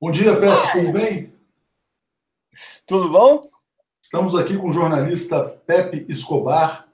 Bom 0.00 0.12
dia, 0.12 0.38
Pepe, 0.38 0.72
tudo 0.74 0.92
bem? 0.92 1.32
Tudo 2.86 3.08
bom? 3.08 3.50
Estamos 4.00 4.36
aqui 4.36 4.56
com 4.56 4.68
o 4.68 4.72
jornalista 4.72 5.42
Pepe 5.42 6.06
Escobar, 6.08 6.86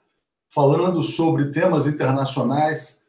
falando 0.49 1.03
sobre 1.03 1.51
temas 1.51 1.85
internacionais. 1.85 3.05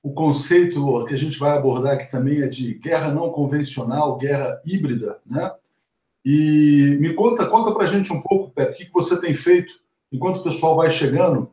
O 0.00 0.12
conceito 0.14 1.04
que 1.06 1.14
a 1.14 1.18
gente 1.18 1.40
vai 1.40 1.58
abordar 1.58 1.94
aqui 1.94 2.08
também 2.08 2.40
é 2.40 2.46
de 2.46 2.74
guerra 2.74 3.12
não 3.12 3.30
convencional, 3.30 4.16
guerra 4.16 4.60
híbrida, 4.64 5.20
né? 5.26 5.52
E 6.24 6.96
me 7.00 7.12
conta, 7.12 7.44
conta 7.46 7.72
para 7.72 7.82
a 7.82 7.88
gente 7.88 8.12
um 8.12 8.22
pouco, 8.22 8.52
Pepe, 8.52 8.72
o 8.72 8.76
que, 8.76 8.84
que 8.84 8.92
você 8.92 9.20
tem 9.20 9.34
feito 9.34 9.74
enquanto 10.12 10.36
o 10.36 10.44
pessoal 10.44 10.76
vai 10.76 10.88
chegando, 10.88 11.50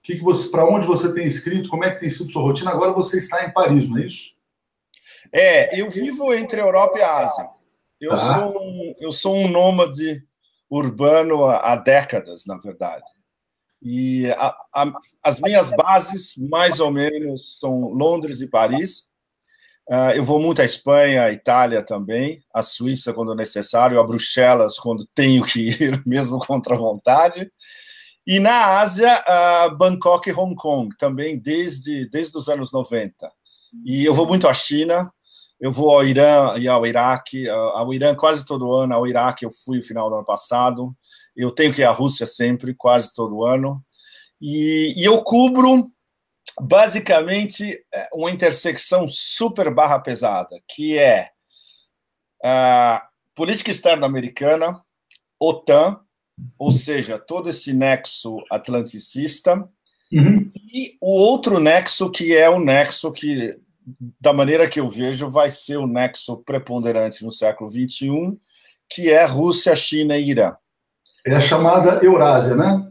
que 0.00 0.14
que 0.14 0.22
você, 0.22 0.48
para 0.48 0.64
onde 0.64 0.86
você 0.86 1.12
tem 1.12 1.26
escrito, 1.26 1.68
como 1.68 1.84
é 1.84 1.90
que 1.90 1.98
tem 1.98 2.08
sido 2.08 2.30
sua 2.30 2.42
rotina? 2.42 2.70
Agora 2.70 2.92
você 2.92 3.18
está 3.18 3.44
em 3.44 3.52
Paris, 3.52 3.88
não 3.88 3.98
é 3.98 4.06
isso? 4.06 4.30
É, 5.32 5.80
eu 5.80 5.90
vivo 5.90 6.34
entre 6.34 6.60
Europa 6.60 6.98
e 6.98 7.02
Ásia. 7.02 7.46
Eu, 8.00 8.10
tá. 8.10 8.34
sou, 8.34 8.62
um, 8.62 8.94
eu 9.00 9.12
sou 9.12 9.36
um 9.36 9.48
nômade 9.48 10.22
urbano 10.68 11.44
há, 11.46 11.72
há 11.72 11.76
décadas, 11.76 12.44
na 12.46 12.58
verdade. 12.58 13.04
E 13.80 14.30
a, 14.30 14.56
a, 14.74 14.92
as 15.22 15.40
minhas 15.40 15.70
bases, 15.70 16.36
mais 16.36 16.80
ou 16.80 16.90
menos, 16.90 17.58
são 17.58 17.88
Londres 17.88 18.40
e 18.40 18.46
Paris. 18.46 19.10
Uh, 19.88 20.14
eu 20.14 20.22
vou 20.22 20.40
muito 20.40 20.62
à 20.62 20.64
Espanha, 20.64 21.24
à 21.24 21.32
Itália 21.32 21.82
também, 21.82 22.44
à 22.54 22.62
Suíça 22.62 23.12
quando 23.12 23.34
necessário, 23.34 23.98
a 23.98 24.06
Bruxelas 24.06 24.78
quando 24.78 25.06
tenho 25.12 25.44
que 25.44 25.70
ir, 25.70 26.02
mesmo 26.06 26.38
contra 26.38 26.74
a 26.74 26.78
vontade. 26.78 27.50
E 28.24 28.38
na 28.38 28.78
Ásia, 28.78 29.24
uh, 29.28 29.76
Bangkok 29.76 30.30
e 30.30 30.32
Hong 30.32 30.54
Kong, 30.54 30.94
também 30.96 31.36
desde, 31.36 32.08
desde 32.08 32.38
os 32.38 32.48
anos 32.48 32.72
90. 32.72 33.30
E 33.84 34.04
eu 34.04 34.14
vou 34.14 34.26
muito 34.28 34.46
à 34.46 34.54
China, 34.54 35.12
eu 35.62 35.70
vou 35.70 35.92
ao 35.92 36.04
Irã 36.04 36.58
e 36.58 36.66
ao 36.66 36.84
Iraque, 36.84 37.48
ao 37.48 37.94
Irã 37.94 38.16
quase 38.16 38.44
todo 38.44 38.74
ano, 38.74 38.94
ao 38.94 39.06
Iraque 39.06 39.46
eu 39.46 39.50
fui 39.64 39.76
no 39.76 39.82
final 39.84 40.10
do 40.10 40.16
ano 40.16 40.24
passado, 40.24 40.92
eu 41.36 41.52
tenho 41.52 41.72
que 41.72 41.82
ir 41.82 41.84
à 41.84 41.92
Rússia 41.92 42.26
sempre, 42.26 42.74
quase 42.74 43.14
todo 43.14 43.44
ano. 43.44 43.80
E, 44.40 44.92
e 44.96 45.04
eu 45.04 45.22
cubro 45.22 45.88
basicamente 46.60 47.80
é, 47.94 48.08
uma 48.12 48.32
intersecção 48.32 49.06
super 49.06 49.72
barra 49.72 50.00
pesada, 50.00 50.60
que 50.66 50.98
é 50.98 51.30
a 52.44 53.06
política 53.32 53.70
externa 53.70 54.04
americana, 54.04 54.82
OTAN, 55.38 56.00
ou 56.58 56.72
seja, 56.72 57.20
todo 57.20 57.48
esse 57.48 57.72
nexo 57.72 58.36
atlanticista, 58.50 59.54
uhum. 60.12 60.50
e 60.56 60.98
o 61.00 61.12
outro 61.12 61.60
nexo 61.60 62.10
que 62.10 62.36
é 62.36 62.50
o 62.50 62.58
nexo 62.58 63.12
que, 63.12 63.56
da 64.20 64.32
maneira 64.32 64.68
que 64.68 64.80
eu 64.80 64.88
vejo, 64.88 65.30
vai 65.30 65.50
ser 65.50 65.76
o 65.76 65.86
nexo 65.86 66.38
preponderante 66.44 67.24
no 67.24 67.30
século 67.30 67.70
XXI, 67.70 68.38
que 68.88 69.10
é 69.10 69.24
Rússia, 69.24 69.74
China 69.74 70.16
e 70.16 70.30
Irã. 70.30 70.54
É 71.26 71.34
a 71.34 71.40
chamada 71.40 72.04
Eurásia, 72.04 72.54
né? 72.54 72.88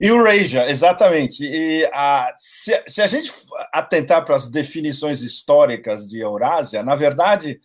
Eurasia, 0.00 0.70
exatamente. 0.70 1.44
E 1.44 1.84
a, 1.92 2.32
se, 2.36 2.82
se, 2.86 3.02
a 3.02 3.06
gente 3.06 3.32
atentar 3.72 4.24
para 4.24 4.36
as 4.36 4.48
definições 4.48 5.22
históricas 5.22 6.08
de 6.08 6.20
Eurásia, 6.20 6.82
na 6.82 6.94
verdade, 6.94 7.60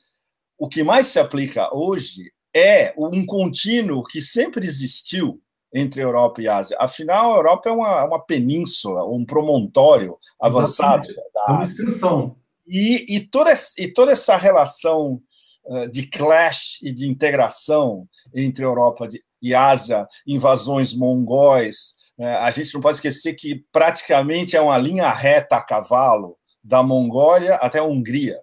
o 0.57 0.67
que 0.67 0.83
mais 0.83 1.07
se 1.07 1.19
aplica 1.19 1.69
hoje 1.73 2.31
é 2.55 2.93
um 2.97 3.25
contínuo 3.25 4.03
que 4.03 4.19
sempre 4.19 4.65
existiu 4.65 5.39
entre 5.73 6.01
Europa 6.01 6.41
e 6.41 6.47
Ásia. 6.47 6.77
Afinal, 6.79 7.33
a 7.33 7.37
Europa 7.37 7.69
é 7.69 7.71
uma, 7.71 8.03
uma 8.05 8.19
península, 8.19 9.05
um 9.05 9.25
promontório 9.25 10.17
avançado. 10.39 11.07
É 11.47 11.51
uma 11.51 11.63
extensão. 11.63 12.35
E, 12.67 13.17
e, 13.17 13.19
toda, 13.19 13.53
e 13.77 13.87
toda 13.87 14.11
essa 14.11 14.37
relação 14.37 15.21
uh, 15.65 15.87
de 15.89 16.07
clash 16.07 16.81
e 16.81 16.91
de 16.93 17.07
integração 17.07 18.07
entre 18.33 18.63
Europa 18.63 19.07
e 19.41 19.53
Ásia, 19.53 20.07
invasões 20.25 20.93
mongóis, 20.93 21.95
é, 22.17 22.35
a 22.35 22.51
gente 22.51 22.73
não 22.73 22.81
pode 22.81 22.97
esquecer 22.97 23.33
que 23.33 23.65
praticamente 23.71 24.55
é 24.55 24.61
uma 24.61 24.77
linha 24.77 25.11
reta 25.11 25.57
a 25.57 25.61
cavalo 25.61 26.37
da 26.63 26.83
Mongólia 26.83 27.55
até 27.55 27.79
a 27.79 27.83
Hungria. 27.83 28.39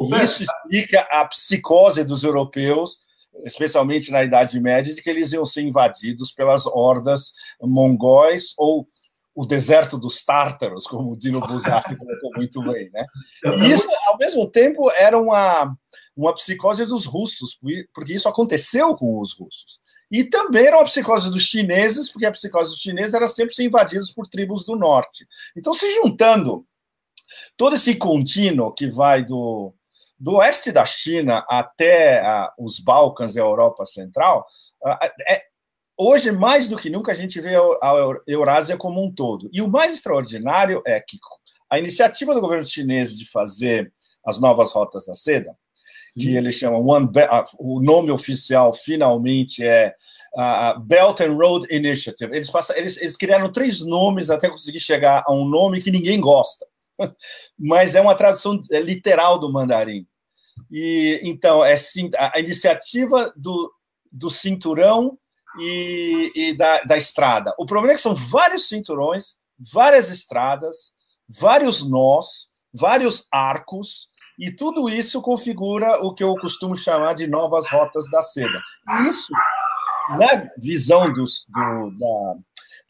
E 0.00 0.22
isso 0.22 0.42
explica 0.42 1.00
a 1.10 1.24
psicose 1.26 2.04
dos 2.04 2.24
europeus, 2.24 2.98
especialmente 3.44 4.10
na 4.10 4.24
Idade 4.24 4.58
Média, 4.60 4.94
de 4.94 5.02
que 5.02 5.10
eles 5.10 5.32
iam 5.32 5.44
ser 5.44 5.62
invadidos 5.62 6.32
pelas 6.32 6.66
hordas 6.66 7.32
mongóis 7.60 8.54
ou 8.56 8.88
o 9.34 9.44
deserto 9.44 9.98
dos 9.98 10.24
tártaros, 10.24 10.86
como 10.86 11.12
o 11.12 11.16
Dino 11.16 11.40
Buzzati 11.40 11.96
colocou 11.98 12.30
muito 12.36 12.62
bem. 12.62 12.88
Né? 12.90 13.04
E 13.58 13.72
isso, 13.72 13.88
ao 14.06 14.16
mesmo 14.16 14.48
tempo, 14.48 14.90
era 14.92 15.18
uma, 15.18 15.76
uma 16.16 16.34
psicose 16.34 16.86
dos 16.86 17.04
russos, 17.04 17.58
porque 17.92 18.14
isso 18.14 18.28
aconteceu 18.28 18.94
com 18.94 19.20
os 19.20 19.32
russos. 19.32 19.80
E 20.10 20.22
também 20.22 20.66
era 20.66 20.76
uma 20.76 20.84
psicose 20.84 21.30
dos 21.30 21.42
chineses, 21.42 22.08
porque 22.08 22.26
a 22.26 22.32
psicose 22.32 22.70
dos 22.70 22.78
chineses 22.78 23.14
era 23.14 23.26
sempre 23.26 23.54
ser 23.54 23.64
invadidos 23.64 24.12
por 24.12 24.28
tribos 24.28 24.64
do 24.64 24.76
norte. 24.76 25.26
Então, 25.56 25.74
se 25.74 25.92
juntando 25.96 26.64
todo 27.56 27.74
esse 27.74 27.96
contínuo 27.96 28.72
que 28.72 28.88
vai 28.88 29.24
do, 29.24 29.74
do 30.18 30.36
oeste 30.36 30.70
da 30.70 30.84
China 30.84 31.44
até 31.48 32.22
os 32.58 32.78
Balcãs 32.78 33.34
e 33.34 33.40
a 33.40 33.44
Europa 33.44 33.84
Central, 33.84 34.46
é, 35.28 35.44
hoje, 35.96 36.32
mais 36.32 36.68
do 36.68 36.76
que 36.76 36.90
nunca, 36.90 37.12
a 37.12 37.14
gente 37.14 37.40
vê 37.40 37.54
a 37.56 37.94
Eurásia 38.26 38.76
como 38.76 39.02
um 39.02 39.12
todo. 39.12 39.48
E 39.52 39.60
o 39.60 39.68
mais 39.68 39.92
extraordinário 39.92 40.82
é 40.86 41.00
que 41.00 41.18
a 41.70 41.78
iniciativa 41.78 42.34
do 42.34 42.40
governo 42.40 42.66
chinês 42.66 43.18
de 43.18 43.28
fazer 43.28 43.92
as 44.24 44.40
novas 44.40 44.72
rotas 44.72 45.06
da 45.06 45.14
seda 45.14 45.56
que 46.14 46.36
eles 46.36 46.54
chamam 46.54 46.86
One 46.86 47.08
o 47.58 47.80
nome 47.80 48.10
oficial 48.10 48.72
finalmente 48.72 49.64
é 49.64 49.94
uh, 50.36 50.78
Belt 50.80 51.20
and 51.20 51.34
Road 51.34 51.66
Initiative. 51.74 52.34
Eles, 52.34 52.48
passam, 52.48 52.76
eles, 52.76 52.96
eles 52.98 53.16
criaram 53.16 53.50
três 53.50 53.80
nomes 53.80 54.30
até 54.30 54.48
conseguir 54.48 54.80
chegar 54.80 55.24
a 55.26 55.32
um 55.32 55.48
nome 55.48 55.80
que 55.80 55.90
ninguém 55.90 56.20
gosta, 56.20 56.64
mas 57.58 57.94
é 57.94 58.00
uma 58.00 58.14
tradução 58.14 58.60
é 58.70 58.80
literal 58.80 59.38
do 59.38 59.52
mandarim. 59.52 60.06
E 60.70 61.20
então 61.24 61.64
é 61.64 61.74
a 62.32 62.38
iniciativa 62.38 63.32
do, 63.36 63.72
do 64.10 64.30
cinturão 64.30 65.18
e, 65.58 66.32
e 66.34 66.56
da, 66.56 66.82
da 66.84 66.96
estrada. 66.96 67.54
O 67.58 67.66
problema 67.66 67.92
é 67.92 67.96
que 67.96 68.02
são 68.02 68.14
vários 68.14 68.68
cinturões, 68.68 69.36
várias 69.72 70.10
estradas, 70.10 70.92
vários 71.28 71.88
nós, 71.88 72.48
vários 72.72 73.26
arcos 73.32 74.08
e 74.38 74.50
tudo 74.50 74.88
isso 74.88 75.22
configura 75.22 76.04
o 76.04 76.12
que 76.12 76.24
eu 76.24 76.34
costumo 76.36 76.76
chamar 76.76 77.14
de 77.14 77.26
novas 77.26 77.68
rotas 77.68 78.10
da 78.10 78.20
seda. 78.20 78.60
Isso, 79.08 79.32
na 80.10 80.48
visão 80.58 81.12
dos, 81.12 81.44
do, 81.48 81.90
da, 81.98 82.34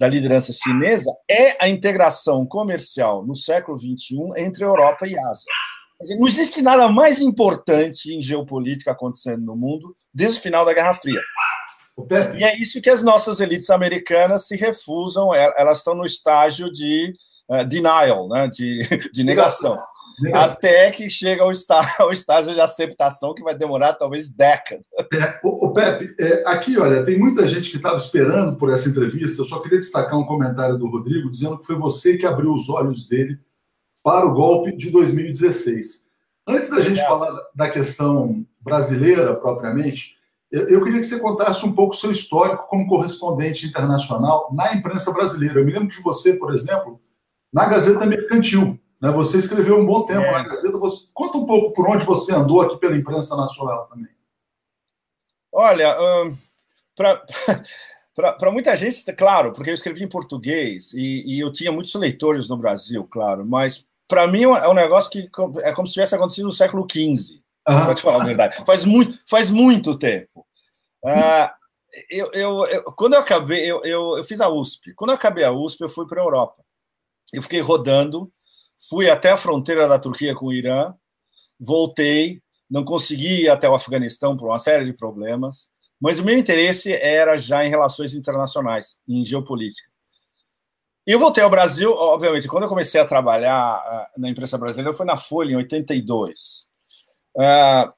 da 0.00 0.08
liderança 0.08 0.52
chinesa, 0.52 1.10
é 1.28 1.62
a 1.62 1.68
integração 1.68 2.46
comercial 2.46 3.26
no 3.26 3.36
século 3.36 3.76
XXI 3.76 4.16
entre 4.38 4.64
Europa 4.64 5.06
e 5.06 5.18
Ásia. 5.18 5.52
Não 6.18 6.26
existe 6.26 6.60
nada 6.60 6.88
mais 6.88 7.20
importante 7.20 8.12
em 8.12 8.22
geopolítica 8.22 8.90
acontecendo 8.90 9.44
no 9.44 9.56
mundo 9.56 9.94
desde 10.12 10.38
o 10.38 10.42
final 10.42 10.64
da 10.64 10.72
Guerra 10.72 10.94
Fria. 10.94 11.20
E 12.36 12.44
é 12.44 12.58
isso 12.58 12.80
que 12.80 12.90
as 12.90 13.02
nossas 13.02 13.40
elites 13.40 13.70
americanas 13.70 14.46
se 14.46 14.56
refusam, 14.56 15.34
é, 15.34 15.52
elas 15.56 15.78
estão 15.78 15.94
no 15.94 16.04
estágio 16.04 16.70
de 16.70 17.12
uh, 17.48 17.64
denial, 17.64 18.28
né, 18.28 18.48
de, 18.48 18.82
de 19.12 19.22
negação. 19.22 19.78
Até 20.32 20.90
que 20.90 21.10
chega 21.10 21.42
ao 21.42 21.50
estágio, 21.50 21.92
ao 21.98 22.12
estágio 22.12 22.54
de 22.54 22.60
aceitação, 22.60 23.34
que 23.34 23.42
vai 23.42 23.54
demorar 23.54 23.94
talvez 23.94 24.30
décadas. 24.30 24.84
É, 25.12 25.40
o, 25.42 25.66
o 25.66 25.72
Pepe, 25.72 26.14
é, 26.20 26.42
aqui, 26.46 26.78
olha, 26.78 27.04
tem 27.04 27.18
muita 27.18 27.46
gente 27.46 27.70
que 27.70 27.76
estava 27.76 27.96
esperando 27.96 28.56
por 28.56 28.72
essa 28.72 28.88
entrevista. 28.88 29.42
Eu 29.42 29.46
só 29.46 29.60
queria 29.60 29.78
destacar 29.78 30.18
um 30.18 30.26
comentário 30.26 30.78
do 30.78 30.88
Rodrigo 30.88 31.30
dizendo 31.30 31.58
que 31.58 31.66
foi 31.66 31.76
você 31.76 32.16
que 32.16 32.26
abriu 32.26 32.52
os 32.52 32.68
olhos 32.68 33.06
dele 33.06 33.38
para 34.02 34.26
o 34.26 34.34
golpe 34.34 34.76
de 34.76 34.90
2016. 34.90 36.04
Antes 36.46 36.68
da 36.68 36.80
gente 36.80 37.00
é. 37.00 37.06
falar 37.06 37.32
da 37.54 37.70
questão 37.70 38.44
brasileira 38.60 39.34
propriamente, 39.34 40.16
eu, 40.54 40.84
queria 40.84 41.00
que 41.00 41.06
você 41.06 41.18
contasse 41.18 41.66
um 41.66 41.72
pouco 41.72 41.94
o 41.94 41.98
seu 41.98 42.12
histórico 42.12 42.68
como 42.68 42.86
correspondente 42.86 43.66
internacional 43.66 44.48
na 44.52 44.72
imprensa 44.74 45.12
brasileira. 45.12 45.58
Eu 45.58 45.64
me 45.64 45.72
lembro 45.72 45.88
de 45.88 46.00
você, 46.00 46.34
por 46.34 46.54
exemplo, 46.54 47.00
na 47.52 47.66
Gazeta 47.66 48.06
Mercantil. 48.06 48.78
Né? 49.00 49.10
Você 49.10 49.38
escreveu 49.38 49.78
um 49.78 49.86
bom 49.86 50.06
tempo 50.06 50.22
é. 50.22 50.32
na 50.32 50.44
Gazeta. 50.44 50.78
Você... 50.78 51.08
Conta 51.12 51.38
um 51.38 51.46
pouco 51.46 51.72
por 51.72 51.90
onde 51.90 52.04
você 52.04 52.32
andou 52.32 52.60
aqui 52.60 52.78
pela 52.78 52.96
imprensa 52.96 53.36
nacional 53.36 53.88
também. 53.88 54.08
Olha, 55.52 55.96
hum, 56.00 56.36
para 56.96 58.50
muita 58.52 58.76
gente, 58.76 59.12
claro, 59.12 59.52
porque 59.52 59.70
eu 59.70 59.74
escrevi 59.74 60.04
em 60.04 60.08
português 60.08 60.92
e, 60.92 61.24
e 61.26 61.40
eu 61.40 61.50
tinha 61.52 61.72
muitos 61.72 61.94
leitores 61.94 62.48
no 62.48 62.56
Brasil, 62.56 63.04
claro, 63.04 63.44
mas 63.46 63.86
para 64.08 64.26
mim 64.26 64.42
é 64.42 64.68
um 64.68 64.74
negócio 64.74 65.10
que 65.10 65.28
é 65.62 65.72
como 65.72 65.86
se 65.86 65.94
tivesse 65.94 66.14
acontecido 66.14 66.46
no 66.46 66.52
século 66.52 66.86
XV, 66.90 67.40
uhum. 67.68 67.84
para 67.84 67.94
te 67.94 68.02
falar 68.02 68.22
a 68.22 68.26
verdade. 68.26 68.64
Faz 68.64 68.84
muito, 68.84 69.18
faz 69.28 69.50
muito 69.50 69.98
tempo. 69.98 70.46
Uh, 71.04 71.50
eu, 72.10 72.30
eu, 72.32 72.66
eu, 72.66 72.84
quando 72.92 73.14
eu 73.14 73.20
acabei, 73.20 73.64
eu, 73.70 73.82
eu, 73.84 74.16
eu, 74.18 74.24
fiz 74.24 74.40
a 74.40 74.48
USP. 74.48 74.94
Quando 74.94 75.10
eu 75.10 75.16
acabei 75.16 75.44
a 75.44 75.52
USP, 75.52 75.82
eu 75.82 75.88
fui 75.88 76.06
para 76.06 76.20
a 76.20 76.24
Europa. 76.24 76.64
Eu 77.32 77.42
fiquei 77.42 77.60
rodando 77.60 78.32
fui 78.88 79.08
até 79.08 79.30
a 79.30 79.36
fronteira 79.36 79.88
da 79.88 79.98
Turquia 79.98 80.34
com 80.34 80.46
o 80.46 80.52
Irã, 80.52 80.94
voltei, 81.58 82.42
não 82.70 82.84
consegui 82.84 83.42
ir 83.42 83.48
até 83.48 83.68
o 83.68 83.74
Afeganistão 83.74 84.36
por 84.36 84.48
uma 84.48 84.58
série 84.58 84.84
de 84.84 84.92
problemas, 84.92 85.70
mas 86.00 86.18
o 86.18 86.24
meu 86.24 86.36
interesse 86.36 86.92
era 86.92 87.36
já 87.36 87.64
em 87.64 87.70
relações 87.70 88.14
internacionais, 88.14 88.98
em 89.08 89.24
geopolítica. 89.24 89.88
E 91.06 91.12
eu 91.12 91.18
voltei 91.18 91.44
ao 91.44 91.50
Brasil, 91.50 91.92
obviamente, 91.92 92.48
quando 92.48 92.64
eu 92.64 92.68
comecei 92.68 93.00
a 93.00 93.04
trabalhar 93.04 94.10
uh, 94.16 94.20
na 94.20 94.28
imprensa 94.28 94.56
brasileira, 94.56 94.94
foi 94.94 95.04
na 95.04 95.18
Folha, 95.18 95.52
em 95.52 95.56
82. 95.56 96.70
Uh, 97.36 97.92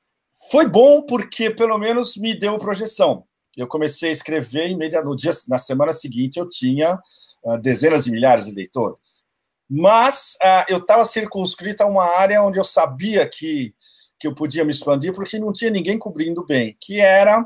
foi 0.50 0.68
bom 0.68 1.02
porque, 1.02 1.50
pelo 1.50 1.78
menos, 1.78 2.16
me 2.16 2.34
deu 2.34 2.58
projeção. 2.58 3.24
Eu 3.56 3.66
comecei 3.66 4.10
a 4.10 4.12
escrever 4.12 4.68
imediatamente, 4.68 5.10
no 5.10 5.16
dia, 5.16 5.32
na 5.48 5.58
semana 5.58 5.92
seguinte, 5.92 6.38
eu 6.38 6.48
tinha 6.48 7.00
uh, 7.44 7.58
dezenas 7.58 8.04
de 8.04 8.10
milhares 8.10 8.46
de 8.46 8.52
leitores. 8.52 9.24
Mas 9.68 10.36
eu 10.68 10.78
estava 10.78 11.04
circunscrito 11.04 11.82
a 11.82 11.86
uma 11.86 12.04
área 12.04 12.40
onde 12.40 12.56
eu 12.56 12.64
sabia 12.64 13.28
que, 13.28 13.74
que 14.16 14.28
eu 14.28 14.34
podia 14.34 14.64
me 14.64 14.70
expandir, 14.70 15.12
porque 15.12 15.40
não 15.40 15.52
tinha 15.52 15.70
ninguém 15.70 15.98
cobrindo 15.98 16.44
bem, 16.46 16.76
que 16.80 17.00
era 17.00 17.44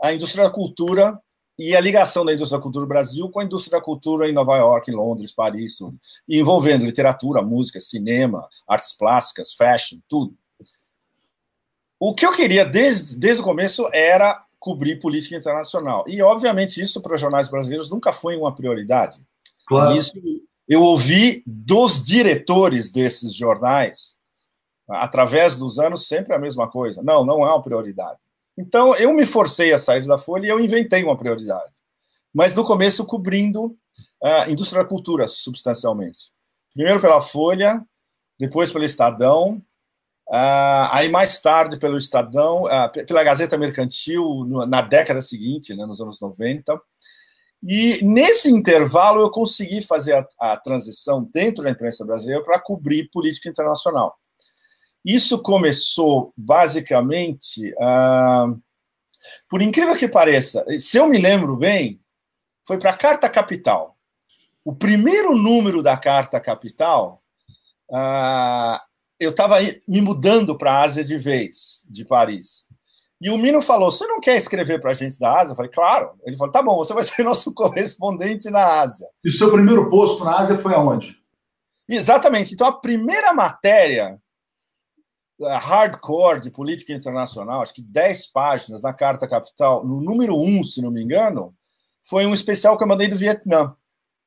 a 0.00 0.14
indústria 0.14 0.44
da 0.44 0.50
cultura 0.50 1.20
e 1.58 1.76
a 1.76 1.80
ligação 1.80 2.24
da 2.24 2.32
indústria 2.32 2.58
da 2.58 2.62
cultura 2.62 2.86
do 2.86 2.88
Brasil 2.88 3.28
com 3.28 3.38
a 3.38 3.44
indústria 3.44 3.78
da 3.78 3.84
cultura 3.84 4.28
em 4.28 4.32
Nova 4.32 4.56
York, 4.56 4.90
em 4.90 4.94
Londres, 4.94 5.30
Paris, 5.30 5.76
tudo. 5.76 6.00
E 6.26 6.40
envolvendo 6.40 6.86
literatura, 6.86 7.42
música, 7.42 7.78
cinema, 7.78 8.48
artes 8.66 8.96
plásticas, 8.96 9.52
fashion, 9.52 9.98
tudo. 10.08 10.34
O 12.00 12.14
que 12.14 12.24
eu 12.24 12.32
queria 12.32 12.64
desde, 12.64 13.18
desde 13.18 13.42
o 13.42 13.44
começo 13.44 13.86
era 13.92 14.42
cobrir 14.58 14.98
política 14.98 15.36
internacional. 15.36 16.04
E, 16.06 16.22
obviamente, 16.22 16.80
isso 16.80 17.00
para 17.02 17.14
os 17.14 17.20
jornais 17.20 17.48
brasileiros 17.48 17.90
nunca 17.90 18.10
foi 18.10 18.36
uma 18.36 18.54
prioridade. 18.54 19.20
Claro. 19.66 19.94
Isso 19.94 20.12
eu 20.66 20.82
ouvi 20.82 21.42
dos 21.46 22.04
diretores 22.04 22.90
desses 22.90 23.34
jornais, 23.34 24.18
através 24.88 25.56
dos 25.56 25.78
anos, 25.78 26.06
sempre 26.06 26.32
a 26.32 26.38
mesma 26.38 26.70
coisa. 26.70 27.02
Não, 27.02 27.24
não 27.24 27.42
é 27.46 27.50
uma 27.50 27.60
prioridade. 27.60 28.18
Então, 28.56 28.94
eu 28.94 29.12
me 29.12 29.26
forcei 29.26 29.72
a 29.72 29.78
sair 29.78 30.06
da 30.06 30.16
Folha 30.16 30.46
e 30.46 30.48
eu 30.48 30.60
inventei 30.60 31.02
uma 31.02 31.16
prioridade. 31.16 31.72
Mas 32.32 32.54
no 32.54 32.64
começo, 32.64 33.04
cobrindo 33.04 33.76
a 34.22 34.48
indústria 34.48 34.82
da 34.82 34.88
cultura, 34.88 35.26
substancialmente. 35.26 36.30
Primeiro 36.72 37.00
pela 37.00 37.20
Folha, 37.20 37.84
depois 38.38 38.70
pelo 38.70 38.84
Estadão, 38.84 39.60
uh, 40.30 40.88
aí 40.92 41.08
mais 41.08 41.40
tarde 41.40 41.78
pelo 41.78 41.96
Estadão, 41.98 42.64
uh, 42.64 43.06
pela 43.06 43.24
Gazeta 43.24 43.58
Mercantil, 43.58 44.44
no, 44.46 44.64
na 44.64 44.80
década 44.80 45.20
seguinte, 45.20 45.74
né, 45.74 45.84
nos 45.84 46.00
anos 46.00 46.20
90. 46.20 46.80
E 47.62 48.02
nesse 48.02 48.50
intervalo 48.50 49.20
eu 49.20 49.30
consegui 49.30 49.82
fazer 49.82 50.14
a, 50.14 50.52
a 50.52 50.56
transição 50.56 51.28
dentro 51.30 51.62
da 51.62 51.70
imprensa 51.70 52.04
brasileira 52.06 52.42
para 52.42 52.58
cobrir 52.58 53.10
política 53.10 53.50
internacional. 53.50 54.16
Isso 55.04 55.40
começou 55.42 56.32
basicamente, 56.36 57.74
ah, 57.80 58.46
por 59.48 59.62
incrível 59.62 59.96
que 59.96 60.08
pareça, 60.08 60.64
se 60.78 60.98
eu 60.98 61.06
me 61.06 61.18
lembro 61.18 61.56
bem, 61.56 62.00
foi 62.66 62.78
para 62.78 62.90
a 62.90 62.96
Carta 62.96 63.28
Capital. 63.28 63.96
O 64.64 64.74
primeiro 64.74 65.34
número 65.34 65.82
da 65.82 65.96
Carta 65.96 66.38
Capital, 66.38 67.22
ah, 67.90 68.82
eu 69.20 69.30
estava 69.30 69.58
me 69.86 70.00
mudando 70.00 70.56
para 70.56 70.72
a 70.72 70.82
Ásia 70.82 71.04
de 71.04 71.18
vez, 71.18 71.84
de 71.88 72.04
Paris. 72.04 72.68
E 73.20 73.28
o 73.28 73.36
Mino 73.36 73.60
falou: 73.60 73.90
Você 73.90 74.06
não 74.06 74.18
quer 74.18 74.36
escrever 74.36 74.80
para 74.80 74.92
a 74.92 74.94
gente 74.94 75.18
da 75.18 75.40
Ásia? 75.40 75.52
Eu 75.52 75.56
falei: 75.56 75.70
Claro. 75.70 76.12
Ele 76.24 76.36
falou: 76.36 76.52
Tá 76.52 76.62
bom, 76.62 76.76
você 76.76 76.94
vai 76.94 77.04
ser 77.04 77.22
nosso 77.24 77.52
correspondente 77.52 78.48
na 78.48 78.80
Ásia. 78.80 79.06
E 79.22 79.28
o 79.28 79.32
seu 79.32 79.52
primeiro 79.52 79.90
posto 79.90 80.24
na 80.24 80.38
Ásia 80.38 80.56
foi 80.56 80.74
aonde? 80.74 81.18
Exatamente. 81.86 82.54
Então, 82.54 82.66
a 82.66 82.72
primeira 82.72 83.34
matéria 83.34 84.18
hardcore 85.40 86.40
de 86.40 86.50
política 86.50 86.92
internacional, 86.92 87.62
acho 87.62 87.74
que 87.74 87.82
10 87.82 88.26
páginas 88.28 88.82
na 88.82 88.92
Carta 88.92 89.26
Capital, 89.26 89.84
no 89.86 90.00
número 90.00 90.36
1, 90.36 90.64
se 90.64 90.82
não 90.82 90.90
me 90.90 91.02
engano, 91.02 91.54
foi 92.02 92.26
um 92.26 92.34
especial 92.34 92.76
que 92.76 92.84
eu 92.84 92.88
mandei 92.88 93.08
do 93.08 93.16
Vietnã. 93.16 93.74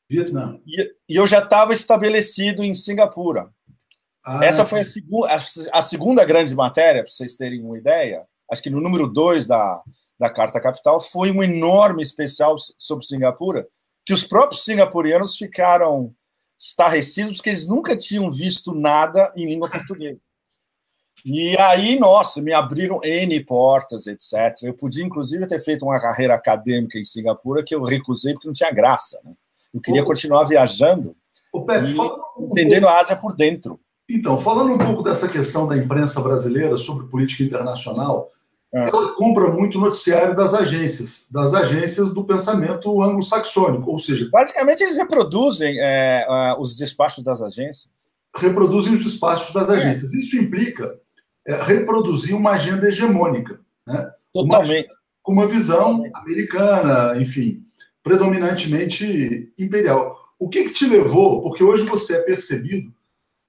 Vietnã. 0.10 0.60
E, 0.66 0.92
e 1.10 1.16
eu 1.16 1.25
já 1.25 1.39
estava 1.39 1.74
estabelecido 1.74 2.63
em 2.63 2.74
Singapura. 2.74 3.50
Ah, 4.25 4.44
Essa 4.44 4.66
foi 4.66 4.80
a, 4.80 4.84
segu 4.86 5.25
a, 5.25 5.40
a, 5.74 5.81
segunda 5.81 6.24
grande 6.24 6.56
matéria, 6.56 7.04
para 7.04 7.12
vocês 7.12 7.36
terem 7.36 7.62
uma 7.62 7.78
ideia. 7.78 8.25
Acho 8.50 8.64
que 8.64 8.70
no 8.70 8.80
número 8.80 9.08
2 9.08 9.48
da, 9.48 9.81
da 10.18 10.30
Carta 10.30 10.62
Capital 10.62 11.02
foi 11.02 11.31
um 11.31 11.44
enorme 11.44 12.02
especial 12.02 12.56
sobre 12.78 13.06
Singapura, 13.06 13.68
que 14.06 14.14
os 14.14 14.24
próprios 14.24 14.64
singapurianos 14.64 15.36
ficaram 15.36 16.14
estarrecidos, 16.58 17.38
porque 17.38 17.50
eles 17.50 17.68
nunca 17.68 17.96
tinham 17.98 18.31
visto 18.31 18.74
nada 18.74 19.31
em 19.36 19.46
língua 19.46 19.68
portuguesa. 19.70 20.20
E 21.25 21.58
aí, 21.58 21.98
nossa, 21.98 22.42
me 22.42 22.52
abriram 22.52 23.00
N 23.02 23.44
portas, 23.46 24.08
etc. 24.08 24.62
Eu 24.64 24.74
podia, 24.74 25.04
inclusive, 25.04 25.48
ter 25.48 25.60
feito 25.60 25.86
uma 25.86 26.00
carreira 26.00 26.36
acadêmica 26.36 27.00
em 27.00 27.04
Singapura 27.04 27.64
que 27.64 27.74
eu 27.74 27.81
recusei 27.81 28.34
porque 28.34 28.48
não 28.48 28.54
tinha 28.54 28.72
graça. 28.72 29.22
Né? 29.24 29.31
Eu 29.74 29.80
queria 29.80 30.04
continuar 30.04 30.44
viajando 30.44 31.16
Pepe, 31.66 31.92
e 31.92 32.44
entendendo 32.44 32.88
a 32.88 33.00
Ásia 33.00 33.16
por 33.16 33.34
dentro. 33.34 33.80
Então, 34.09 34.38
falando 34.38 34.73
um 34.73 34.77
pouco 34.77 35.01
dessa 35.01 35.27
questão 35.27 35.67
da 35.67 35.77
imprensa 35.77 36.21
brasileira 36.21 36.77
sobre 36.77 37.07
política 37.07 37.44
internacional, 37.44 38.29
é. 38.73 38.89
ela 38.89 39.13
compra 39.13 39.51
muito 39.51 39.79
noticiário 39.79 40.35
das 40.35 40.53
agências, 40.53 41.27
das 41.31 41.53
agências 41.53 42.13
do 42.13 42.23
pensamento 42.23 43.01
anglo-saxônico, 43.01 43.89
ou 43.91 44.00
seja... 44.00 44.27
Basicamente, 44.31 44.83
eles 44.83 44.97
reproduzem 44.97 45.77
é, 45.79 46.25
os 46.59 46.75
despachos 46.75 47.23
das 47.23 47.41
agências. 47.41 47.91
Reproduzem 48.35 48.94
os 48.94 49.03
despachos 49.03 49.53
das 49.53 49.69
é. 49.69 49.75
agências. 49.75 50.13
Isso 50.13 50.35
implica 50.38 51.00
é, 51.47 51.55
reproduzir 51.63 52.35
uma 52.35 52.51
agenda 52.51 52.88
hegemônica. 52.88 53.59
Né? 53.88 54.11
Totalmente. 54.33 54.88
Uma, 54.88 54.95
com 55.21 55.31
uma 55.31 55.47
visão 55.47 56.03
americana, 56.13 57.17
enfim, 57.21 57.63
predominantemente 58.03 59.53
imperial. 59.57 60.17
O 60.38 60.50
que, 60.50 60.65
que 60.65 60.73
te 60.73 60.85
levou? 60.85 61.41
Porque 61.41 61.63
hoje 61.63 61.83
você 61.83 62.17
é 62.17 62.21
percebido 62.21 62.91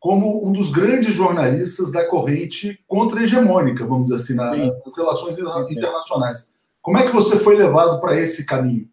como 0.05 0.47
um 0.47 0.53
dos 0.53 0.71
grandes 0.71 1.15
jornalistas 1.15 1.91
da 1.91 2.07
corrente 2.07 2.79
contra-hegemônica, 2.87 3.87
vamos 3.87 4.11
dizer 4.11 4.17
assim, 4.17 4.35
na, 4.35 4.55
nas 4.55 4.95
relações 4.95 5.39
internacionais. 5.39 6.51
Como 6.83 6.99
é 6.99 7.07
que 7.07 7.11
você 7.11 7.39
foi 7.39 7.57
levado 7.57 7.99
para 8.01 8.21
esse 8.21 8.45
caminho? 8.45 8.87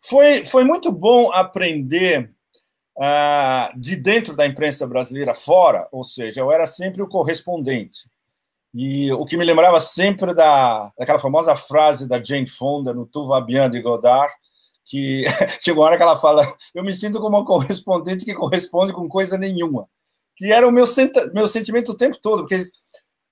Foi, 0.00 0.44
foi 0.44 0.62
muito 0.62 0.92
bom 0.92 1.32
aprender 1.32 2.30
ah, 2.96 3.72
de 3.76 3.96
dentro 3.96 4.36
da 4.36 4.46
imprensa 4.46 4.86
brasileira 4.86 5.34
fora, 5.34 5.88
ou 5.90 6.04
seja, 6.04 6.42
eu 6.42 6.52
era 6.52 6.64
sempre 6.64 7.02
o 7.02 7.08
correspondente. 7.08 8.08
E 8.72 9.10
o 9.10 9.26
que 9.26 9.36
me 9.36 9.44
lembrava 9.44 9.80
sempre 9.80 10.32
da, 10.32 10.92
daquela 10.96 11.18
famosa 11.18 11.56
frase 11.56 12.06
da 12.06 12.22
Jane 12.22 12.46
Fonda 12.46 12.94
no 12.94 13.04
Tout 13.04 13.26
va 13.26 13.40
bien 13.40 13.68
de 13.68 13.82
Godard, 13.82 14.32
que 14.84 15.24
chegou 15.60 15.82
a 15.82 15.88
hora 15.88 15.96
que 15.96 16.04
ela 16.04 16.16
fala: 16.16 16.46
Eu 16.72 16.84
me 16.84 16.94
sinto 16.94 17.18
como 17.20 17.36
uma 17.36 17.44
correspondente 17.44 18.24
que 18.24 18.32
corresponde 18.32 18.92
com 18.92 19.08
coisa 19.08 19.36
nenhuma. 19.36 19.88
Que 20.40 20.50
era 20.50 20.66
o 20.66 20.72
meu, 20.72 20.86
meu 21.34 21.46
sentimento 21.46 21.92
o 21.92 21.96
tempo 21.96 22.16
todo, 22.18 22.44
porque 22.44 22.62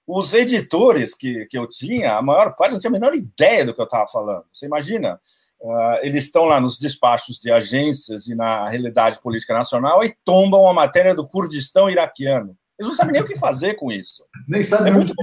os 0.06 0.34
editores 0.34 1.14
que, 1.14 1.46
que 1.46 1.56
eu 1.56 1.66
tinha, 1.66 2.18
a 2.18 2.22
maior 2.22 2.54
parte 2.54 2.72
não 2.72 2.78
tinha 2.78 2.90
a 2.90 2.92
menor 2.92 3.14
ideia 3.14 3.64
do 3.64 3.72
que 3.72 3.80
eu 3.80 3.86
estava 3.86 4.06
falando. 4.06 4.44
Você 4.52 4.66
imagina? 4.66 5.18
Uh, 5.58 5.96
eles 6.02 6.24
estão 6.24 6.44
lá 6.44 6.60
nos 6.60 6.78
despachos 6.78 7.38
de 7.38 7.50
agências 7.50 8.26
e 8.26 8.34
na 8.34 8.68
realidade 8.68 9.22
política 9.22 9.54
nacional 9.54 10.04
e 10.04 10.14
tombam 10.22 10.68
a 10.68 10.74
matéria 10.74 11.14
do 11.14 11.26
Kurdistão 11.26 11.88
iraquiano. 11.88 12.54
Eles 12.78 12.90
não 12.90 12.94
sabem 12.94 13.14
nem 13.14 13.22
o 13.22 13.26
que 13.26 13.38
fazer 13.38 13.72
com 13.72 13.90
isso. 13.90 14.22
Nem 14.46 14.62
sabem 14.62 14.92
é 14.92 14.94
muito... 14.94 15.14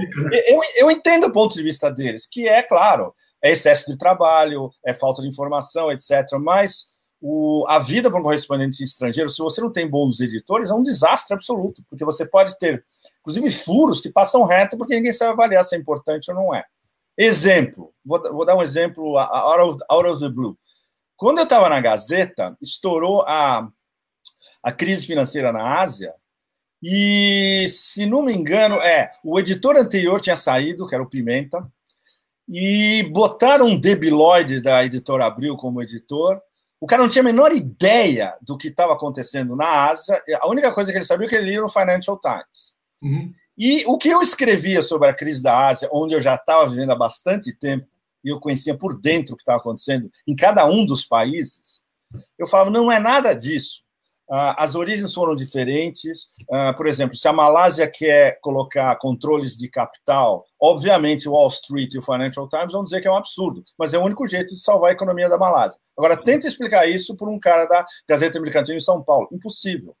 eu, 0.44 0.60
eu 0.74 0.90
entendo 0.90 1.28
o 1.28 1.32
ponto 1.32 1.54
de 1.54 1.62
vista 1.62 1.88
deles, 1.88 2.26
que 2.26 2.48
é, 2.48 2.64
claro, 2.64 3.14
é 3.40 3.52
excesso 3.52 3.88
de 3.88 3.96
trabalho, 3.96 4.72
é 4.84 4.92
falta 4.92 5.22
de 5.22 5.28
informação, 5.28 5.92
etc. 5.92 6.32
Mas 6.40 6.95
o, 7.28 7.66
a 7.66 7.80
vida 7.80 8.08
para 8.08 8.20
um 8.20 8.22
correspondente 8.22 8.84
estrangeiro, 8.84 9.28
se 9.28 9.42
você 9.42 9.60
não 9.60 9.72
tem 9.72 9.88
bons 9.90 10.20
editores, 10.20 10.70
é 10.70 10.74
um 10.74 10.82
desastre 10.82 11.34
absoluto, 11.34 11.82
porque 11.88 12.04
você 12.04 12.24
pode 12.24 12.56
ter, 12.56 12.84
inclusive, 13.20 13.50
furos 13.50 14.00
que 14.00 14.08
passam 14.08 14.44
reto 14.44 14.78
porque 14.78 14.94
ninguém 14.94 15.12
sabe 15.12 15.32
avaliar 15.32 15.64
se 15.64 15.74
é 15.74 15.78
importante 15.78 16.30
ou 16.30 16.36
não 16.36 16.54
é. 16.54 16.64
Exemplo, 17.18 17.92
vou, 18.04 18.22
vou 18.32 18.46
dar 18.46 18.54
um 18.54 18.62
exemplo 18.62 19.18
out 19.18 19.60
of, 19.60 19.78
out 19.90 20.08
of 20.08 20.20
the 20.20 20.28
blue. 20.28 20.56
Quando 21.16 21.38
eu 21.38 21.44
estava 21.44 21.68
na 21.68 21.80
Gazeta, 21.80 22.56
estourou 22.62 23.22
a, 23.22 23.68
a 24.62 24.70
crise 24.70 25.04
financeira 25.04 25.52
na 25.52 25.80
Ásia, 25.80 26.14
e, 26.80 27.66
se 27.70 28.06
não 28.06 28.22
me 28.22 28.32
engano, 28.32 28.76
é 28.76 29.10
o 29.24 29.40
editor 29.40 29.76
anterior 29.76 30.20
tinha 30.20 30.36
saído, 30.36 30.86
que 30.86 30.94
era 30.94 31.02
o 31.02 31.10
Pimenta, 31.10 31.66
e 32.48 33.02
botaram 33.12 33.66
um 33.66 33.80
debilóide 33.80 34.60
da 34.60 34.84
editora 34.84 35.26
Abril 35.26 35.56
como 35.56 35.82
editor. 35.82 36.40
O 36.80 36.86
cara 36.86 37.02
não 37.02 37.08
tinha 37.08 37.22
a 37.22 37.24
menor 37.24 37.52
ideia 37.52 38.36
do 38.42 38.56
que 38.56 38.68
estava 38.68 38.92
acontecendo 38.92 39.56
na 39.56 39.88
Ásia. 39.88 40.22
A 40.40 40.48
única 40.48 40.72
coisa 40.72 40.92
que 40.92 40.98
ele 40.98 41.04
sabia 41.04 41.26
é 41.26 41.30
que 41.30 41.34
ele 41.34 41.50
lia 41.50 41.60
no 41.60 41.68
Financial 41.68 42.18
Times. 42.20 42.76
Uhum. 43.02 43.32
E 43.56 43.84
o 43.86 43.96
que 43.96 44.08
eu 44.08 44.20
escrevia 44.20 44.82
sobre 44.82 45.08
a 45.08 45.14
crise 45.14 45.42
da 45.42 45.68
Ásia, 45.68 45.88
onde 45.90 46.14
eu 46.14 46.20
já 46.20 46.34
estava 46.34 46.68
vivendo 46.68 46.90
há 46.90 46.96
bastante 46.96 47.54
tempo, 47.54 47.86
e 48.22 48.28
eu 48.28 48.38
conhecia 48.38 48.76
por 48.76 49.00
dentro 49.00 49.32
o 49.32 49.36
que 49.36 49.42
estava 49.42 49.58
acontecendo 49.58 50.10
em 50.26 50.36
cada 50.36 50.66
um 50.66 50.84
dos 50.84 51.04
países, 51.04 51.82
eu 52.38 52.46
falava, 52.46 52.70
não 52.70 52.90
é 52.90 52.98
nada 52.98 53.32
disso. 53.32 53.85
Ah, 54.28 54.62
as 54.62 54.74
origens 54.74 55.14
foram 55.14 55.34
diferentes. 55.34 56.28
Ah, 56.50 56.72
por 56.72 56.86
exemplo, 56.86 57.16
se 57.16 57.28
a 57.28 57.32
Malásia 57.32 57.88
quer 57.88 58.38
colocar 58.40 58.96
controles 58.96 59.56
de 59.56 59.68
capital, 59.68 60.44
obviamente 60.60 61.28
o 61.28 61.32
Wall 61.32 61.48
Street 61.48 61.94
e 61.94 61.98
o 61.98 62.02
Financial 62.02 62.48
Times 62.48 62.72
vão 62.72 62.84
dizer 62.84 63.00
que 63.00 63.08
é 63.08 63.10
um 63.10 63.16
absurdo, 63.16 63.62
mas 63.78 63.94
é 63.94 63.98
o 63.98 64.04
único 64.04 64.26
jeito 64.26 64.54
de 64.54 64.60
salvar 64.60 64.90
a 64.90 64.94
economia 64.94 65.28
da 65.28 65.38
Malásia. 65.38 65.80
Agora, 65.96 66.16
tenta 66.16 66.46
explicar 66.46 66.86
isso 66.86 67.16
por 67.16 67.28
um 67.28 67.38
cara 67.38 67.66
da 67.66 67.84
Gazeta 68.08 68.40
Mercantil 68.40 68.76
em 68.76 68.80
São 68.80 69.02
Paulo. 69.02 69.28
Impossível. 69.32 69.96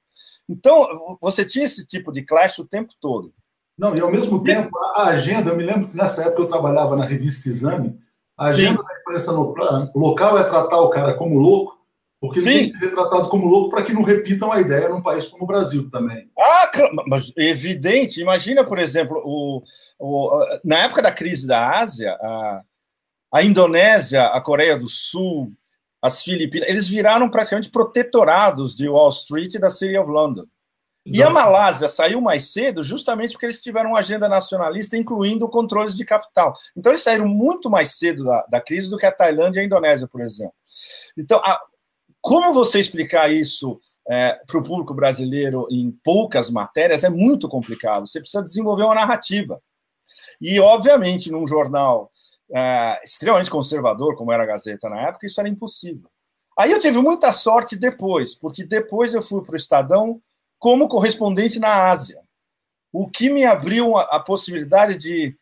Então, 0.48 1.18
você 1.20 1.44
tinha 1.44 1.64
esse 1.64 1.86
tipo 1.86 2.12
de 2.12 2.22
clash 2.22 2.58
o 2.58 2.66
tempo 2.66 2.92
todo. 3.00 3.32
Não, 3.78 3.94
e 3.94 4.00
ao 4.00 4.10
mesmo 4.10 4.42
tempo, 4.42 4.70
a 4.94 5.08
agenda, 5.08 5.50
eu 5.50 5.56
me 5.56 5.62
lembro 5.62 5.88
que 5.88 5.96
nessa 5.96 6.22
época 6.22 6.42
eu 6.42 6.48
trabalhava 6.48 6.96
na 6.96 7.04
revista 7.04 7.48
Exame, 7.48 7.98
a 8.36 8.46
agenda 8.46 8.80
Sim. 8.80 8.86
da 8.86 9.00
imprensa 9.00 9.32
local 9.32 10.38
é 10.38 10.44
tratar 10.44 10.80
o 10.80 10.90
cara 10.90 11.14
como 11.14 11.38
louco 11.38 11.75
porque 12.20 12.38
ele 12.38 12.50
Sim. 12.50 12.58
tem 12.58 12.72
que 12.72 12.78
ser 12.78 12.86
retratado 12.86 13.28
como 13.28 13.46
louco 13.46 13.70
para 13.70 13.84
que 13.84 13.92
não 13.92 14.02
repitam 14.02 14.50
a 14.50 14.60
ideia 14.60 14.88
num 14.88 15.02
país 15.02 15.26
como 15.28 15.44
o 15.44 15.46
Brasil 15.46 15.90
também. 15.90 16.30
Ah, 16.38 16.70
mas 17.06 17.32
evidente. 17.36 18.20
Imagina, 18.20 18.64
por 18.64 18.78
exemplo, 18.78 19.20
o, 19.24 19.62
o, 19.98 20.44
na 20.64 20.84
época 20.84 21.02
da 21.02 21.12
crise 21.12 21.46
da 21.46 21.78
Ásia, 21.78 22.12
a, 22.12 22.62
a 23.32 23.42
Indonésia, 23.42 24.26
a 24.26 24.40
Coreia 24.40 24.78
do 24.78 24.88
Sul, 24.88 25.52
as 26.00 26.22
Filipinas, 26.22 26.68
eles 26.68 26.88
viraram 26.88 27.28
praticamente 27.28 27.70
protetorados 27.70 28.74
de 28.74 28.88
Wall 28.88 29.10
Street 29.10 29.54
e 29.54 29.58
da 29.58 29.68
City 29.68 29.96
of 29.96 30.10
London. 30.10 30.44
Exato. 31.04 31.20
E 31.20 31.22
a 31.22 31.30
Malásia 31.30 31.88
saiu 31.88 32.20
mais 32.20 32.52
cedo 32.52 32.82
justamente 32.82 33.32
porque 33.32 33.46
eles 33.46 33.60
tiveram 33.60 33.90
uma 33.90 34.00
agenda 34.00 34.28
nacionalista, 34.28 34.96
incluindo 34.96 35.48
controles 35.48 35.96
de 35.96 36.04
capital. 36.04 36.52
Então, 36.76 36.90
eles 36.90 37.02
saíram 37.02 37.28
muito 37.28 37.70
mais 37.70 37.96
cedo 37.96 38.24
da, 38.24 38.44
da 38.50 38.60
crise 38.60 38.90
do 38.90 38.98
que 38.98 39.06
a 39.06 39.12
Tailândia 39.12 39.60
e 39.60 39.62
a 39.62 39.66
Indonésia, 39.66 40.08
por 40.08 40.20
exemplo. 40.20 40.54
Então, 41.16 41.38
a, 41.44 41.60
como 42.26 42.52
você 42.52 42.80
explicar 42.80 43.32
isso 43.32 43.80
é, 44.08 44.36
para 44.48 44.58
o 44.58 44.64
público 44.64 44.92
brasileiro 44.92 45.68
em 45.70 45.92
poucas 46.02 46.50
matérias 46.50 47.04
é 47.04 47.08
muito 47.08 47.48
complicado. 47.48 48.04
Você 48.04 48.18
precisa 48.18 48.42
desenvolver 48.42 48.82
uma 48.82 48.96
narrativa. 48.96 49.62
E, 50.40 50.58
obviamente, 50.58 51.30
num 51.30 51.46
jornal 51.46 52.10
é, 52.52 53.00
extremamente 53.04 53.48
conservador, 53.48 54.16
como 54.16 54.32
era 54.32 54.42
a 54.42 54.46
Gazeta 54.46 54.88
na 54.88 55.02
época, 55.02 55.24
isso 55.24 55.38
era 55.38 55.48
impossível. 55.48 56.10
Aí 56.58 56.72
eu 56.72 56.80
tive 56.80 56.98
muita 56.98 57.30
sorte 57.30 57.76
depois, 57.76 58.34
porque 58.34 58.64
depois 58.64 59.14
eu 59.14 59.22
fui 59.22 59.44
para 59.44 59.52
o 59.52 59.56
Estadão 59.56 60.20
como 60.58 60.88
correspondente 60.88 61.60
na 61.60 61.90
Ásia, 61.90 62.20
o 62.92 63.08
que 63.08 63.30
me 63.30 63.46
abriu 63.46 63.96
a, 63.96 64.02
a 64.02 64.18
possibilidade 64.18 64.96
de, 64.96 65.36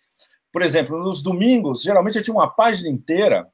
por 0.52 0.60
exemplo, 0.60 1.02
nos 1.02 1.22
domingos, 1.22 1.80
geralmente 1.80 2.18
eu 2.18 2.22
tinha 2.22 2.34
uma 2.34 2.50
página 2.50 2.90
inteira 2.90 3.50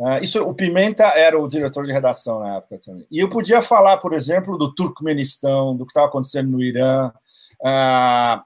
Uh, 0.00 0.24
isso, 0.24 0.42
o 0.42 0.54
Pimenta 0.54 1.04
era 1.04 1.38
o 1.38 1.46
diretor 1.46 1.84
de 1.84 1.92
redação 1.92 2.40
na 2.40 2.56
época 2.56 2.78
também. 2.78 3.06
E 3.10 3.20
eu 3.20 3.28
podia 3.28 3.60
falar, 3.60 3.98
por 3.98 4.14
exemplo, 4.14 4.56
do 4.56 4.74
Turcomenistão, 4.74 5.76
do 5.76 5.84
que 5.84 5.90
estava 5.90 6.06
acontecendo 6.06 6.48
no 6.48 6.62
Irã. 6.62 7.12
Uh, 7.60 8.42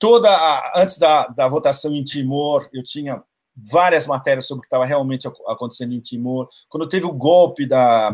toda 0.00 0.28
a, 0.28 0.82
antes 0.82 0.98
da, 0.98 1.28
da 1.28 1.46
votação 1.46 1.94
em 1.94 2.02
Timor, 2.02 2.68
eu 2.72 2.82
tinha 2.82 3.22
várias 3.56 4.04
matérias 4.04 4.48
sobre 4.48 4.58
o 4.58 4.62
que 4.62 4.66
estava 4.66 4.84
realmente 4.84 5.28
acontecendo 5.46 5.94
em 5.94 6.00
Timor. 6.00 6.48
Quando 6.68 6.88
teve 6.88 7.06
o 7.06 7.12
golpe 7.12 7.66
da. 7.66 8.10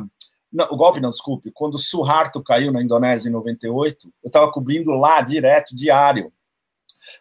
Não, 0.52 0.66
o 0.66 0.76
golpe 0.76 1.00
não, 1.00 1.11
desculpe. 1.11 1.50
Quando 1.50 1.78
Suharto 1.78 2.42
caiu 2.42 2.70
na 2.70 2.82
Indonésia 2.82 3.26
em 3.26 3.32
98, 3.32 4.06
eu 4.22 4.26
estava 4.26 4.52
cobrindo 4.52 4.90
lá 4.90 5.22
direto, 5.22 5.75
diário. 5.75 6.30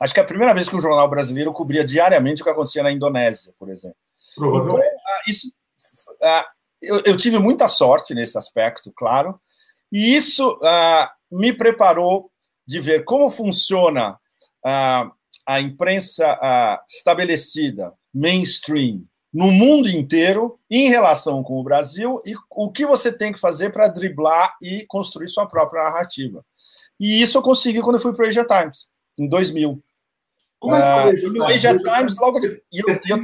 Acho 0.02 0.14
que 0.14 0.20
é 0.20 0.24
a 0.24 0.28
primeira 0.28 0.54
vez 0.54 0.68
que 0.68 0.76
um 0.76 0.82
jornal 0.82 1.10
brasileiro 1.10 1.54
cobria 1.54 1.86
diariamente 1.86 2.42
o 2.42 2.44
que 2.44 2.52
acontecia 2.52 2.84
na 2.84 2.92
Indonésia, 2.92 3.54
por 3.58 3.70
exemplo. 3.70 3.96
Então, 4.38 4.78
ah, 4.78 5.22
isso 5.26 5.50
ah, 6.22 6.48
eu, 6.82 7.02
eu, 7.06 7.18
tive 7.18 7.38
muita 7.38 7.68
sorte 7.68 8.14
nesse 8.14 8.38
aspecto, 8.38 8.92
claro, 8.96 9.40
e 9.92 10.16
isso 10.16 10.60
ah, 10.64 11.12
me 11.32 11.54
preparou 11.54 12.32
de 12.66 12.80
ver 12.80 13.04
como 13.04 13.30
funciona 13.30 14.18
ah, 14.66 15.12
a 15.46 15.60
imprensa 15.60 16.38
estabelecida, 16.88 17.94
mainstream, 18.14 19.04
no 19.34 19.50
mundo 19.50 19.90
inteiro, 19.90 20.60
em 20.70 20.90
relação 20.90 21.42
com 21.42 21.60
o 21.60 21.64
Brasil, 21.64 22.22
e 22.26 22.34
o 22.50 22.70
que 22.70 22.86
você 22.86 23.12
tem 23.12 23.32
que 23.32 23.40
fazer 23.40 23.72
para 23.72 23.88
driblar 23.88 24.56
e 24.62 24.86
construir 24.88 25.30
sua 25.30 25.46
própria 25.46 25.84
narrativa. 25.86 26.46
E 27.00 27.22
isso 27.22 27.38
eu 27.38 27.42
consegui 27.42 27.82
quando 27.82 27.96
eu 27.96 28.02
fui 28.02 28.14
para 28.14 28.26
o 28.26 28.28
Asia 28.28 28.46
Times, 28.46 28.90
em 29.18 29.28
2000. 29.28 29.82
Como 30.60 30.76
é 30.76 31.12
que 31.12 31.22
foi 31.22 31.40
o 31.40 31.44
Asia 31.46 31.78
Times? 31.78 32.16
logo 32.18 32.40
de... 32.40 32.62
eu, 32.72 32.86
eu... 32.88 33.18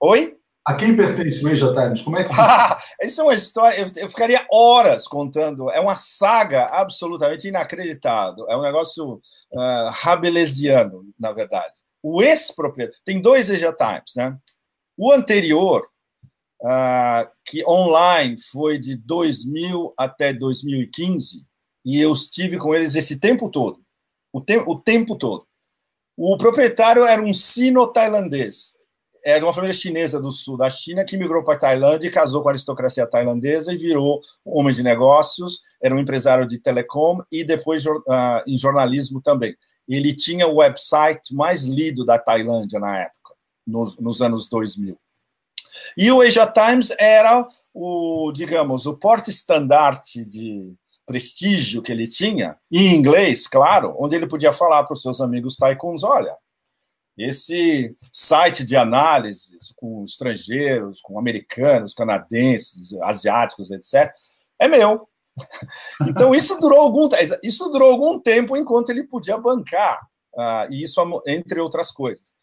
Oi? 0.00 0.37
A 0.68 0.74
quem 0.74 0.94
pertence 0.94 1.42
o 1.42 1.48
Asia 1.48 1.72
Times? 1.72 2.02
Como 2.02 2.18
é 2.18 2.24
que. 2.24 2.34
Isso 3.02 3.22
é 3.22 3.24
uma 3.24 3.32
história. 3.32 3.80
Eu, 3.80 3.90
eu, 3.96 4.08
ficaria 4.10 4.46
horas 4.52 5.08
contando. 5.08 5.70
É 5.70 5.80
uma 5.80 5.96
saga 5.96 6.66
absolutamente 6.66 7.48
inacreditável. 7.48 8.44
É 8.50 8.54
um 8.54 8.60
negócio 8.60 9.14
uh, 9.14 9.88
rabelesiano, 9.90 11.06
na 11.18 11.32
verdade. 11.32 11.72
O 12.02 12.22
ex-proprietário. 12.22 13.00
Tem 13.02 13.18
dois 13.18 13.50
Asia 13.50 13.72
Times, 13.72 14.12
né? 14.14 14.36
O 14.94 15.10
anterior, 15.10 15.88
uh, 16.62 17.26
que 17.46 17.64
online 17.66 18.36
foi 18.38 18.78
de 18.78 18.94
2000 18.94 19.94
até 19.96 20.34
2015, 20.34 21.46
e 21.82 21.98
eu 21.98 22.12
estive 22.12 22.58
com 22.58 22.74
eles 22.74 22.94
esse 22.94 23.18
tempo 23.18 23.50
todo. 23.50 23.80
O, 24.30 24.42
te 24.42 24.58
o 24.58 24.78
tempo 24.78 25.16
todo. 25.16 25.46
O 26.14 26.36
proprietário 26.36 27.06
era 27.06 27.22
um 27.22 27.32
sino-tailandês 27.32 28.77
é 29.24 29.38
de 29.38 29.44
uma 29.44 29.52
família 29.52 29.74
chinesa 29.74 30.20
do 30.20 30.30
sul 30.30 30.56
da 30.56 30.68
China 30.68 31.04
que 31.04 31.16
migrou 31.16 31.44
para 31.44 31.54
a 31.54 31.58
Tailândia 31.58 32.08
e 32.08 32.10
casou 32.10 32.42
com 32.42 32.48
a 32.48 32.52
aristocracia 32.52 33.06
tailandesa 33.06 33.72
e 33.72 33.76
virou 33.76 34.20
homem 34.44 34.74
de 34.74 34.82
negócios, 34.82 35.62
era 35.82 35.94
um 35.94 35.98
empresário 35.98 36.46
de 36.46 36.58
telecom 36.58 37.20
e 37.30 37.44
depois 37.44 37.84
uh, 37.86 37.92
em 38.46 38.56
jornalismo 38.56 39.20
também. 39.20 39.56
Ele 39.88 40.14
tinha 40.14 40.46
o 40.46 40.56
website 40.56 41.34
mais 41.34 41.64
lido 41.64 42.04
da 42.04 42.18
Tailândia 42.18 42.78
na 42.78 42.98
época, 42.98 43.34
nos, 43.66 43.98
nos 43.98 44.20
anos 44.20 44.48
2000. 44.48 44.98
E 45.96 46.10
o 46.10 46.20
Asia 46.20 46.46
Times 46.46 46.92
era 46.98 47.46
o, 47.72 48.32
digamos, 48.32 48.86
o 48.86 48.96
porte-estandarte 48.96 50.24
de 50.24 50.74
prestígio 51.06 51.80
que 51.80 51.90
ele 51.90 52.06
tinha, 52.06 52.56
em 52.70 52.94
inglês, 52.94 53.48
claro, 53.48 53.96
onde 53.98 54.14
ele 54.14 54.26
podia 54.26 54.52
falar 54.52 54.84
para 54.84 54.92
os 54.92 55.00
seus 55.00 55.22
amigos 55.22 55.56
taicuns, 55.56 56.04
olha, 56.04 56.36
esse 57.18 57.94
site 58.12 58.64
de 58.64 58.76
análises 58.76 59.72
com 59.76 60.04
estrangeiros, 60.04 61.00
com 61.00 61.18
americanos, 61.18 61.94
canadenses, 61.94 62.94
asiáticos, 63.02 63.70
etc., 63.70 64.12
é 64.58 64.68
meu. 64.68 65.08
Então 66.08 66.34
isso 66.34 66.58
durou 66.58 66.80
algum 66.80 67.08
isso 67.44 67.68
durou 67.68 67.92
algum 67.92 68.18
tempo 68.20 68.56
enquanto 68.56 68.90
ele 68.90 69.04
podia 69.04 69.38
bancar 69.38 70.00
uh, 70.34 70.72
e 70.72 70.82
isso 70.82 71.00
entre 71.26 71.60
outras 71.60 71.92
coisas. 71.92 72.34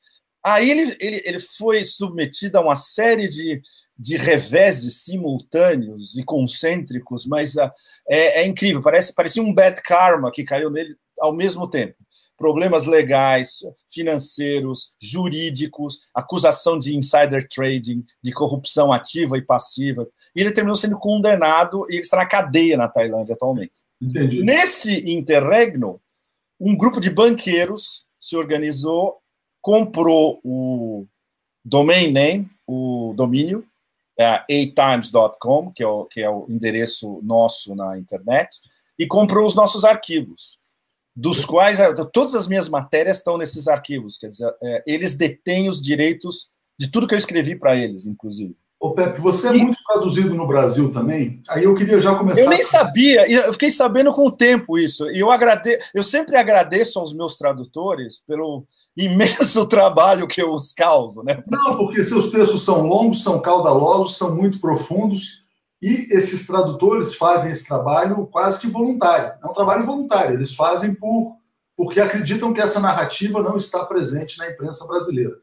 Aí 0.43 0.69
ele, 0.69 0.95
ele, 0.99 1.21
ele 1.25 1.39
foi 1.39 1.83
submetido 1.83 2.57
a 2.57 2.61
uma 2.61 2.75
série 2.75 3.27
de, 3.27 3.61
de 3.97 4.15
reveses 4.15 5.03
simultâneos 5.03 6.15
e 6.15 6.23
concêntricos, 6.23 7.25
mas 7.25 7.55
uh, 7.55 7.69
é, 8.07 8.41
é 8.41 8.45
incrível. 8.45 8.81
Parece 8.81 9.13
parecia 9.13 9.43
um 9.43 9.53
bad 9.53 9.81
karma 9.81 10.31
que 10.31 10.45
caiu 10.45 10.69
nele 10.69 10.95
ao 11.19 11.33
mesmo 11.33 11.69
tempo 11.69 11.95
problemas 12.37 12.85
legais, 12.85 13.59
financeiros, 13.89 14.95
jurídicos, 15.01 15.99
acusação 16.13 16.77
de 16.77 16.95
insider 16.95 17.47
trading, 17.47 18.03
de 18.21 18.31
corrupção 18.31 18.91
ativa 18.91 19.37
e 19.37 19.41
passiva. 19.41 20.07
E 20.35 20.41
ele 20.41 20.51
terminou 20.51 20.75
sendo 20.75 20.99
condenado 20.99 21.85
e 21.89 21.95
ele 21.95 22.03
está 22.03 22.17
na 22.17 22.25
cadeia 22.25 22.77
na 22.77 22.87
Tailândia 22.87 23.33
atualmente. 23.33 23.83
Entendi. 24.01 24.43
Nesse 24.43 25.11
interregno, 25.11 26.01
um 26.59 26.75
grupo 26.75 26.99
de 26.99 27.09
banqueiros 27.09 28.05
se 28.19 28.35
organizou, 28.35 29.17
comprou 29.61 30.39
o 30.43 31.05
domain 31.63 32.11
name, 32.11 32.49
o 32.67 33.13
domínio, 33.15 33.65
é, 34.17 34.43
atimes.com, 34.49 35.71
que, 35.71 35.83
é 35.83 35.87
o, 35.87 36.05
que 36.05 36.21
é 36.21 36.29
o 36.29 36.45
endereço 36.49 37.19
nosso 37.23 37.75
na 37.75 37.97
internet, 37.97 38.59
e 38.97 39.05
comprou 39.05 39.45
os 39.45 39.55
nossos 39.55 39.83
arquivos 39.83 40.57
dos 41.15 41.45
quais 41.45 41.79
é, 41.79 41.93
todas 42.11 42.35
as 42.35 42.47
minhas 42.47 42.67
matérias 42.67 43.17
estão 43.17 43.37
nesses 43.37 43.67
arquivos. 43.67 44.17
Quer 44.17 44.27
dizer, 44.27 44.53
é, 44.61 44.83
eles 44.85 45.15
detêm 45.15 45.69
os 45.69 45.81
direitos 45.81 46.49
de 46.77 46.91
tudo 46.91 47.07
que 47.07 47.13
eu 47.13 47.19
escrevi 47.19 47.55
para 47.55 47.75
eles, 47.75 48.05
inclusive. 48.05 48.55
Ô, 48.77 48.93
Pepe, 48.93 49.21
você 49.21 49.47
é 49.47 49.53
muito 49.53 49.77
traduzido 49.87 50.35
no 50.35 50.45
Brasil 50.45 50.91
também. 50.91 51.41
Aí 51.47 51.63
eu 51.63 51.73
queria 51.73 51.99
já 51.99 52.13
começar. 52.13 52.41
Eu 52.41 52.49
nem 52.49 52.61
sabia, 52.61 53.31
eu 53.31 53.53
fiquei 53.53 53.71
sabendo 53.71 54.13
com 54.13 54.27
o 54.27 54.31
tempo 54.35 54.77
isso. 54.77 55.09
E 55.09 55.19
eu 55.21 55.31
agrade... 55.31 55.79
eu 55.93 56.03
sempre 56.03 56.35
agradeço 56.35 56.99
aos 56.99 57.13
meus 57.13 57.37
tradutores 57.37 58.21
pelo 58.27 58.67
imenso 58.95 59.65
trabalho 59.67 60.27
que 60.27 60.41
eu 60.41 60.51
os 60.51 60.73
causo, 60.73 61.23
né? 61.23 61.41
Não, 61.49 61.77
porque 61.77 62.03
seus 62.03 62.29
textos 62.29 62.63
são 62.63 62.85
longos, 62.85 63.23
são 63.23 63.39
caudalosos, 63.39 64.17
são 64.17 64.35
muito 64.35 64.59
profundos 64.59 65.44
e 65.85 66.07
esses 66.09 66.47
tradutores 66.47 67.13
fazem 67.13 67.51
esse 67.51 67.67
trabalho 67.67 68.25
quase 68.31 68.59
que 68.59 68.65
voluntário. 68.65 69.33
É 69.43 69.47
um 69.47 69.53
trabalho 69.53 69.85
voluntário. 69.85 70.33
Eles 70.33 70.55
fazem 70.55 70.95
por 70.95 71.37
porque 71.77 71.99
acreditam 71.99 72.53
que 72.53 72.61
essa 72.61 72.79
narrativa 72.79 73.43
não 73.43 73.55
está 73.55 73.85
presente 73.85 74.39
na 74.39 74.49
imprensa 74.49 74.87
brasileira. 74.87 75.35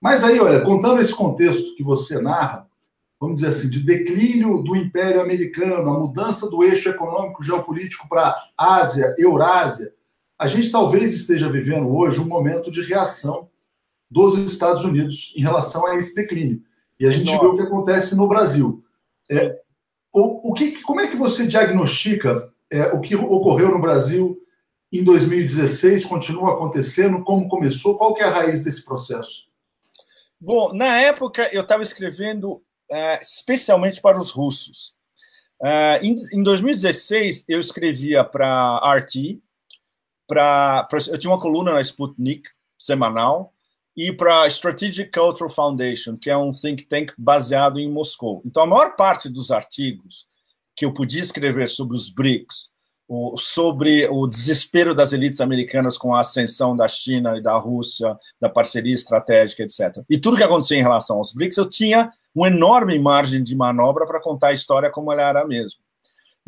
Mas 0.00 0.24
aí, 0.24 0.40
olha, 0.40 0.62
contando 0.62 1.00
esse 1.00 1.14
contexto 1.14 1.76
que 1.76 1.84
você 1.84 2.20
narra, 2.20 2.66
vamos 3.20 3.36
dizer 3.36 3.48
assim, 3.48 3.68
de 3.68 3.84
declínio 3.84 4.62
do 4.62 4.74
Império 4.74 5.20
Americano, 5.20 5.90
a 5.90 5.98
mudança 6.00 6.50
do 6.50 6.64
eixo 6.64 6.88
econômico 6.88 7.44
geopolítico 7.44 8.08
para 8.08 8.34
Ásia, 8.56 9.14
Eurásia, 9.16 9.92
a 10.36 10.48
gente 10.48 10.72
talvez 10.72 11.14
esteja 11.14 11.48
vivendo 11.48 11.88
hoje 11.94 12.18
um 12.18 12.26
momento 12.26 12.68
de 12.68 12.82
reação 12.82 13.48
dos 14.10 14.36
Estados 14.38 14.82
Unidos 14.82 15.34
em 15.36 15.40
relação 15.40 15.86
a 15.86 15.96
esse 15.96 16.16
declínio. 16.16 16.62
E 16.98 17.06
a 17.06 17.12
gente 17.12 17.30
vê 17.30 17.46
o 17.46 17.54
que 17.54 17.62
acontece 17.62 18.16
no 18.16 18.26
Brasil. 18.26 18.82
É, 19.30 19.60
o, 20.12 20.50
o 20.50 20.54
que, 20.54 20.80
como 20.82 21.00
é 21.00 21.08
que 21.08 21.16
você 21.16 21.46
diagnostica 21.46 22.52
é, 22.70 22.92
o 22.92 23.00
que 23.00 23.14
ocorreu 23.16 23.70
no 23.70 23.80
Brasil 23.80 24.38
em 24.92 25.04
2016, 25.04 26.04
continua 26.06 26.54
acontecendo? 26.54 27.22
Como 27.22 27.48
começou? 27.48 27.96
Qual 27.96 28.16
é 28.18 28.24
a 28.24 28.30
raiz 28.30 28.62
desse 28.62 28.84
processo? 28.84 29.46
Bom, 30.40 30.72
na 30.72 31.00
época 31.00 31.48
eu 31.52 31.62
estava 31.62 31.82
escrevendo 31.82 32.52
uh, 32.52 33.18
especialmente 33.20 34.00
para 34.00 34.18
os 34.18 34.30
russos. 34.30 34.94
Uh, 35.60 35.98
em, 36.02 36.14
em, 36.32 36.42
2016 36.42 37.44
eu 37.48 37.58
escrevia 37.58 38.22
para 38.22 38.78
RT, 38.96 39.40
para 40.26 40.88
eu 41.08 41.18
tinha 41.18 41.32
uma 41.32 41.40
coluna 41.40 41.72
na 41.72 41.80
Sputnik 41.80 42.48
semanal 42.78 43.52
e 43.98 44.12
para 44.12 44.42
a 44.42 44.46
Strategic 44.46 45.10
Cultural 45.10 45.50
Foundation, 45.50 46.16
que 46.16 46.30
é 46.30 46.36
um 46.36 46.52
think 46.52 46.84
tank 46.84 47.12
baseado 47.18 47.80
em 47.80 47.90
Moscou. 47.90 48.40
Então 48.46 48.62
a 48.62 48.66
maior 48.66 48.94
parte 48.94 49.28
dos 49.28 49.50
artigos 49.50 50.28
que 50.76 50.84
eu 50.84 50.94
podia 50.94 51.20
escrever 51.20 51.68
sobre 51.68 51.96
os 51.96 52.08
BRICS, 52.08 52.70
sobre 53.36 54.06
o 54.06 54.28
desespero 54.28 54.94
das 54.94 55.12
elites 55.12 55.40
americanas 55.40 55.98
com 55.98 56.14
a 56.14 56.20
ascensão 56.20 56.76
da 56.76 56.86
China 56.86 57.36
e 57.36 57.42
da 57.42 57.56
Rússia, 57.56 58.16
da 58.40 58.48
parceria 58.48 58.94
estratégica, 58.94 59.64
etc. 59.64 60.04
E 60.08 60.16
tudo 60.16 60.36
que 60.36 60.44
acontecia 60.44 60.78
em 60.78 60.82
relação 60.82 61.16
aos 61.18 61.32
BRICS, 61.32 61.56
eu 61.56 61.68
tinha 61.68 62.12
uma 62.32 62.46
enorme 62.46 62.96
margem 63.00 63.42
de 63.42 63.56
manobra 63.56 64.06
para 64.06 64.20
contar 64.20 64.48
a 64.48 64.52
história 64.52 64.90
como 64.90 65.10
ela 65.10 65.22
era 65.22 65.44
mesmo. 65.44 65.80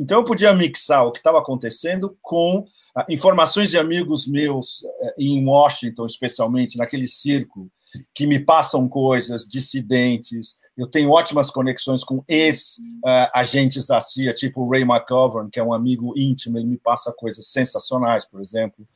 Então 0.00 0.18
eu 0.18 0.24
podia 0.24 0.54
mixar 0.54 1.04
o 1.04 1.12
que 1.12 1.18
estava 1.18 1.38
acontecendo 1.38 2.16
com 2.22 2.64
ah, 2.96 3.04
informações 3.10 3.70
de 3.70 3.78
amigos 3.78 4.26
meus 4.26 4.82
eh, 5.02 5.14
em 5.18 5.46
Washington, 5.46 6.06
especialmente 6.06 6.78
naquele 6.78 7.06
círculo 7.06 7.70
que 8.14 8.26
me 8.26 8.38
passam 8.38 8.88
coisas, 8.88 9.46
dissidentes. 9.46 10.56
Eu 10.76 10.86
tenho 10.86 11.10
ótimas 11.10 11.50
conexões 11.50 12.02
com 12.02 12.24
ex-agentes 12.28 13.86
da 13.86 14.00
CIA, 14.00 14.32
tipo 14.32 14.68
Ray 14.70 14.82
McGovern, 14.82 15.50
que 15.50 15.60
é 15.60 15.62
um 15.62 15.74
amigo 15.74 16.14
íntimo, 16.16 16.56
ele 16.56 16.66
me 16.66 16.78
passa 16.78 17.12
coisas 17.12 17.48
sensacionais, 17.48 18.24
por 18.24 18.40
exemplo. 18.40 18.86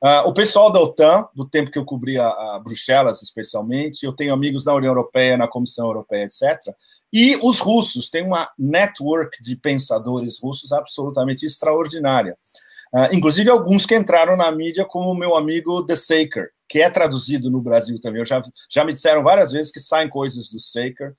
Uh, 0.00 0.28
o 0.28 0.32
pessoal 0.32 0.70
da 0.70 0.80
OTAN, 0.80 1.26
do 1.34 1.44
tempo 1.44 1.72
que 1.72 1.78
eu 1.78 1.84
cobria 1.84 2.24
a 2.24 2.60
Bruxelas, 2.62 3.20
especialmente, 3.20 4.04
eu 4.04 4.12
tenho 4.12 4.32
amigos 4.32 4.64
na 4.64 4.72
União 4.72 4.90
Europeia, 4.90 5.36
na 5.36 5.48
Comissão 5.48 5.86
Europeia, 5.86 6.24
etc. 6.24 6.72
E 7.12 7.36
os 7.42 7.58
russos, 7.58 8.08
tem 8.08 8.22
uma 8.22 8.48
network 8.56 9.42
de 9.42 9.56
pensadores 9.56 10.38
russos 10.40 10.72
absolutamente 10.72 11.44
extraordinária. 11.44 12.36
Uh, 12.94 13.12
inclusive 13.12 13.50
alguns 13.50 13.86
que 13.86 13.96
entraram 13.96 14.36
na 14.36 14.50
mídia, 14.52 14.84
como 14.84 15.10
o 15.10 15.16
meu 15.16 15.34
amigo 15.34 15.84
The 15.84 15.96
Saker, 15.96 16.50
que 16.68 16.80
é 16.80 16.88
traduzido 16.88 17.50
no 17.50 17.60
Brasil 17.60 18.00
também. 18.00 18.20
Eu 18.20 18.24
já, 18.24 18.40
já 18.70 18.84
me 18.84 18.92
disseram 18.92 19.24
várias 19.24 19.50
vezes 19.50 19.72
que 19.72 19.80
saem 19.80 20.08
coisas 20.08 20.48
do 20.50 20.60
Saker 20.60 21.12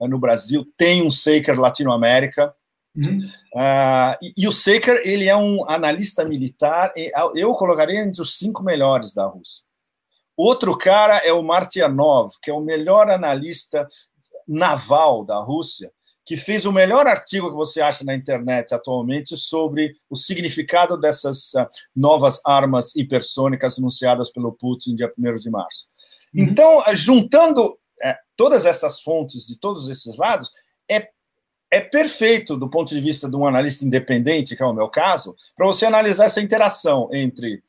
uh, 0.00 0.08
no 0.08 0.18
Brasil. 0.18 0.66
Tem 0.76 1.02
um 1.02 1.10
Saker 1.10 1.58
Latinoamérica. 1.58 2.52
Uhum. 2.96 3.18
Uh, 3.54 4.16
e, 4.22 4.34
e, 4.36 4.48
o 4.48 4.52
Saker, 4.52 5.02
ele 5.04 5.28
é 5.28 5.36
um 5.36 5.68
analista 5.68 6.24
militar, 6.24 6.92
eu 7.34 7.52
colocaria 7.54 8.00
entre 8.00 8.22
os 8.22 8.38
cinco 8.38 8.62
melhores 8.62 9.12
da 9.12 9.26
Rússia. 9.26 9.64
Outro 10.36 10.76
cara 10.76 11.18
é 11.18 11.32
o 11.32 11.42
Martianov, 11.42 12.32
que 12.40 12.50
é 12.50 12.54
o 12.54 12.60
melhor 12.60 13.10
analista 13.10 13.88
naval 14.46 15.24
da 15.24 15.38
Rússia, 15.38 15.90
que 16.24 16.36
fez 16.36 16.64
o 16.64 16.72
melhor 16.72 17.06
artigo 17.06 17.50
que 17.50 17.56
você 17.56 17.80
acha 17.80 18.04
na 18.04 18.14
internet 18.14 18.74
atualmente 18.74 19.36
sobre 19.36 19.94
o 20.08 20.16
significado 20.16 20.96
dessas 20.96 21.52
uh, 21.54 21.66
novas 21.94 22.40
armas 22.46 22.96
hipersônicas 22.96 23.78
anunciadas 23.78 24.30
pelo 24.30 24.52
Putin 24.52 24.94
dia 24.94 25.12
1 25.18 25.34
de 25.36 25.50
março. 25.50 25.86
Uhum. 26.34 26.44
Então, 26.44 26.78
uh, 26.78 26.96
juntando 26.96 27.78
é, 28.02 28.16
todas 28.36 28.64
essas 28.64 29.00
fontes 29.00 29.46
de 29.46 29.58
todos 29.58 29.88
esses 29.88 30.16
lados, 30.16 30.50
é, 30.90 31.08
é 31.74 31.80
perfeito 31.80 32.56
do 32.56 32.70
ponto 32.70 32.90
de 32.90 33.00
vista 33.00 33.28
de 33.28 33.36
um 33.36 33.46
analista 33.46 33.84
independente, 33.84 34.54
que 34.54 34.62
é 34.62 34.66
o 34.66 34.72
meu 34.72 34.88
caso, 34.88 35.34
para 35.56 35.66
você 35.66 35.84
analisar 35.84 36.26
essa 36.26 36.40
interação 36.40 37.08
entre 37.12 37.62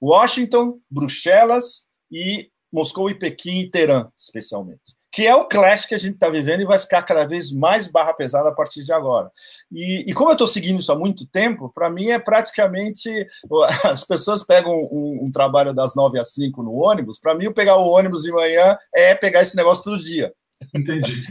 Washington, 0.00 0.78
Bruxelas 0.90 1.86
e 2.10 2.50
Moscou 2.72 3.10
e 3.10 3.14
Pequim 3.14 3.60
e 3.60 3.70
Teherã, 3.70 4.08
especialmente 4.16 4.96
que 5.12 5.26
é 5.26 5.36
o 5.36 5.44
clash 5.44 5.84
que 5.84 5.94
a 5.94 5.98
gente 5.98 6.14
está 6.14 6.30
vivendo 6.30 6.62
e 6.62 6.64
vai 6.64 6.78
ficar 6.78 7.02
cada 7.02 7.26
vez 7.26 7.52
mais 7.52 7.86
barra 7.86 8.14
pesada 8.14 8.48
a 8.48 8.54
partir 8.54 8.82
de 8.82 8.92
agora. 8.94 9.30
E, 9.70 10.04
e 10.10 10.14
como 10.14 10.30
eu 10.30 10.32
estou 10.32 10.46
seguindo 10.46 10.80
isso 10.80 10.90
há 10.90 10.98
muito 10.98 11.26
tempo, 11.26 11.70
para 11.74 11.90
mim 11.90 12.08
é 12.08 12.18
praticamente. 12.18 13.26
As 13.84 14.04
pessoas 14.04 14.42
pegam 14.42 14.72
um, 14.72 15.24
um, 15.24 15.30
trabalho 15.30 15.74
das 15.74 15.94
nove 15.94 16.18
às 16.18 16.32
cinco 16.32 16.62
no 16.62 16.72
ônibus, 16.72 17.20
para 17.20 17.34
mim, 17.34 17.52
pegar 17.52 17.76
o 17.76 17.90
ônibus 17.90 18.22
de 18.22 18.32
manhã 18.32 18.78
é 18.94 19.14
pegar 19.14 19.42
esse 19.42 19.54
negócio 19.54 19.84
todo 19.84 19.98
dia. 19.98 20.32
Entendi. 20.74 21.22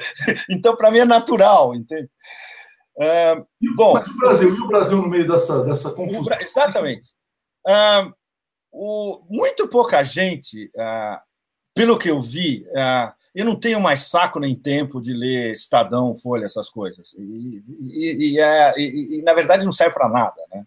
então, 0.50 0.76
para 0.76 0.90
mim, 0.90 1.00
é 1.00 1.04
natural, 1.04 1.74
entende? 1.74 2.08
Uh, 2.96 3.46
bom, 3.76 3.92
Mas 3.92 4.08
o 4.08 4.18
Brasil, 4.18 4.48
e 4.48 4.60
o 4.60 4.66
Brasil 4.66 4.96
no 4.98 5.08
meio 5.08 5.28
dessa, 5.28 5.62
dessa 5.64 5.90
confusão? 5.92 6.38
Exatamente. 6.40 7.08
Uh, 7.66 8.12
o, 8.72 9.26
muito 9.28 9.68
pouca 9.68 10.02
gente, 10.02 10.70
uh, 10.76 11.18
pelo 11.74 11.98
que 11.98 12.10
eu 12.10 12.20
vi, 12.20 12.66
uh, 12.70 13.12
eu 13.34 13.44
não 13.44 13.54
tenho 13.54 13.78
mais 13.80 14.04
saco 14.04 14.40
nem 14.40 14.56
tempo 14.56 14.98
de 14.98 15.12
ler 15.12 15.52
Estadão, 15.52 16.14
Folha, 16.14 16.46
essas 16.46 16.70
coisas. 16.70 17.14
E, 17.18 17.62
e, 17.78 18.32
e, 18.32 18.40
é, 18.40 18.72
e 18.78 19.22
na 19.22 19.34
verdade, 19.34 19.66
não 19.66 19.72
serve 19.72 19.94
para 19.94 20.08
nada. 20.08 20.42
Né? 20.50 20.64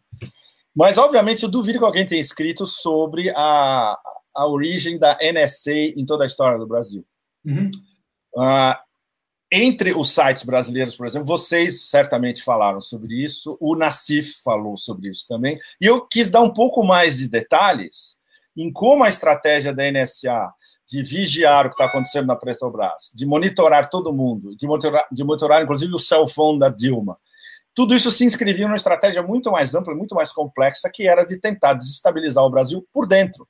Mas, 0.76 1.00
obviamente, 1.00 1.42
eu 1.42 1.50
duvido 1.50 1.80
que 1.80 1.86
alguém 1.86 2.06
tenha 2.06 2.22
escrito 2.22 2.68
sobre 2.68 3.32
a, 3.32 3.98
a 4.36 4.48
origem 4.48 5.00
da 5.00 5.18
NSA 5.20 5.74
em 5.74 6.06
toda 6.06 6.24
a 6.24 6.28
história 6.28 6.60
do 6.60 6.68
Brasil. 6.68 7.04
Uhum. 7.44 7.72
Uh, 8.36 8.76
entre 9.52 9.94
os 9.94 10.14
sites 10.14 10.44
brasileiros, 10.44 10.96
por 10.96 11.08
exemplo, 11.08 11.28
vocês 11.28 11.90
certamente 11.90 12.44
falaram 12.44 12.80
sobre 12.80 13.16
isso, 13.16 13.58
o 13.60 13.76
Nassif 13.76 14.42
falou 14.44 14.78
sobre 14.78 15.10
isso 15.10 15.26
também, 15.28 15.58
e 15.82 15.86
eu 15.88 16.06
quis 16.06 16.30
dar 16.30 16.42
um 16.42 16.54
pouco 16.54 16.84
mais 16.84 17.18
de 17.18 17.28
detalhes 17.28 18.20
em 18.56 18.72
como 18.72 19.04
a 19.04 19.10
estratégia 19.10 19.74
da 19.74 19.90
NSA 19.92 20.54
de 20.88 21.02
vigiar 21.02 21.66
o 21.66 21.70
que 21.70 21.76
está 21.76 21.86
acontecendo 21.86 22.28
na 22.28 22.36
Petrobras, 22.36 23.12
de 23.16 23.26
monitorar 23.26 23.90
todo 23.90 24.14
mundo, 24.14 24.56
de 24.56 24.68
monitorar, 24.68 25.08
de 25.12 25.24
monitorar 25.24 25.64
inclusive 25.64 25.94
o 25.94 26.00
cell 26.00 26.28
phone 26.28 26.60
da 26.60 26.70
Dilma. 26.70 27.18
Tudo 27.74 27.96
isso 27.96 28.12
se 28.12 28.26
inscrevia 28.26 28.66
numa 28.66 28.76
estratégia 28.76 29.24
muito 29.24 29.52
mais 29.52 29.74
ampla, 29.74 29.96
muito 29.96 30.14
mais 30.14 30.32
complexa, 30.32 30.90
que 30.94 31.08
era 31.08 31.24
de 31.24 31.38
tentar 31.38 31.74
desestabilizar 31.74 32.44
o 32.44 32.50
Brasil 32.50 32.86
por 32.92 33.08
dentro. 33.08 33.48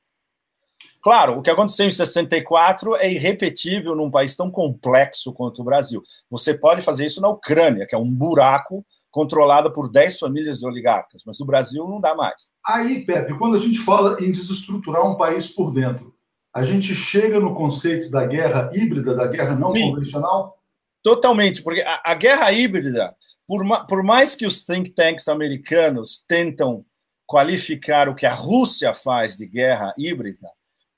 Claro, 1.01 1.37
o 1.37 1.41
que 1.41 1.49
aconteceu 1.49 1.87
em 1.87 1.91
64 1.91 2.95
é 2.97 3.11
irrepetível 3.11 3.95
num 3.95 4.11
país 4.11 4.35
tão 4.35 4.51
complexo 4.51 5.33
quanto 5.33 5.61
o 5.61 5.65
Brasil. 5.65 6.03
Você 6.29 6.53
pode 6.53 6.81
fazer 6.81 7.05
isso 7.05 7.21
na 7.21 7.29
Ucrânia, 7.29 7.85
que 7.87 7.95
é 7.95 7.97
um 7.97 8.09
buraco 8.09 8.85
controlado 9.09 9.71
por 9.71 9.89
10 9.89 10.19
famílias 10.19 10.59
de 10.59 10.67
oligarcas, 10.67 11.23
mas 11.25 11.39
no 11.39 11.45
Brasil 11.45 11.87
não 11.87 11.99
dá 11.99 12.13
mais. 12.13 12.51
Aí, 12.65 13.05
Pepe, 13.05 13.37
quando 13.37 13.55
a 13.55 13.59
gente 13.59 13.79
fala 13.79 14.21
em 14.21 14.31
desestruturar 14.31 15.09
um 15.09 15.15
país 15.15 15.47
por 15.47 15.73
dentro, 15.73 16.13
a 16.53 16.63
gente 16.63 16.93
chega 16.93 17.39
no 17.39 17.55
conceito 17.55 18.09
da 18.11 18.25
guerra 18.25 18.69
híbrida, 18.73 19.15
da 19.15 19.27
guerra 19.27 19.55
não 19.55 19.71
Sim, 19.71 19.91
convencional? 19.91 20.59
Totalmente, 21.01 21.63
porque 21.63 21.81
a, 21.81 22.01
a 22.03 22.13
guerra 22.13 22.51
híbrida, 22.51 23.15
por, 23.47 23.63
ma, 23.63 23.85
por 23.85 24.03
mais 24.03 24.35
que 24.35 24.45
os 24.45 24.65
think 24.65 24.91
tanks 24.91 25.27
americanos 25.27 26.23
tentam 26.27 26.85
qualificar 27.25 28.09
o 28.09 28.15
que 28.15 28.25
a 28.25 28.33
Rússia 28.33 28.93
faz 28.93 29.37
de 29.37 29.45
guerra 29.45 29.93
híbrida, 29.97 30.49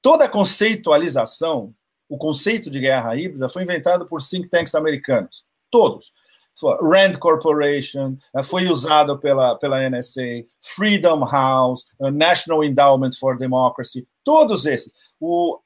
toda 0.02 0.26
a 0.26 0.30
conceitualização, 0.30 1.74
o 2.10 2.18
conceito 2.18 2.70
de 2.70 2.80
guerra 2.80 3.16
híbrida 3.16 3.50
foi 3.50 3.64
inventado 3.64 4.06
por 4.06 4.22
think 4.22 4.50
tanks 4.50 4.76
americanos, 4.76 5.46
todos. 5.70 6.12
Rand 6.82 7.18
Corporation, 7.18 8.18
eh, 8.36 8.44
foi 8.44 8.68
usado 8.68 9.18
pela, 9.18 9.56
pela 9.58 9.90
NSA, 9.90 10.44
Freedom 10.60 11.26
House, 11.26 11.86
eh, 12.02 12.12
National 12.12 12.64
Endowment 12.64 13.12
for 13.20 13.38
Democracy, 13.38 14.06
todos 14.24 14.66
esses. 14.66 14.94
O, 15.20 15.60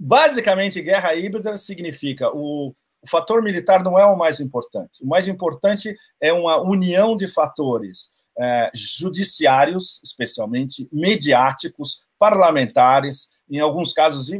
basicamente, 0.00 0.80
guerra 0.80 1.14
híbrida 1.14 1.56
significa 1.56 2.30
o, 2.34 2.74
o 3.02 3.08
fator 3.08 3.42
militar 3.42 3.82
não 3.84 3.98
é 3.98 4.04
o 4.06 4.16
mais 4.16 4.40
importante. 4.40 5.04
O 5.04 5.06
mais 5.06 5.28
importante 5.28 5.94
é 6.20 6.32
uma 6.32 6.56
união 6.60 7.16
de 7.16 7.28
fatores 7.28 8.10
é, 8.40 8.70
judiciários, 8.72 10.00
especialmente 10.02 10.88
mediáticos, 10.92 12.04
parlamentares, 12.18 13.28
em 13.50 13.60
alguns 13.60 13.92
casos 13.92 14.30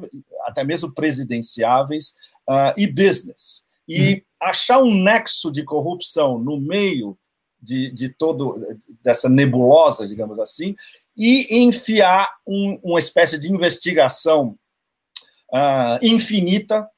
até 0.44 0.64
mesmo 0.64 0.92
presidenciáveis, 0.92 2.14
uh, 2.48 2.72
e 2.76 2.86
business. 2.86 3.62
E 3.86 4.14
hum. 4.14 4.20
achar 4.40 4.78
um 4.78 4.94
nexo 4.94 5.52
de 5.52 5.62
corrupção 5.62 6.38
no 6.38 6.58
meio 6.58 7.18
de, 7.60 7.90
de 7.90 8.08
todo 8.08 8.64
dessa 9.02 9.28
nebulosa, 9.28 10.06
digamos 10.06 10.38
assim, 10.38 10.76
e 11.16 11.62
enfiar 11.62 12.30
um, 12.46 12.78
uma 12.82 12.98
espécie 12.98 13.38
de 13.38 13.50
investigação 13.50 14.56
uh, 15.52 15.98
infinita 16.00 16.88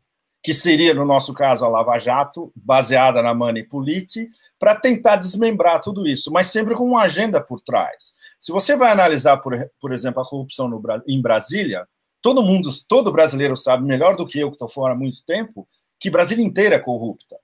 que 0.42 0.54
seria, 0.54 0.94
no 0.94 1.04
nosso 1.04 1.34
caso, 1.34 1.64
a 1.64 1.68
Lava 1.68 1.98
Jato, 1.98 2.50
baseada 2.56 3.22
na 3.22 3.34
Manipulite, 3.34 4.30
para 4.58 4.74
tentar 4.74 5.16
desmembrar 5.16 5.80
tudo 5.80 6.06
isso, 6.06 6.32
mas 6.32 6.46
sempre 6.46 6.74
com 6.74 6.84
uma 6.84 7.02
agenda 7.02 7.42
por 7.42 7.60
trás. 7.60 8.14
Se 8.38 8.50
você 8.50 8.74
vai 8.74 8.90
analisar, 8.90 9.36
por, 9.38 9.54
por 9.78 9.92
exemplo, 9.92 10.22
a 10.22 10.26
corrupção 10.26 10.66
no, 10.66 10.82
em 11.06 11.20
Brasília, 11.20 11.86
todo 12.22 12.42
mundo, 12.42 12.68
todo 12.88 13.12
brasileiro 13.12 13.56
sabe 13.56 13.84
melhor 13.84 14.16
do 14.16 14.26
que 14.26 14.38
eu, 14.38 14.50
que 14.50 14.56
estou 14.56 14.68
fora 14.68 14.94
há 14.94 14.96
muito 14.96 15.24
tempo, 15.24 15.66
que 15.98 16.10
Brasília 16.10 16.44
inteira 16.44 16.76
é 16.76 16.78
corrupta. 16.78 17.36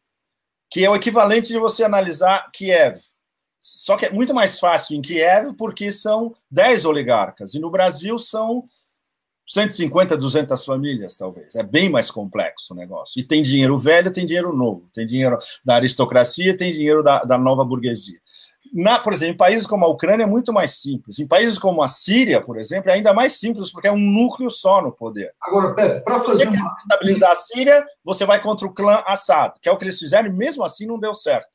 Que 0.70 0.84
é 0.84 0.90
o 0.90 0.96
equivalente 0.96 1.48
de 1.48 1.58
você 1.58 1.84
analisar 1.84 2.50
Kiev. 2.52 2.98
Só 3.60 3.96
que 3.96 4.06
é 4.06 4.10
muito 4.10 4.34
mais 4.34 4.58
fácil 4.58 4.96
em 4.96 5.02
Kiev 5.02 5.54
porque 5.56 5.90
são 5.92 6.32
10 6.50 6.84
oligarcas, 6.84 7.54
e 7.54 7.58
no 7.58 7.70
Brasil 7.70 8.18
são 8.18 8.66
150, 9.46 10.16
200 10.16 10.64
famílias, 10.64 11.16
talvez. 11.16 11.54
É 11.54 11.62
bem 11.62 11.88
mais 11.88 12.10
complexo 12.10 12.74
o 12.74 12.76
negócio. 12.76 13.20
E 13.20 13.22
tem 13.22 13.42
dinheiro 13.42 13.78
velho, 13.78 14.12
tem 14.12 14.26
dinheiro 14.26 14.52
novo. 14.52 14.88
Tem 14.92 15.06
dinheiro 15.06 15.38
da 15.64 15.76
aristocracia, 15.76 16.56
tem 16.56 16.72
dinheiro 16.72 17.02
da, 17.02 17.20
da 17.20 17.38
nova 17.38 17.64
burguesia. 17.64 18.18
Na, 18.72 18.98
por 18.98 19.12
exemplo, 19.12 19.35
em 19.35 19.37
países 19.37 19.66
como 19.66 19.85
a 19.85 19.88
Ucrânia 19.88 20.24
é 20.24 20.26
muito 20.26 20.52
mais 20.52 20.81
simples. 20.81 21.18
Em 21.18 21.26
países 21.26 21.59
como 21.59 21.83
a 21.83 21.88
Síria, 21.88 22.40
por 22.40 22.59
exemplo, 22.59 22.90
é 22.90 22.94
ainda 22.94 23.12
mais 23.12 23.38
simples, 23.38 23.70
porque 23.70 23.88
é 23.88 23.92
um 23.92 23.98
núcleo 23.98 24.50
só 24.50 24.83
no 24.83 24.92
poder. 24.92 25.33
Agora, 25.40 25.74
Pepe, 25.74 26.05
para 26.05 26.20
fazer. 26.20 26.46
Você 26.46 26.57
uma... 26.57 26.76
estabilizar 26.79 27.31
a 27.31 27.35
Síria, 27.35 27.85
você 28.05 28.24
vai 28.24 28.40
contra 28.40 28.66
o 28.66 28.72
clã 28.72 29.02
Assad, 29.07 29.55
que 29.61 29.68
é 29.68 29.72
o 29.72 29.76
que 29.76 29.85
eles 29.85 29.98
fizeram, 29.98 30.29
e 30.29 30.33
mesmo 30.33 30.64
assim 30.64 30.87
não 30.87 30.98
deu 30.98 31.14
certo. 31.14 31.48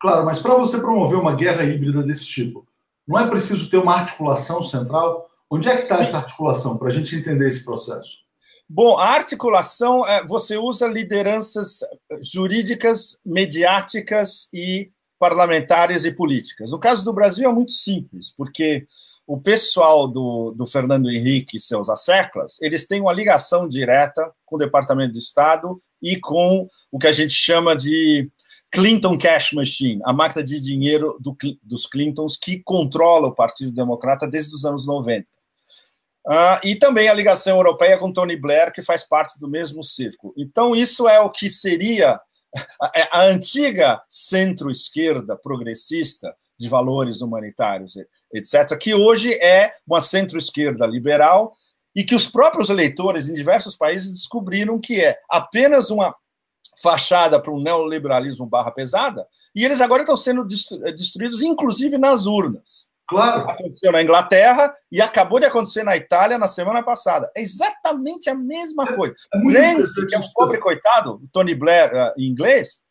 Claro, 0.00 0.24
mas 0.24 0.38
para 0.38 0.54
você 0.54 0.78
promover 0.78 1.18
uma 1.18 1.34
guerra 1.34 1.64
híbrida 1.64 2.02
desse 2.02 2.26
tipo, 2.26 2.66
não 3.06 3.18
é 3.18 3.26
preciso 3.28 3.70
ter 3.70 3.78
uma 3.78 3.94
articulação 3.94 4.62
central? 4.62 5.28
Onde 5.48 5.68
é 5.68 5.76
que 5.76 5.82
está 5.82 6.02
essa 6.02 6.18
articulação, 6.18 6.76
para 6.76 6.88
a 6.88 6.92
gente 6.92 7.14
entender 7.14 7.48
esse 7.48 7.64
processo? 7.64 8.26
Bom, 8.68 8.98
a 8.98 9.10
articulação, 9.10 10.04
é, 10.04 10.26
você 10.26 10.58
usa 10.58 10.88
lideranças 10.88 11.80
jurídicas, 12.20 13.16
mediáticas 13.24 14.48
e 14.52 14.90
parlamentares 15.18 16.04
e 16.04 16.12
políticas. 16.12 16.70
No 16.70 16.78
caso 16.78 17.04
do 17.04 17.12
Brasil 17.12 17.48
é 17.48 17.52
muito 17.52 17.72
simples, 17.72 18.32
porque 18.36 18.86
o 19.26 19.40
pessoal 19.40 20.06
do, 20.06 20.52
do 20.52 20.66
Fernando 20.66 21.10
Henrique 21.10 21.56
e 21.56 21.60
seus 21.60 21.88
asseclas, 21.88 22.60
eles 22.60 22.86
têm 22.86 23.00
uma 23.00 23.12
ligação 23.12 23.66
direta 23.66 24.32
com 24.44 24.56
o 24.56 24.58
Departamento 24.58 25.12
de 25.12 25.18
Estado 25.18 25.82
e 26.00 26.16
com 26.16 26.68
o 26.92 26.98
que 26.98 27.08
a 27.08 27.12
gente 27.12 27.32
chama 27.32 27.74
de 27.74 28.30
Clinton 28.70 29.18
Cash 29.18 29.52
Machine, 29.52 30.00
a 30.04 30.12
máquina 30.12 30.44
de 30.44 30.60
dinheiro 30.60 31.16
do, 31.20 31.36
dos 31.62 31.86
Clintons 31.86 32.36
que 32.36 32.62
controla 32.62 33.28
o 33.28 33.34
Partido 33.34 33.72
Democrata 33.72 34.26
desde 34.28 34.54
os 34.54 34.64
anos 34.64 34.86
90. 34.86 35.26
Uh, 36.26 36.58
e 36.64 36.74
também 36.74 37.08
a 37.08 37.14
ligação 37.14 37.56
europeia 37.56 37.96
com 37.96 38.12
Tony 38.12 38.36
Blair, 38.36 38.72
que 38.72 38.82
faz 38.82 39.04
parte 39.04 39.38
do 39.38 39.48
mesmo 39.48 39.84
círculo. 39.84 40.34
Então, 40.36 40.74
isso 40.74 41.08
é 41.08 41.20
o 41.20 41.30
que 41.30 41.48
seria 41.48 42.20
a, 42.80 43.20
a 43.20 43.22
antiga 43.24 44.02
centro-esquerda 44.08 45.36
progressista 45.36 46.34
de 46.58 46.68
valores 46.68 47.20
humanitários, 47.20 47.94
etc., 48.32 48.76
que 48.78 48.94
hoje 48.94 49.34
é 49.34 49.74
uma 49.86 50.00
centro-esquerda 50.00 50.86
liberal 50.86 51.54
e 51.94 52.04
que 52.04 52.14
os 52.14 52.26
próprios 52.26 52.70
eleitores 52.70 53.28
em 53.28 53.34
diversos 53.34 53.76
países 53.76 54.12
descobriram 54.12 54.78
que 54.78 55.02
é 55.02 55.18
apenas 55.30 55.90
uma 55.90 56.14
fachada 56.82 57.40
para 57.40 57.52
um 57.52 57.62
neoliberalismo 57.62 58.46
barra 58.46 58.70
pesada, 58.70 59.26
e 59.54 59.64
eles 59.64 59.80
agora 59.80 60.02
estão 60.02 60.16
sendo 60.16 60.44
destruídos, 60.44 61.40
inclusive 61.40 61.96
nas 61.96 62.26
urnas. 62.26 62.85
Claro. 63.08 63.48
Aconteceu 63.48 63.92
na 63.92 64.02
Inglaterra 64.02 64.74
e 64.90 65.00
acabou 65.00 65.38
de 65.38 65.46
acontecer 65.46 65.84
na 65.84 65.96
Itália 65.96 66.38
na 66.38 66.48
semana 66.48 66.82
passada. 66.82 67.30
É 67.36 67.40
exatamente 67.40 68.28
a 68.28 68.34
mesma 68.34 68.84
é, 68.84 68.92
coisa. 68.92 69.14
É, 69.32 69.38
é 69.38 70.06
que 70.06 70.14
é 70.14 70.18
um 70.18 70.28
pobre 70.34 70.58
coitado, 70.58 71.22
Tony 71.32 71.54
Blair 71.54 71.92
uh, 71.94 72.12
em 72.18 72.24
inglês, 72.26 72.82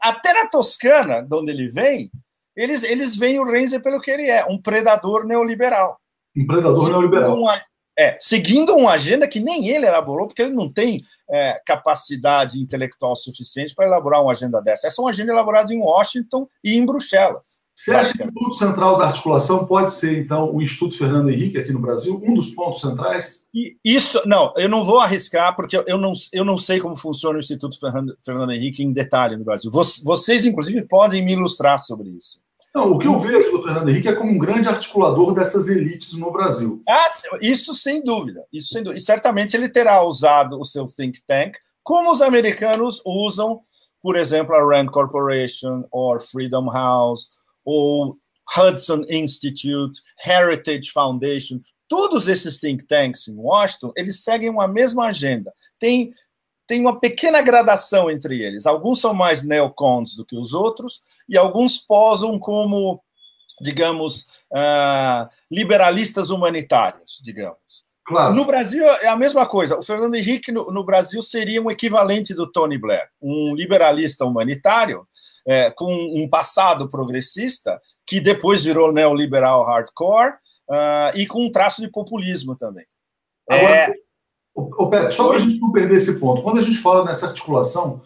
até 0.00 0.32
na 0.32 0.48
Toscana, 0.48 1.22
de 1.22 1.34
onde 1.34 1.50
ele 1.50 1.68
vem, 1.68 2.10
eles, 2.56 2.82
eles 2.84 3.16
veem 3.16 3.40
o 3.40 3.44
Renzi 3.44 3.80
pelo 3.80 4.00
que 4.00 4.10
ele 4.10 4.30
é, 4.30 4.44
um 4.44 4.60
predador 4.60 5.26
neoliberal. 5.26 5.98
Um 6.36 6.46
predador 6.46 6.78
seguindo 6.78 6.92
neoliberal. 6.92 7.36
Uma, 7.36 7.62
é, 7.98 8.16
seguindo 8.20 8.76
uma 8.76 8.92
agenda 8.92 9.26
que 9.26 9.40
nem 9.40 9.68
ele 9.68 9.86
elaborou, 9.86 10.28
porque 10.28 10.42
ele 10.42 10.52
não 10.52 10.72
tem 10.72 11.02
é, 11.28 11.60
capacidade 11.66 12.60
intelectual 12.60 13.16
suficiente 13.16 13.74
para 13.74 13.86
elaborar 13.86 14.22
uma 14.22 14.32
agenda 14.32 14.60
dessa. 14.60 14.86
Essa 14.86 15.00
é 15.00 15.02
uma 15.02 15.10
agenda 15.10 15.32
elaborada 15.32 15.72
em 15.72 15.80
Washington 15.80 16.46
e 16.62 16.76
em 16.76 16.86
Bruxelas. 16.86 17.63
Você 17.74 17.92
acha 17.92 18.16
que 18.16 18.22
o 18.22 18.32
ponto 18.32 18.54
central 18.54 18.96
da 18.96 19.06
articulação 19.06 19.66
pode 19.66 19.92
ser, 19.92 20.18
então, 20.18 20.54
o 20.54 20.62
Instituto 20.62 20.96
Fernando 20.96 21.28
Henrique 21.28 21.58
aqui 21.58 21.72
no 21.72 21.80
Brasil, 21.80 22.20
um 22.22 22.32
dos 22.32 22.50
pontos 22.50 22.80
centrais? 22.80 23.46
Isso, 23.84 24.22
não, 24.26 24.54
eu 24.56 24.68
não 24.68 24.84
vou 24.84 25.00
arriscar, 25.00 25.56
porque 25.56 25.82
eu 25.86 25.98
não, 25.98 26.12
eu 26.32 26.44
não 26.44 26.56
sei 26.56 26.78
como 26.78 26.96
funciona 26.96 27.36
o 27.36 27.40
Instituto 27.40 27.78
Fernando, 27.80 28.16
Fernando 28.24 28.52
Henrique 28.52 28.84
em 28.84 28.92
detalhe 28.92 29.36
no 29.36 29.44
Brasil. 29.44 29.72
Vocês, 29.72 30.46
inclusive, 30.46 30.82
podem 30.82 31.24
me 31.24 31.32
ilustrar 31.32 31.78
sobre 31.80 32.10
isso. 32.10 32.38
Não, 32.72 32.92
o 32.92 32.98
que 32.98 33.06
eu 33.06 33.18
vejo 33.18 33.52
do 33.52 33.62
Fernando 33.62 33.88
Henrique 33.88 34.08
é 34.08 34.14
como 34.14 34.32
um 34.32 34.38
grande 34.38 34.68
articulador 34.68 35.32
dessas 35.32 35.68
elites 35.68 36.14
no 36.14 36.32
Brasil. 36.32 36.82
Ah, 36.88 37.06
isso 37.40 37.74
sem 37.74 38.02
dúvida. 38.02 38.44
Isso 38.52 38.68
sem 38.68 38.82
dúvida. 38.82 38.98
E 38.98 39.02
certamente 39.02 39.56
ele 39.56 39.68
terá 39.68 40.02
usado 40.02 40.60
o 40.60 40.64
seu 40.64 40.86
think 40.86 41.20
tank, 41.26 41.56
como 41.84 42.10
os 42.10 42.20
americanos 42.20 43.00
usam, 43.04 43.60
por 44.02 44.16
exemplo, 44.16 44.54
a 44.54 44.64
Rand 44.64 44.86
Corporation 44.86 45.84
ou 45.90 46.18
Freedom 46.18 46.68
House 46.72 47.28
ou 47.64 48.18
Hudson 48.56 49.04
Institute, 49.08 50.00
Heritage 50.24 50.90
Foundation, 50.90 51.60
todos 51.88 52.28
esses 52.28 52.58
think 52.58 52.84
tanks 52.86 53.28
em 53.28 53.36
Washington, 53.36 53.92
eles 53.96 54.22
seguem 54.22 54.50
uma 54.50 54.68
mesma 54.68 55.06
agenda. 55.06 55.52
Tem, 55.78 56.12
tem 56.66 56.80
uma 56.80 56.98
pequena 56.98 57.40
gradação 57.40 58.10
entre 58.10 58.42
eles. 58.42 58.66
Alguns 58.66 59.00
são 59.00 59.14
mais 59.14 59.42
neocons 59.42 60.14
do 60.16 60.24
que 60.24 60.36
os 60.36 60.52
outros, 60.52 61.00
e 61.28 61.36
alguns 61.36 61.78
posam 61.78 62.38
como, 62.38 63.02
digamos, 63.60 64.22
uh, 64.52 65.28
liberalistas 65.50 66.30
humanitários, 66.30 67.20
digamos. 67.22 67.84
Claro. 68.06 68.34
No 68.34 68.44
Brasil 68.44 68.84
é 68.86 69.08
a 69.08 69.16
mesma 69.16 69.46
coisa. 69.46 69.78
O 69.78 69.82
Fernando 69.82 70.14
Henrique 70.14 70.52
no, 70.52 70.66
no 70.70 70.84
Brasil 70.84 71.22
seria 71.22 71.62
um 71.62 71.70
equivalente 71.70 72.34
do 72.34 72.50
Tony 72.50 72.76
Blair, 72.76 73.08
um 73.20 73.54
liberalista 73.54 74.26
humanitário 74.26 75.06
é, 75.46 75.70
com 75.70 75.92
um 75.92 76.28
passado 76.28 76.88
progressista 76.88 77.80
que 78.06 78.20
depois 78.20 78.62
virou 78.62 78.92
neoliberal 78.92 79.64
hardcore 79.64 80.34
uh, 80.68 81.16
e 81.16 81.26
com 81.26 81.44
um 81.44 81.50
traço 81.50 81.80
de 81.80 81.88
populismo 81.88 82.56
também. 82.56 82.86
Agora, 83.48 83.74
é... 83.74 83.94
o, 84.54 84.84
o 84.84 84.90
Pepe, 84.90 85.12
só 85.12 85.28
para 85.28 85.36
a 85.36 85.40
gente 85.40 85.58
não 85.58 85.72
perder 85.72 85.96
esse 85.96 86.18
ponto, 86.18 86.42
quando 86.42 86.58
a 86.58 86.62
gente 86.62 86.78
fala 86.78 87.04
nessa 87.04 87.26
articulação, 87.26 88.00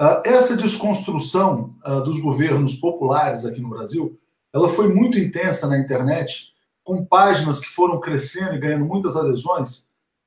uh, 0.00 0.22
essa 0.24 0.56
desconstrução 0.56 1.74
uh, 1.84 2.02
dos 2.02 2.20
governos 2.20 2.76
populares 2.76 3.44
aqui 3.44 3.60
no 3.60 3.70
Brasil, 3.70 4.18
ela 4.52 4.68
foi 4.68 4.92
muito 4.92 5.18
intensa 5.18 5.66
na 5.66 5.78
internet 5.78 6.52
com 6.82 7.04
páginas 7.04 7.60
que 7.60 7.68
foram 7.68 8.00
crescendo 8.00 8.54
e 8.54 8.60
ganhando 8.60 8.84
muitas 8.84 9.16
adesões. 9.16 9.85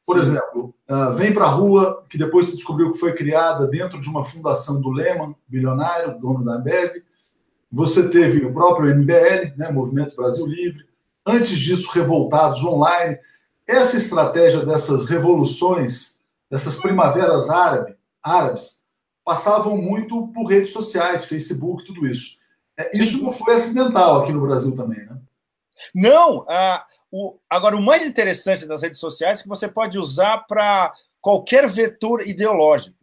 Por 0.09 0.15
Sim. 0.15 0.31
exemplo, 0.31 0.73
uh, 0.89 1.13
Vem 1.13 1.31
para 1.31 1.45
a 1.45 1.49
Rua, 1.49 2.03
que 2.09 2.17
depois 2.17 2.47
se 2.47 2.55
descobriu 2.55 2.91
que 2.91 2.97
foi 2.97 3.13
criada 3.13 3.67
dentro 3.67 4.01
de 4.01 4.09
uma 4.09 4.25
fundação 4.25 4.81
do 4.81 4.89
Lehman, 4.89 5.35
bilionário, 5.47 6.19
dono 6.19 6.43
da 6.43 6.55
Ambev. 6.55 7.03
Você 7.71 8.09
teve 8.09 8.43
o 8.43 8.51
próprio 8.51 8.89
MBL, 8.89 9.55
né, 9.55 9.71
Movimento 9.71 10.15
Brasil 10.15 10.47
Livre. 10.47 10.83
Antes 11.23 11.59
disso, 11.59 11.91
Revoltados 11.91 12.63
Online. 12.63 13.19
Essa 13.67 13.97
estratégia 13.97 14.65
dessas 14.65 15.05
revoluções, 15.05 16.21
dessas 16.49 16.77
primaveras 16.77 17.51
árabe, 17.51 17.95
árabes, 18.23 18.83
passavam 19.23 19.77
muito 19.77 20.29
por 20.29 20.47
redes 20.47 20.73
sociais, 20.73 21.25
Facebook, 21.25 21.85
tudo 21.85 22.07
isso. 22.07 22.39
É, 22.75 22.97
isso 22.97 23.21
não 23.21 23.31
foi 23.31 23.53
acidental 23.53 24.23
aqui 24.23 24.31
no 24.31 24.41
Brasil 24.41 24.75
também, 24.75 25.05
né? 25.05 25.19
Não, 25.93 26.45
ah, 26.49 26.85
o, 27.11 27.37
agora 27.49 27.75
o 27.75 27.81
mais 27.81 28.03
interessante 28.03 28.65
das 28.65 28.81
redes 28.81 28.99
sociais 28.99 29.39
é 29.39 29.43
que 29.43 29.49
você 29.49 29.67
pode 29.67 29.97
usar 29.97 30.39
para 30.47 30.91
qualquer 31.21 31.67
vetor 31.67 32.27
ideológico. 32.27 32.97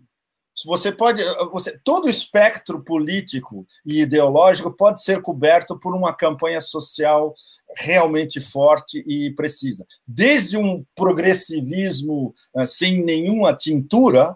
Você 0.65 0.91
pode, 0.91 1.23
você, 1.53 1.79
todo 1.85 2.07
o 2.07 2.11
espectro 2.11 2.83
político 2.83 3.67
e 3.85 4.01
ideológico 4.01 4.73
pode 4.73 5.03
ser 5.03 5.21
coberto 5.21 5.79
por 5.79 5.95
uma 5.95 6.15
campanha 6.15 6.62
social 6.62 7.35
realmente 7.77 8.41
forte 8.41 9.05
e 9.07 9.31
precisa. 9.33 9.87
Desde 10.07 10.57
um 10.57 10.83
progressivismo 10.95 12.33
ah, 12.57 12.65
sem 12.65 13.05
nenhuma 13.05 13.53
tintura, 13.53 14.35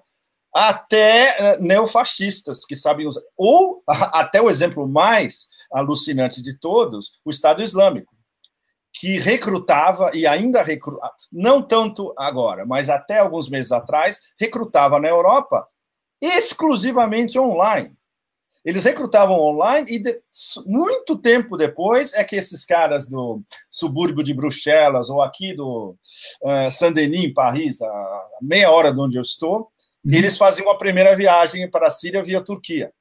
até 0.55 1.55
ah, 1.55 1.59
neofascistas 1.59 2.66
que 2.66 2.76
sabem 2.76 3.07
usar. 3.07 3.22
Ou 3.35 3.83
até 3.88 4.42
o 4.42 4.50
exemplo 4.50 4.87
mais 4.87 5.48
alucinante 5.72 6.42
de 6.42 6.53
todos, 6.59 7.12
o 7.24 7.31
Estado 7.31 7.62
Islâmico 7.62 8.19
que 8.92 9.18
recrutava 9.18 10.11
e 10.14 10.26
ainda 10.26 10.62
recruta, 10.62 11.11
não 11.33 11.62
tanto 11.62 12.12
agora, 12.16 12.66
mas 12.66 12.88
até 12.88 13.18
alguns 13.18 13.48
meses 13.48 13.72
atrás, 13.72 14.20
recrutava 14.38 14.98
na 14.98 15.09
Europa 15.09 15.66
exclusivamente 16.20 17.38
online. 17.38 17.92
Eles 18.62 18.85
recrutavam 18.85 19.38
online 19.38 19.90
e 19.90 19.98
de, 19.98 20.20
muito 20.66 21.16
tempo 21.16 21.57
depois 21.57 22.12
é 22.12 22.22
que 22.22 22.37
esses 22.37 22.64
caras 22.64 23.09
do 23.09 23.40
subúrbio 23.70 24.22
de 24.22 24.35
Bruxelas 24.35 25.09
ou 25.09 25.22
aqui 25.22 25.55
do 25.55 25.96
uh, 26.42 26.70
Saint-Denis, 26.70 27.24
em 27.24 27.33
Paris, 27.33 27.81
a 27.81 28.20
meia 28.42 28.70
hora 28.70 28.92
de 28.92 29.00
onde 29.00 29.16
eu 29.16 29.22
estou, 29.22 29.70
Uhum. 30.05 30.14
Eles 30.14 30.38
faziam 30.38 30.70
a 30.70 30.79
primeira 30.79 31.14
viagem 31.14 31.68
para 31.70 31.87
a 31.87 31.90
Síria 31.90 32.22
via 32.22 32.40
Turquia. 32.40 32.92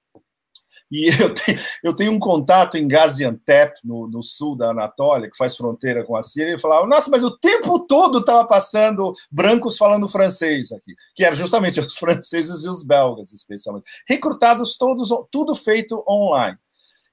E 0.92 1.10
eu 1.22 1.34
tenho, 1.34 1.60
eu 1.84 1.96
tenho 1.96 2.12
um 2.12 2.20
contato 2.20 2.78
em 2.78 2.88
Gaziantep, 2.88 3.80
no, 3.84 4.08
no, 4.08 4.24
sul 4.24 4.56
da 4.56 4.72
Anatólia, 4.72 5.30
que 5.30 5.38
faz 5.38 5.56
fronteira 5.56 6.04
com 6.04 6.16
a 6.16 6.24
Síria, 6.24 6.56
e 6.56 6.60
falava: 6.60 6.88
Nossa, 6.88 7.10
mas 7.10 7.24
o 7.24 7.38
tempo 7.38 7.80
todo 7.80 8.20
estava 8.20 8.46
passando 8.48 9.14
brancos 9.32 9.78
falando 9.78 10.08
francês 10.08 10.72
aqui, 10.72 10.96
que 11.14 11.24
eram 11.24 11.36
justamente 11.36 11.80
os 11.80 11.98
franceses 11.98 12.64
e 12.64 12.70
os 12.70 12.84
belgas, 12.84 13.32
especialmente. 13.32 13.86
Recrutados 14.08 14.78
todos, 14.78 15.10
tudo 15.32 15.54
feito 15.54 16.04
online. 16.08 16.58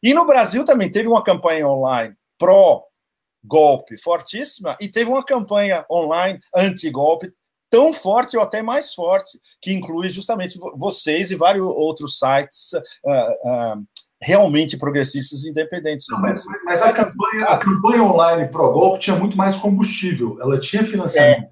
E 0.02 0.14
no 0.14 0.26
Brasil 0.26 0.64
também 0.64 0.90
teve 0.90 1.08
uma 1.08 1.22
campanha 1.22 1.66
online 1.66 2.14
pró-golpe 2.38 3.96
fortíssima, 3.98 4.76
e 4.80 4.88
teve 4.88 5.10
uma 5.10 5.24
campanha 5.24 5.84
online 5.90 6.38
anti-golpe 6.54 7.32
tão 7.70 7.92
forte 7.92 8.36
ou 8.36 8.42
até 8.42 8.62
mais 8.62 8.94
forte, 8.94 9.38
que 9.60 9.72
inclui 9.72 10.08
justamente 10.08 10.58
vocês 10.76 11.30
e 11.30 11.34
vários 11.34 11.66
outros 11.66 12.18
sites 12.18 12.72
uh, 12.72 13.78
uh, 13.78 13.86
realmente 14.20 14.76
progressistas 14.76 15.44
independentes. 15.44 16.06
Não, 16.08 16.20
mas, 16.20 16.44
mas 16.64 16.82
a, 16.82 16.92
campanha, 16.92 17.44
a 17.46 17.58
campanha 17.58 18.02
online 18.02 18.48
pró-golpe 18.48 19.00
tinha 19.00 19.16
muito 19.16 19.36
mais 19.36 19.56
combustível, 19.56 20.38
ela 20.40 20.58
tinha 20.58 20.84
financiamento. 20.84 21.50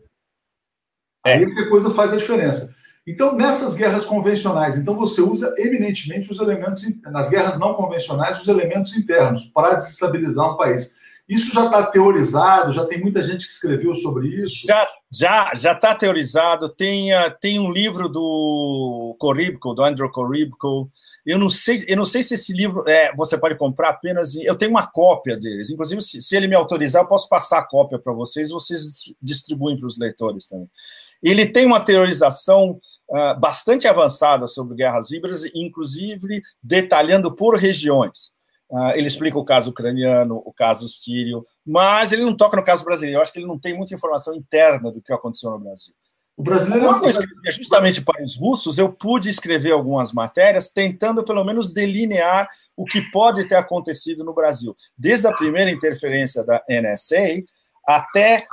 É. 1.27 1.35
Aí 1.35 1.43
é. 1.43 1.47
que 1.47 1.61
a 1.61 1.69
coisa 1.69 1.91
faz 1.91 2.13
a 2.13 2.17
diferença. 2.17 2.75
Então, 3.07 3.37
nessas 3.37 3.75
guerras 3.75 4.07
convencionais, 4.07 4.79
então 4.79 4.97
você 4.97 5.21
usa 5.21 5.55
eminentemente 5.59 6.31
os 6.31 6.41
elementos, 6.41 6.83
nas 7.03 7.29
guerras 7.29 7.59
não 7.59 7.75
convencionais, 7.75 8.41
os 8.41 8.49
elementos 8.49 8.97
internos 8.97 9.47
para 9.47 9.75
desestabilizar 9.75 10.55
um 10.55 10.57
país. 10.57 10.97
Isso 11.29 11.55
já 11.55 11.65
está 11.65 11.87
teorizado, 11.87 12.73
já 12.73 12.85
tem 12.85 13.01
muita 13.01 13.23
gente 13.23 13.47
que 13.47 13.53
escreveu 13.53 13.95
sobre 13.95 14.29
isso. 14.29 14.67
Já 14.67 14.87
já 15.13 15.55
já 15.55 15.73
está 15.73 15.95
teorizado. 15.95 16.69
Tem, 16.69 17.15
uh, 17.15 17.35
tem 17.41 17.59
um 17.59 17.73
livro 17.73 18.09
do 18.09 19.17
Corribco, 19.19 19.75
do 19.75 19.83
Andrew 19.83 20.11
Corribco. 20.11 20.91
Eu 21.25 21.39
não 21.39 21.49
sei, 21.49 21.83
eu 21.89 21.97
não 21.97 22.05
sei 22.05 22.23
se 22.23 22.35
esse 22.35 22.53
livro 22.53 22.85
é, 22.87 23.15
você 23.17 23.39
pode 23.39 23.57
comprar 23.57 23.91
apenas. 23.91 24.35
Eu 24.35 24.55
tenho 24.55 24.71
uma 24.71 24.87
cópia 24.87 25.37
deles. 25.37 25.71
Inclusive, 25.71 26.03
se, 26.03 26.21
se 26.21 26.37
ele 26.37 26.47
me 26.47 26.55
autorizar, 26.55 27.03
eu 27.03 27.09
posso 27.09 27.29
passar 27.29 27.61
a 27.61 27.67
cópia 27.67 27.99
para 27.99 28.13
vocês. 28.13 28.51
Vocês 28.51 28.83
distribuem 29.23 29.79
para 29.79 29.87
os 29.87 29.99
leitores 29.99 30.47
também. 30.47 30.69
Ele 31.23 31.47
tem 31.47 31.65
uma 31.65 31.81
teorização 31.81 32.79
uh, 33.09 33.41
bastante 33.41 33.89
avançada 33.89 34.47
sobre 34.47 34.77
guerras 34.77 35.11
híbridas, 35.11 35.43
inclusive 35.55 36.43
detalhando 36.63 37.35
por 37.35 37.57
regiões. 37.57 38.34
Uh, 38.75 38.91
ele 38.97 39.07
explica 39.07 39.39
o 39.39 39.45
caso 39.45 39.71
ucraniano, 39.71 40.43
o 40.45 40.53
caso 40.53 40.89
sírio, 40.89 41.45
mas 41.65 42.13
ele 42.13 42.25
não 42.25 42.37
toca 42.37 42.57
no 42.57 42.65
caso 42.65 42.85
brasileiro. 42.85 43.19
Eu 43.19 43.23
acho 43.23 43.33
que 43.33 43.39
ele 43.39 43.47
não 43.47 43.57
tem 43.57 43.73
muita 43.73 43.95
informação 43.95 44.35
interna 44.35 44.91
do 44.91 45.01
que 45.01 45.13
aconteceu 45.13 45.49
no 45.53 45.61
Brasil. 45.61 45.95
O 46.37 46.43
brasileiro. 46.43 46.87
Quando 46.87 47.05
eu 47.05 47.11
escrevia 47.11 47.53
justamente 47.53 48.03
para 48.03 48.25
os 48.25 48.37
russos, 48.37 48.77
eu 48.77 48.93
pude 48.93 49.31
escrever 49.31 49.71
algumas 49.71 50.13
matérias 50.13 50.71
tentando, 50.71 51.23
pelo 51.23 51.45
menos, 51.45 51.73
delinear 51.73 52.49
o 52.77 52.85
que 52.85 53.01
pode 53.13 53.47
ter 53.47 53.55
acontecido 53.55 54.25
no 54.25 54.35
Brasil, 54.35 54.75
desde 54.99 55.29
a 55.29 55.33
primeira 55.33 55.71
interferência 55.71 56.43
da 56.43 56.61
NSA 56.69 57.45
até 57.87 58.45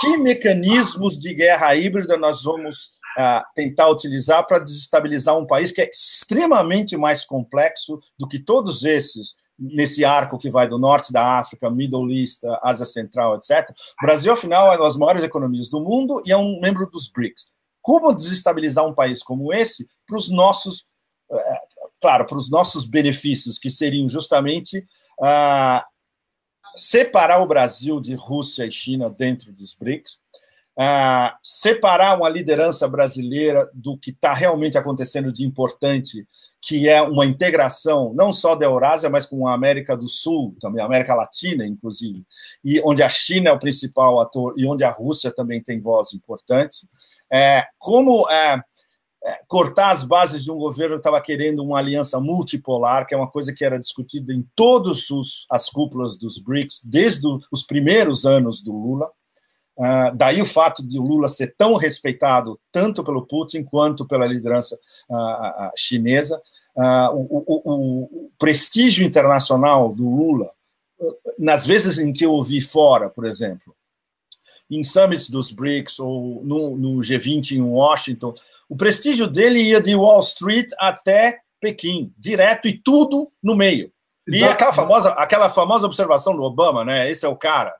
que 0.00 0.16
mecanismos 0.16 1.18
de 1.18 1.34
guerra 1.34 1.74
híbrida 1.76 2.16
nós 2.16 2.44
vamos 2.44 2.92
uh, 3.18 3.44
tentar 3.54 3.88
utilizar 3.88 4.46
para 4.46 4.60
desestabilizar 4.60 5.36
um 5.36 5.46
país 5.46 5.70
que 5.72 5.82
é 5.82 5.90
extremamente 5.90 6.96
mais 6.96 7.22
complexo 7.22 7.98
do 8.18 8.26
que 8.26 8.38
todos 8.38 8.84
esses 8.84 9.36
nesse 9.58 10.04
arco 10.04 10.38
que 10.38 10.50
vai 10.50 10.68
do 10.68 10.78
norte 10.78 11.12
da 11.12 11.38
África, 11.38 11.70
Middle 11.70 12.10
East, 12.12 12.44
Ásia 12.62 12.86
Central, 12.86 13.36
etc. 13.36 13.68
O 14.00 14.06
Brasil, 14.06 14.32
afinal, 14.32 14.72
é 14.72 14.76
uma 14.76 14.84
das 14.84 14.96
maiores 14.96 15.22
economias 15.22 15.68
do 15.68 15.80
mundo 15.80 16.22
e 16.24 16.30
é 16.30 16.36
um 16.36 16.60
membro 16.60 16.88
dos 16.88 17.08
BRICS. 17.08 17.48
Como 17.82 18.14
desestabilizar 18.14 18.86
um 18.86 18.94
país 18.94 19.22
como 19.22 19.52
esse 19.52 19.88
para 20.06 20.16
os 20.16 20.30
nossos, 20.30 20.86
eh, 21.30 21.58
claro, 22.00 22.26
para 22.26 22.38
os 22.38 22.50
nossos 22.50 22.86
benefícios, 22.86 23.58
que 23.58 23.70
seriam 23.70 24.06
justamente 24.08 24.86
uh, 25.20 25.82
separar 26.76 27.40
o 27.40 27.46
Brasil 27.46 28.00
de 28.00 28.14
Rússia 28.14 28.64
e 28.64 28.70
China 28.70 29.10
dentro 29.10 29.52
dos 29.52 29.74
BRICS, 29.74 30.18
Uh, 30.80 31.34
separar 31.42 32.16
uma 32.16 32.28
liderança 32.28 32.86
brasileira 32.86 33.68
do 33.74 33.98
que 33.98 34.10
está 34.10 34.32
realmente 34.32 34.78
acontecendo 34.78 35.32
de 35.32 35.44
importante, 35.44 36.24
que 36.60 36.88
é 36.88 37.00
uma 37.00 37.24
integração 37.24 38.12
não 38.14 38.32
só 38.32 38.54
da 38.54 38.66
Eurásia, 38.66 39.08
mas 39.08 39.26
com 39.26 39.46
a 39.46 39.54
América 39.54 39.96
do 39.96 40.08
Sul, 40.08 40.54
também 40.60 40.82
a 40.82 40.86
América 40.86 41.14
Latina, 41.14 41.66
inclusive, 41.66 42.24
e 42.64 42.80
onde 42.84 43.02
a 43.02 43.08
China 43.08 43.50
é 43.50 43.52
o 43.52 43.58
principal 43.58 44.20
ator 44.20 44.54
e 44.56 44.66
onde 44.66 44.84
a 44.84 44.90
Rússia 44.90 45.30
também 45.30 45.62
tem 45.62 45.80
voz 45.80 46.12
importante. 46.12 46.88
É, 47.30 47.64
como 47.78 48.28
é, 48.30 48.60
é, 49.24 49.40
cortar 49.46 49.90
as 49.90 50.04
bases 50.04 50.44
de 50.44 50.50
um 50.50 50.56
governo 50.56 50.94
que 50.94 51.00
estava 51.00 51.20
querendo 51.20 51.62
uma 51.62 51.78
aliança 51.78 52.20
multipolar, 52.20 53.06
que 53.06 53.14
é 53.14 53.16
uma 53.16 53.30
coisa 53.30 53.52
que 53.52 53.64
era 53.64 53.78
discutida 53.78 54.32
em 54.32 54.46
todas 54.54 55.06
as 55.50 55.68
cúpulas 55.68 56.16
dos 56.16 56.38
BRICS 56.38 56.84
desde 56.84 57.26
os 57.52 57.64
primeiros 57.64 58.24
anos 58.24 58.62
do 58.62 58.72
Lula. 58.72 59.10
Uh, 59.78 60.12
daí 60.16 60.42
o 60.42 60.46
fato 60.46 60.84
de 60.84 60.98
o 60.98 61.04
Lula 61.04 61.28
ser 61.28 61.54
tão 61.56 61.76
respeitado 61.76 62.58
tanto 62.72 63.04
pelo 63.04 63.24
Putin 63.24 63.62
quanto 63.62 64.04
pela 64.04 64.26
liderança 64.26 64.76
uh, 65.08 65.70
chinesa. 65.76 66.42
Uh, 66.76 67.14
o, 67.14 67.44
o, 67.46 67.62
o, 67.64 68.30
prestígio 68.36 69.06
internacional 69.06 69.94
do 69.94 70.08
Lula, 70.08 70.50
nas 71.38 71.64
vezes 71.64 71.98
em 71.98 72.12
que 72.12 72.26
eu 72.26 72.32
ouvi 72.32 72.60
fora, 72.60 73.08
por 73.08 73.24
exemplo, 73.24 73.74
em 74.68 74.82
summits 74.82 75.30
dos 75.30 75.52
BRICS 75.52 76.00
ou 76.00 76.42
no, 76.44 76.76
no 76.76 76.98
G20 76.98 77.52
em 77.52 77.62
Washington, 77.62 78.34
o 78.68 78.76
prestígio 78.76 79.28
dele 79.28 79.60
ia 79.60 79.80
de 79.80 79.94
Wall 79.94 80.20
Street 80.20 80.70
até 80.78 81.38
Pequim, 81.60 82.12
direto 82.18 82.66
e 82.68 82.76
tudo 82.76 83.30
no 83.42 83.56
meio. 83.56 83.92
E 84.26 84.44
aquela 84.44 84.72
famosa, 84.72 85.10
aquela 85.10 85.48
famosa 85.48 85.86
observação 85.86 86.36
do 86.36 86.42
Obama, 86.42 86.84
né? 86.84 87.10
Esse 87.10 87.24
é 87.24 87.28
o 87.28 87.36
cara. 87.36 87.74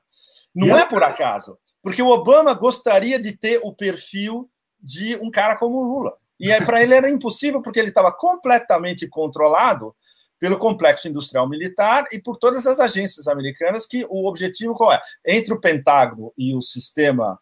Não 0.55 0.77
é 0.77 0.85
por 0.85 1.03
acaso. 1.03 1.57
Porque 1.81 2.01
o 2.01 2.09
Obama 2.09 2.53
gostaria 2.53 3.19
de 3.19 3.35
ter 3.35 3.59
o 3.63 3.73
perfil 3.73 4.49
de 4.79 5.15
um 5.17 5.31
cara 5.31 5.57
como 5.57 5.77
o 5.77 5.83
Lula. 5.83 6.13
E 6.39 6.55
para 6.61 6.81
ele 6.81 6.93
era 6.93 7.09
impossível, 7.09 7.61
porque 7.61 7.79
ele 7.79 7.89
estava 7.89 8.11
completamente 8.11 9.07
controlado 9.07 9.93
pelo 10.39 10.57
complexo 10.57 11.07
industrial 11.07 11.47
militar 11.49 12.05
e 12.13 12.19
por 12.19 12.37
todas 12.37 12.65
as 12.65 12.79
agências 12.79 13.27
americanas 13.27 13.85
que 13.85 14.05
o 14.09 14.25
objetivo 14.25 14.73
qual 14.73 14.93
é? 14.93 15.01
Entre 15.25 15.53
o 15.53 15.59
Pentágono 15.59 16.31
e 16.37 16.55
o 16.55 16.61
sistema 16.61 17.37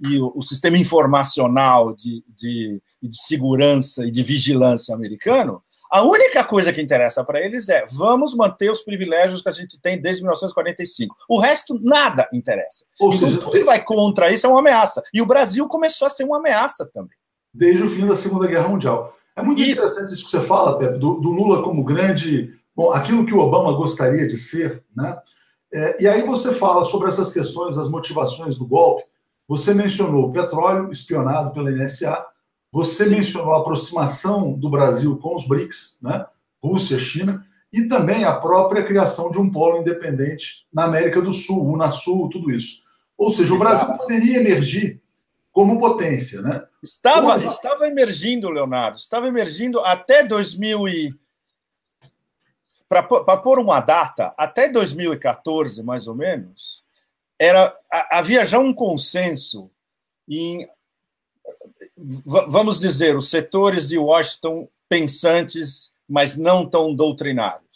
e 0.00 0.18
o, 0.20 0.32
o 0.34 0.42
sistema 0.42 0.78
informacional 0.78 1.92
de, 1.92 2.22
de, 2.28 2.80
de 3.02 3.20
segurança 3.20 4.06
e 4.06 4.12
de 4.12 4.22
vigilância 4.22 4.94
americano, 4.94 5.60
a 5.90 6.02
única 6.02 6.42
coisa 6.44 6.72
que 6.72 6.82
interessa 6.82 7.24
para 7.24 7.40
eles 7.40 7.68
é 7.68 7.86
vamos 7.90 8.34
manter 8.34 8.70
os 8.70 8.82
privilégios 8.82 9.42
que 9.42 9.48
a 9.48 9.52
gente 9.52 9.80
tem 9.80 10.00
desde 10.00 10.22
1945. 10.22 11.16
O 11.28 11.38
resto, 11.38 11.78
nada 11.82 12.28
interessa. 12.32 12.84
Ou 13.00 13.12
então, 13.12 13.28
seja, 13.28 13.40
tudo 13.40 13.52
que 13.52 13.64
vai 13.64 13.82
contra 13.82 14.32
isso 14.32 14.46
é 14.46 14.48
uma 14.48 14.60
ameaça. 14.60 15.02
E 15.12 15.22
o 15.22 15.26
Brasil 15.26 15.66
começou 15.68 16.06
a 16.06 16.10
ser 16.10 16.24
uma 16.24 16.38
ameaça 16.38 16.88
também. 16.92 17.16
Desde 17.52 17.82
o 17.82 17.88
fim 17.88 18.06
da 18.06 18.16
Segunda 18.16 18.46
Guerra 18.46 18.68
Mundial. 18.68 19.14
É 19.34 19.42
muito 19.42 19.60
isso. 19.60 19.72
interessante 19.72 20.12
isso 20.12 20.24
que 20.24 20.30
você 20.30 20.40
fala, 20.40 20.78
Pepe, 20.78 20.98
do, 20.98 21.14
do, 21.14 21.30
Lula 21.30 21.62
como 21.62 21.84
grande. 21.84 22.52
Bom, 22.74 22.90
aquilo 22.90 23.24
que 23.24 23.34
o 23.34 23.38
Obama 23.38 23.72
gostaria 23.72 24.26
de 24.26 24.36
ser, 24.36 24.82
né? 24.94 25.18
É, 25.72 26.02
e 26.02 26.08
aí 26.08 26.22
você 26.22 26.54
fala 26.54 26.84
sobre 26.84 27.08
essas 27.08 27.32
questões, 27.32 27.76
as 27.76 27.88
motivações 27.88 28.56
do 28.56 28.66
golpe. 28.66 29.04
Você 29.48 29.74
mencionou 29.74 30.24
o 30.24 30.32
petróleo 30.32 30.90
espionado 30.90 31.52
pela 31.52 31.70
NSA, 31.70 32.24
você 32.72 33.06
mencionou 33.06 33.54
a 33.54 33.60
aproximação 33.60 34.52
do 34.52 34.70
Brasil 34.70 35.16
com 35.18 35.34
os 35.34 35.46
BRICS, 35.46 35.98
né? 36.02 36.26
Rússia, 36.62 36.98
China, 36.98 37.46
e 37.72 37.88
também 37.88 38.24
a 38.24 38.34
própria 38.34 38.82
criação 38.82 39.30
de 39.30 39.38
um 39.38 39.50
polo 39.50 39.78
independente 39.78 40.66
na 40.72 40.84
América 40.84 41.20
do 41.20 41.32
Sul, 41.32 41.72
Unasul, 41.72 42.28
tudo 42.30 42.50
isso. 42.50 42.82
Ou 43.16 43.30
seja, 43.30 43.54
o 43.54 43.58
Brasil 43.58 43.96
poderia 43.96 44.38
emergir 44.38 45.00
como 45.52 45.78
potência, 45.78 46.42
né? 46.42 46.64
Estava, 46.82 47.38
estava 47.44 47.86
emergindo, 47.86 48.50
Leonardo, 48.50 48.98
estava 48.98 49.26
emergindo 49.26 49.80
até 49.80 50.22
2000 50.22 50.88
e 50.88 51.14
para 52.88 53.02
pôr 53.02 53.58
uma 53.58 53.80
data, 53.80 54.32
até 54.38 54.68
2014, 54.68 55.82
mais 55.82 56.06
ou 56.06 56.14
menos, 56.14 56.84
era 57.38 57.76
havia 58.10 58.44
já 58.44 58.58
um 58.58 58.72
consenso 58.72 59.70
em 60.28 60.66
vamos 62.48 62.80
dizer, 62.80 63.16
os 63.16 63.30
setores 63.30 63.88
de 63.88 63.98
Washington 63.98 64.68
pensantes, 64.88 65.92
mas 66.08 66.36
não 66.36 66.68
tão 66.68 66.94
doutrinários. 66.94 67.66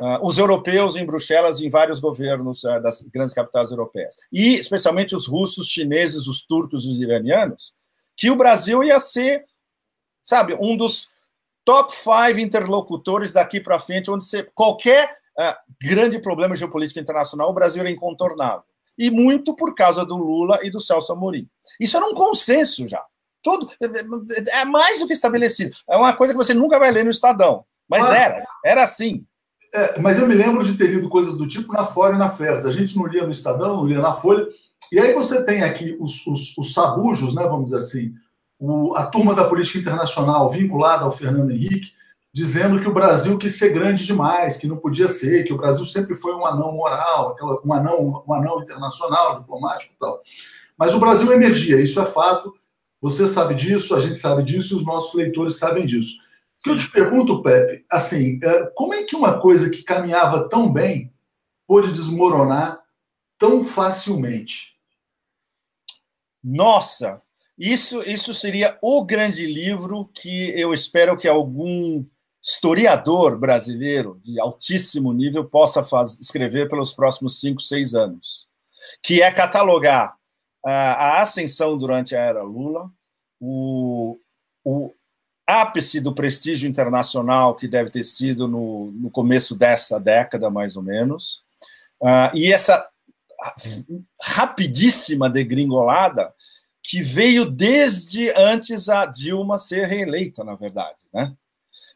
Uh, 0.00 0.26
os 0.26 0.38
europeus 0.38 0.96
em 0.96 1.06
Bruxelas, 1.06 1.60
em 1.60 1.68
vários 1.68 2.00
governos 2.00 2.64
uh, 2.64 2.80
das 2.82 3.02
grandes 3.02 3.32
capitais 3.32 3.70
europeias. 3.70 4.16
E, 4.32 4.54
especialmente, 4.54 5.14
os 5.14 5.28
russos, 5.28 5.68
chineses, 5.68 6.26
os 6.26 6.44
turcos, 6.44 6.84
os 6.84 7.00
iranianos, 7.00 7.72
que 8.16 8.30
o 8.30 8.36
Brasil 8.36 8.82
ia 8.82 8.98
ser, 8.98 9.44
sabe, 10.20 10.56
um 10.60 10.76
dos 10.76 11.08
top 11.64 11.94
five 11.94 12.42
interlocutores 12.42 13.32
daqui 13.32 13.60
para 13.60 13.78
frente, 13.78 14.10
onde 14.10 14.24
você, 14.24 14.42
qualquer 14.54 15.16
uh, 15.38 15.54
grande 15.80 16.18
problema 16.18 16.56
geopolítico 16.56 16.98
internacional, 16.98 17.48
o 17.50 17.54
Brasil 17.54 17.80
era 17.80 17.90
incontornável. 17.90 18.64
E 18.98 19.10
muito 19.10 19.54
por 19.56 19.74
causa 19.74 20.04
do 20.04 20.16
Lula 20.16 20.60
e 20.62 20.70
do 20.70 20.80
Celso 20.80 21.12
Amorim. 21.12 21.48
Isso 21.80 21.96
era 21.96 22.06
um 22.06 22.14
consenso 22.14 22.86
já. 22.86 23.02
Todo, 23.42 23.70
é 24.52 24.64
mais 24.64 25.00
do 25.00 25.06
que 25.06 25.12
estabelecido. 25.12 25.76
É 25.88 25.96
uma 25.96 26.14
coisa 26.14 26.32
que 26.32 26.38
você 26.38 26.54
nunca 26.54 26.78
vai 26.78 26.90
ler 26.90 27.04
no 27.04 27.10
Estadão. 27.10 27.64
Mas 27.88 28.10
ah, 28.10 28.16
era, 28.16 28.44
era 28.64 28.82
assim. 28.82 29.26
É, 29.74 30.00
mas 30.00 30.18
eu 30.18 30.26
me 30.26 30.34
lembro 30.34 30.64
de 30.64 30.78
ter 30.78 30.86
lido 30.86 31.08
coisas 31.08 31.36
do 31.36 31.46
tipo 31.46 31.72
na 31.72 31.84
Folha 31.84 32.14
e 32.14 32.18
na 32.18 32.30
Festa. 32.30 32.68
A 32.68 32.70
gente 32.70 32.96
não 32.96 33.06
lia 33.06 33.24
no 33.24 33.30
Estadão, 33.30 33.76
não 33.76 33.86
lia 33.86 34.00
na 34.00 34.12
Folha. 34.12 34.46
E 34.90 34.98
aí 34.98 35.12
você 35.12 35.44
tem 35.44 35.62
aqui 35.62 35.96
os, 36.00 36.26
os, 36.26 36.56
os 36.56 36.72
sabujos, 36.72 37.34
né, 37.34 37.42
vamos 37.42 37.66
dizer 37.66 37.78
assim, 37.78 38.14
o, 38.58 38.94
a 38.94 39.06
turma 39.06 39.34
da 39.34 39.44
política 39.44 39.78
internacional 39.78 40.48
vinculada 40.48 41.04
ao 41.04 41.12
Fernando 41.12 41.50
Henrique, 41.50 41.92
dizendo 42.34 42.80
que 42.80 42.88
o 42.88 42.92
Brasil 42.92 43.38
quis 43.38 43.56
ser 43.56 43.72
grande 43.72 44.04
demais, 44.04 44.56
que 44.56 44.66
não 44.66 44.76
podia 44.76 45.06
ser, 45.06 45.44
que 45.44 45.52
o 45.52 45.56
Brasil 45.56 45.86
sempre 45.86 46.16
foi 46.16 46.34
um 46.34 46.44
anão 46.44 46.72
moral, 46.72 47.36
um, 47.64 47.72
anão, 47.72 48.24
um 48.26 48.34
anão 48.34 48.60
internacional, 48.60 49.38
diplomático 49.38 49.94
e 49.94 49.98
tal. 49.98 50.20
Mas 50.76 50.92
o 50.92 50.98
Brasil 50.98 51.32
emergia, 51.32 51.80
isso 51.80 52.00
é 52.00 52.04
fato. 52.04 52.52
Você 53.00 53.28
sabe 53.28 53.54
disso, 53.54 53.94
a 53.94 54.00
gente 54.00 54.16
sabe 54.16 54.42
disso 54.42 54.76
os 54.76 54.84
nossos 54.84 55.14
leitores 55.14 55.56
sabem 55.56 55.86
disso. 55.86 56.18
O 56.58 56.64
que 56.64 56.70
eu 56.70 56.76
te 56.76 56.90
pergunto, 56.90 57.40
Pepe, 57.40 57.84
assim, 57.88 58.40
é, 58.42 58.66
como 58.74 58.94
é 58.94 59.04
que 59.04 59.14
uma 59.14 59.38
coisa 59.38 59.70
que 59.70 59.84
caminhava 59.84 60.48
tão 60.48 60.72
bem 60.72 61.14
pôde 61.68 61.92
desmoronar 61.92 62.82
tão 63.38 63.64
facilmente? 63.64 64.74
Nossa, 66.42 67.22
isso, 67.56 68.02
isso 68.02 68.34
seria 68.34 68.76
o 68.82 69.04
grande 69.04 69.46
livro 69.46 70.10
que 70.12 70.50
eu 70.58 70.74
espero 70.74 71.16
que 71.16 71.28
algum 71.28 72.04
historiador 72.44 73.38
brasileiro 73.38 74.20
de 74.22 74.38
altíssimo 74.38 75.14
nível 75.14 75.46
possa 75.46 75.82
faz, 75.82 76.20
escrever 76.20 76.68
pelos 76.68 76.92
próximos 76.92 77.40
cinco, 77.40 77.62
seis 77.62 77.94
anos, 77.94 78.46
que 79.02 79.22
é 79.22 79.32
catalogar 79.32 80.14
a 80.62 81.20
ascensão 81.20 81.76
durante 81.76 82.14
a 82.14 82.20
era 82.20 82.42
Lula, 82.42 82.90
o, 83.40 84.18
o 84.64 84.94
ápice 85.46 86.00
do 86.00 86.14
prestígio 86.14 86.68
internacional 86.68 87.54
que 87.54 87.68
deve 87.68 87.90
ter 87.90 88.02
sido 88.02 88.48
no, 88.48 88.90
no 88.92 89.10
começo 89.10 89.54
dessa 89.54 89.98
década, 89.98 90.50
mais 90.50 90.76
ou 90.76 90.82
menos, 90.82 91.42
uh, 92.02 92.34
e 92.34 92.52
essa 92.52 92.88
rapidíssima 94.22 95.28
degringolada 95.28 96.32
que 96.82 97.02
veio 97.02 97.44
desde 97.44 98.30
antes 98.32 98.88
a 98.88 99.06
Dilma 99.06 99.58
ser 99.58 99.86
reeleita, 99.86 100.44
na 100.44 100.54
verdade, 100.54 100.98
né? 101.12 101.34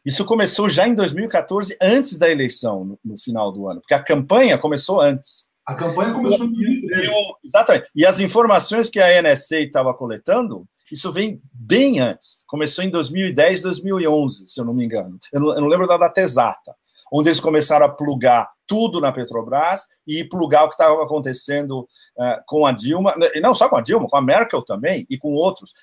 Isso 0.05 0.23
começou 0.25 0.69
já 0.69 0.87
em 0.87 0.95
2014, 0.95 1.77
antes 1.81 2.17
da 2.17 2.29
eleição, 2.29 2.85
no, 2.85 2.99
no 3.03 3.17
final 3.17 3.51
do 3.51 3.67
ano, 3.67 3.81
porque 3.81 3.93
a 3.93 4.01
campanha 4.01 4.57
começou 4.57 5.01
antes. 5.01 5.49
A 5.65 5.75
campanha 5.75 6.13
começou 6.13 6.45
em 6.45 6.53
2013. 6.53 7.11
Exatamente. 7.43 7.87
E 7.93 8.05
as 8.05 8.19
informações 8.19 8.89
que 8.89 8.99
a 8.99 9.21
NSA 9.21 9.59
estava 9.59 9.93
coletando, 9.93 10.65
isso 10.91 11.11
vem 11.11 11.41
bem 11.53 11.99
antes. 11.99 12.43
Começou 12.47 12.83
em 12.83 12.89
2010, 12.89 13.61
2011, 13.61 14.45
se 14.47 14.59
eu 14.59 14.65
não 14.65 14.73
me 14.73 14.83
engano. 14.83 15.19
Eu 15.31 15.39
não, 15.39 15.53
eu 15.53 15.61
não 15.61 15.67
lembro 15.67 15.87
da 15.87 15.97
data 15.97 16.21
exata. 16.21 16.73
Onde 17.11 17.29
eles 17.29 17.39
começaram 17.39 17.85
a 17.85 17.89
plugar 17.89 18.49
tudo 18.65 19.01
na 19.01 19.11
Petrobras 19.11 19.87
e 20.05 20.23
plugar 20.23 20.63
o 20.63 20.67
que 20.69 20.75
estava 20.75 21.03
acontecendo 21.03 21.81
uh, 21.81 22.41
com 22.45 22.65
a 22.65 22.71
Dilma, 22.71 23.15
e 23.33 23.41
não 23.41 23.55
só 23.55 23.67
com 23.67 23.75
a 23.75 23.81
Dilma, 23.81 24.07
com 24.07 24.17
a 24.17 24.21
Merkel 24.21 24.61
também 24.61 25.07
e 25.09 25.17
com 25.17 25.33
outros. 25.33 25.73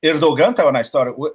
Erdogan 0.00 0.50
estava 0.50 0.70
na 0.70 0.80
história. 0.80 1.12
O 1.16 1.28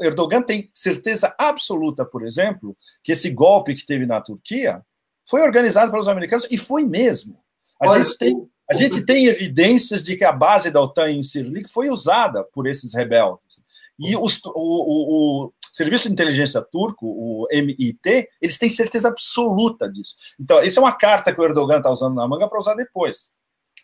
Erdogan 0.00 0.42
tem 0.42 0.68
certeza 0.72 1.34
absoluta, 1.38 2.04
por 2.04 2.26
exemplo, 2.26 2.76
que 3.02 3.12
esse 3.12 3.30
golpe 3.30 3.74
que 3.74 3.86
teve 3.86 4.06
na 4.06 4.20
Turquia 4.20 4.82
foi 5.24 5.42
organizado 5.42 5.90
pelos 5.90 6.08
americanos 6.08 6.46
e 6.50 6.58
foi 6.58 6.84
mesmo. 6.84 7.38
A, 7.80 7.90
Olha, 7.90 8.02
gente, 8.02 8.18
tem, 8.18 8.50
a 8.70 8.74
gente 8.74 9.06
tem 9.06 9.26
evidências 9.26 10.04
de 10.04 10.16
que 10.16 10.24
a 10.24 10.32
base 10.32 10.70
da 10.70 10.80
OTAN 10.80 11.10
em 11.10 11.22
Sirlik 11.22 11.70
foi 11.70 11.90
usada 11.90 12.44
por 12.44 12.66
esses 12.66 12.94
rebeldes. 12.94 13.62
E 13.98 14.16
os, 14.16 14.40
o, 14.44 14.50
o, 14.54 15.44
o, 15.46 15.52
Serviço 15.72 16.08
de 16.08 16.14
Inteligência 16.14 16.62
Turco, 16.62 17.06
o 17.06 17.46
MIT, 17.50 18.28
eles 18.40 18.58
têm 18.58 18.70
certeza 18.70 19.08
absoluta 19.08 19.90
disso. 19.90 20.14
Então, 20.40 20.62
isso 20.62 20.78
é 20.78 20.82
uma 20.82 20.92
carta 20.92 21.34
que 21.34 21.40
o 21.40 21.44
Erdogan 21.44 21.78
está 21.78 21.90
usando 21.90 22.14
na 22.14 22.26
manga 22.26 22.48
para 22.48 22.58
usar 22.58 22.74
depois. 22.74 23.30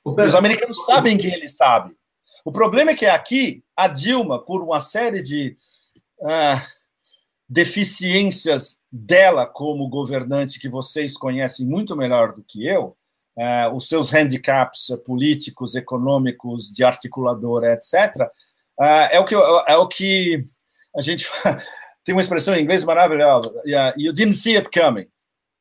Os 0.02 0.34
americanos 0.34 0.86
sabem 0.86 1.18
que 1.18 1.26
ele 1.26 1.48
sabe. 1.48 1.94
O 2.44 2.50
problema 2.50 2.92
é 2.92 2.94
que 2.94 3.04
aqui, 3.04 3.62
a 3.76 3.88
Dilma, 3.88 4.42
por 4.42 4.62
uma 4.62 4.80
série 4.80 5.22
de 5.22 5.56
deficiências 7.48 8.78
dela 8.90 9.46
como 9.46 9.88
governante, 9.88 10.58
que 10.58 10.68
vocês 10.68 11.16
conhecem 11.16 11.66
muito 11.66 11.94
melhor 11.96 12.32
do 12.32 12.42
que 12.42 12.66
eu, 12.66 12.96
é, 13.36 13.68
os 13.68 13.88
seus 13.88 14.10
handicaps 14.10 14.88
políticos, 15.04 15.74
econômicos, 15.74 16.70
de 16.70 16.84
articuladora, 16.84 17.74
etc., 17.74 18.28
é, 18.80 19.16
é, 19.16 19.20
o 19.20 19.24
que, 19.24 19.34
é 19.34 19.76
o 19.76 19.86
que 19.86 20.46
a 20.96 21.00
gente 21.00 21.26
tem 22.04 22.14
uma 22.14 22.22
expressão 22.22 22.54
em 22.54 22.62
inglês 22.62 22.84
maravilhosa. 22.84 23.52
You 23.96 24.12
didn't 24.12 24.34
see 24.34 24.56
it 24.56 24.70
coming. 24.70 25.06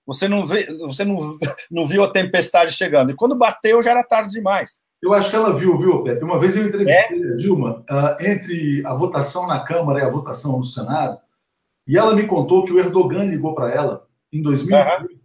Você 0.06 0.28
não, 0.28 0.46
vê, 0.46 0.66
você 0.78 1.04
não, 1.04 1.38
não 1.70 1.86
viu 1.86 2.04
a 2.04 2.10
tempestade 2.10 2.72
chegando. 2.72 3.12
E 3.12 3.16
quando 3.16 3.38
bateu, 3.38 3.82
já 3.82 3.92
era 3.92 4.04
tarde 4.04 4.34
demais. 4.34 4.82
Eu 5.02 5.14
acho 5.14 5.30
que 5.30 5.36
ela 5.36 5.54
viu, 5.54 5.78
viu, 5.80 6.04
Pepe? 6.04 6.24
Uma 6.24 6.40
vez 6.40 6.56
eu 6.56 6.66
entrevistei 6.66 7.24
é? 7.24 7.32
a 7.32 7.36
Dilma 7.36 7.84
uh, 7.90 8.24
entre 8.24 8.86
a 8.86 8.94
votação 8.94 9.48
na 9.48 9.60
Câmara 9.62 10.00
e 10.00 10.04
a 10.04 10.10
votação 10.10 10.58
no 10.58 10.64
Senado, 10.64 11.20
e 11.88 11.98
ela 11.98 12.16
me 12.16 12.28
contou 12.28 12.64
que 12.64 12.72
o 12.72 12.80
Erdogan 12.80 13.24
ligou 13.26 13.56
para 13.56 13.72
ela 13.72 14.08
em 14.32 14.42
2000 14.42 14.78
uhum 14.78 15.22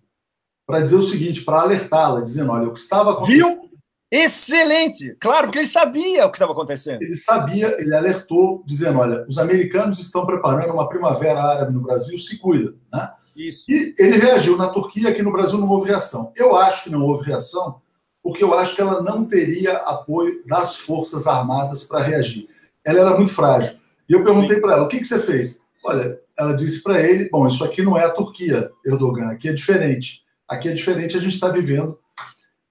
para 0.67 0.81
dizer 0.81 0.97
o 0.97 1.03
seguinte, 1.03 1.43
para 1.43 1.61
alertá-la, 1.61 2.21
dizendo: 2.21 2.51
olha, 2.51 2.69
o 2.69 2.73
que 2.73 2.81
estava 2.81 3.13
acontecendo. 3.13 3.61
Viu? 3.61 3.67
Excelente! 4.11 5.17
Claro, 5.21 5.47
porque 5.47 5.59
ele 5.59 5.69
sabia 5.69 6.27
o 6.27 6.31
que 6.31 6.37
estava 6.37 6.53
acontecendo. 6.53 7.03
Ele 7.03 7.17
sabia, 7.17 7.81
ele 7.81 7.95
alertou, 7.95 8.63
dizendo: 8.67 8.99
olha, 8.99 9.25
os 9.29 9.39
americanos 9.39 9.99
estão 10.01 10.27
preparando 10.27 10.73
uma 10.73 10.89
primavera 10.89 11.41
árabe 11.41 11.73
no 11.73 11.81
Brasil, 11.81 12.19
se 12.19 12.39
cuida. 12.39 12.75
Né? 12.93 13.13
Isso. 13.37 13.65
E 13.69 13.95
ele 13.99 14.19
reagiu 14.19 14.57
na 14.57 14.69
Turquia, 14.69 15.11
aqui 15.11 15.23
no 15.23 15.33
Brasil 15.33 15.59
não 15.59 15.69
houve 15.69 15.89
reação. 15.89 16.33
Eu 16.35 16.57
acho 16.57 16.85
que 16.85 16.91
não 16.91 17.03
houve 17.03 17.27
reação, 17.27 17.81
porque 18.27 18.43
eu 18.43 18.59
acho 18.59 18.75
que 18.75 18.81
ela 18.81 19.01
não 19.01 19.25
teria 19.25 19.77
apoio 19.77 20.43
das 20.45 20.75
Forças 20.75 21.29
Armadas 21.29 21.85
para 21.85 22.03
reagir. 22.03 22.49
Ela 22.85 22.99
era 22.99 23.17
muito 23.17 23.33
frágil. 23.33 23.79
E 24.09 24.15
eu 24.15 24.25
perguntei 24.25 24.59
para 24.59 24.73
ela: 24.73 24.83
o 24.83 24.89
que, 24.89 24.99
que 24.99 25.05
você 25.05 25.21
fez? 25.21 25.63
Olha, 25.85 26.19
ela 26.37 26.53
disse 26.53 26.83
para 26.83 27.01
ele: 27.01 27.29
bom, 27.31 27.47
isso 27.47 27.65
aqui 27.65 27.83
não 27.83 27.97
é 27.97 28.05
a 28.05 28.11
Turquia, 28.11 28.69
Erdogan, 28.85 29.29
aqui 29.31 29.49
é 29.49 29.53
diferente. 29.53 30.25
Aqui 30.49 30.69
é 30.69 30.73
diferente, 30.73 31.17
a 31.17 31.21
gente 31.21 31.35
está 31.35 31.51
vivendo 31.51 31.97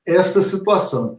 esta 0.06 0.42
situação. 0.42 1.18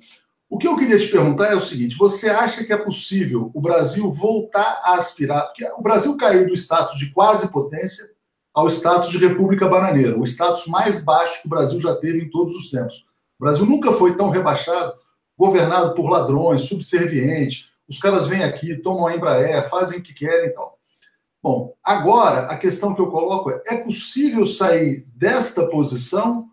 O 0.51 0.59
que 0.59 0.69
eu 0.69 0.77
queria 0.77 0.99
te 0.99 1.09
perguntar 1.09 1.47
é 1.47 1.55
o 1.55 1.61
seguinte: 1.63 1.97
você 1.97 2.29
acha 2.29 2.63
que 2.63 2.75
é 2.75 2.77
possível 2.77 3.51
o 3.55 3.61
Brasil 3.63 4.13
voltar 4.13 4.83
a 4.85 4.97
aspirar? 4.97 5.47
Porque 5.47 5.65
o 5.65 5.81
Brasil 5.81 6.15
caiu 6.19 6.47
do 6.47 6.53
status 6.53 6.99
de 6.99 7.11
quase 7.11 7.51
potência 7.51 8.05
ao 8.53 8.69
status 8.69 9.09
de 9.09 9.17
república 9.17 9.67
bananeira, 9.67 10.19
o 10.19 10.25
status 10.25 10.67
mais 10.67 11.03
baixo 11.03 11.41
que 11.41 11.47
o 11.47 11.51
Brasil 11.51 11.81
já 11.81 11.97
teve 11.97 12.21
em 12.23 12.29
todos 12.29 12.55
os 12.55 12.69
tempos. 12.69 13.07
O 13.39 13.45
Brasil 13.45 13.67
nunca 13.67 13.93
foi 13.93 14.17
tão 14.17 14.31
rebaixado, 14.31 14.95
governado 15.37 15.95
por 15.95 16.09
ladrões, 16.09 16.63
subserviente. 16.63 17.71
Os 17.89 17.99
caras 17.99 18.27
vêm 18.27 18.43
aqui, 18.43 18.77
tomam 18.77 19.07
a 19.07 19.15
Embraer, 19.15 19.69
fazem 19.69 19.99
o 19.99 20.03
que 20.03 20.15
querem 20.15 20.49
e 20.49 20.53
tal. 20.53 20.79
Bom, 21.43 21.77
agora 21.85 22.47
a 22.47 22.57
questão 22.57 22.95
que 22.95 23.01
eu 23.01 23.11
coloco 23.11 23.51
é: 23.51 23.63
é 23.67 23.77
possível 23.77 24.47
sair 24.47 25.07
desta 25.15 25.69
posição 25.69 26.49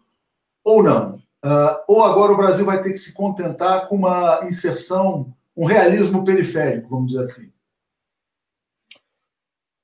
ou 0.63 0.83
não? 0.83 1.15
Uh, 1.43 1.75
ou 1.87 2.03
agora 2.03 2.31
o 2.31 2.37
Brasil 2.37 2.65
vai 2.65 2.81
ter 2.81 2.91
que 2.91 2.97
se 2.97 3.13
contentar 3.13 3.87
com 3.87 3.95
uma 3.95 4.41
inserção, 4.43 5.33
um 5.57 5.65
realismo 5.65 6.23
periférico, 6.23 6.89
vamos 6.89 7.11
dizer 7.11 7.23
assim? 7.23 7.51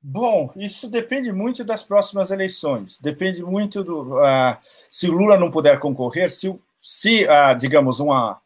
Bom, 0.01 0.53
isso 0.55 0.89
depende 0.89 1.33
muito 1.33 1.63
das 1.65 1.83
próximas 1.83 2.31
eleições. 2.31 2.97
Depende 2.99 3.43
muito 3.43 3.83
do. 3.83 4.15
Uh, 4.19 4.57
se 4.89 5.07
Lula 5.07 5.37
não 5.37 5.51
puder 5.51 5.79
concorrer, 5.79 6.29
se, 6.29 6.57
se 6.79 7.25
uh, 7.25 7.55
digamos, 7.57 7.99
uma, 7.99 8.41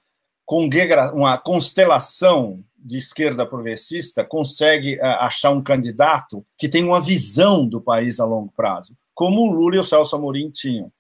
uma 1.14 1.38
constelação 1.38 2.64
de 2.76 2.98
esquerda 2.98 3.46
progressista 3.46 4.26
consegue 4.26 4.96
uh, 4.96 5.06
achar 5.20 5.52
um 5.52 5.62
candidato 5.62 6.44
que 6.58 6.68
tem 6.68 6.84
uma 6.84 7.00
visão 7.00 7.66
do 7.66 7.80
país 7.80 8.20
a 8.20 8.26
longo 8.26 8.52
prazo, 8.58 8.98
como 9.14 9.42
o 9.42 9.52
Lula 9.52 9.76
e 9.76 9.80
o 9.80 9.84
Celso 9.84 10.16
Amorim 10.16 10.50
tinham. 10.50 10.92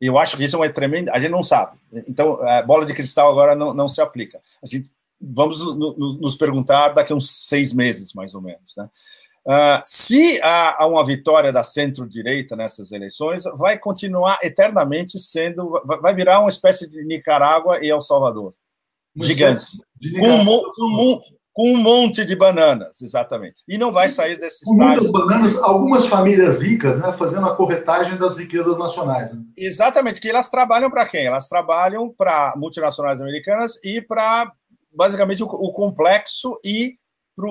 Eu 0.00 0.16
acho 0.16 0.36
que 0.36 0.44
isso 0.44 0.56
é 0.56 0.58
uma 0.58 0.72
tremenda. 0.72 1.12
A 1.12 1.18
gente 1.18 1.30
não 1.30 1.44
sabe. 1.44 1.78
Então, 2.08 2.40
a 2.42 2.62
bola 2.62 2.84
de 2.84 2.94
cristal 2.94 3.30
agora 3.30 3.54
não, 3.54 3.72
não 3.72 3.88
se 3.88 4.00
aplica. 4.00 4.40
A 4.62 4.66
gente 4.66 4.90
vamos 5.22 5.60
no, 5.60 5.96
no, 5.96 6.14
nos 6.14 6.34
perguntar 6.34 6.88
daqui 6.88 7.12
a 7.12 7.16
uns 7.16 7.46
seis 7.46 7.72
meses, 7.72 8.12
mais 8.12 8.34
ou 8.34 8.40
menos. 8.40 8.74
Né? 8.76 8.90
Uh, 9.46 9.82
se 9.84 10.40
há, 10.42 10.86
uma 10.86 11.04
vitória 11.04 11.52
da 11.52 11.62
centro-direita 11.62 12.54
nessas 12.54 12.92
eleições, 12.92 13.42
vai 13.56 13.78
continuar 13.78 14.38
eternamente 14.42 15.18
sendo. 15.18 15.82
Vai 15.84 16.14
virar 16.14 16.40
uma 16.40 16.48
espécie 16.48 16.88
de 16.88 17.04
Nicarágua 17.04 17.84
e 17.84 17.90
El 17.90 18.00
Salvador 18.00 18.52
gigante. 19.16 19.64
Com 20.18 20.28
um, 20.28 21.20
com 21.52 21.70
um 21.70 21.76
monte 21.76 22.24
de 22.24 22.34
bananas, 22.34 23.02
exatamente. 23.02 23.56
E 23.68 23.76
não 23.76 23.92
vai 23.92 24.08
sair 24.08 24.38
desse 24.38 24.64
com 24.64 24.72
estágio. 24.72 25.02
muitas 25.02 25.10
bananas, 25.10 25.56
algumas 25.62 26.06
famílias 26.06 26.60
ricas, 26.60 27.00
né, 27.00 27.12
fazendo 27.12 27.46
a 27.46 27.54
corretagem 27.54 28.16
das 28.16 28.38
riquezas 28.38 28.78
nacionais. 28.78 29.34
Né? 29.34 29.44
Exatamente, 29.56 30.20
que 30.20 30.30
elas 30.30 30.48
trabalham 30.48 30.90
para 30.90 31.06
quem? 31.06 31.26
Elas 31.26 31.48
trabalham 31.48 32.12
para 32.16 32.54
multinacionais 32.56 33.20
americanas 33.20 33.78
e 33.84 34.00
para, 34.00 34.50
basicamente, 34.94 35.42
o, 35.42 35.46
o, 35.46 35.72
complexo 35.72 36.58
e 36.64 36.96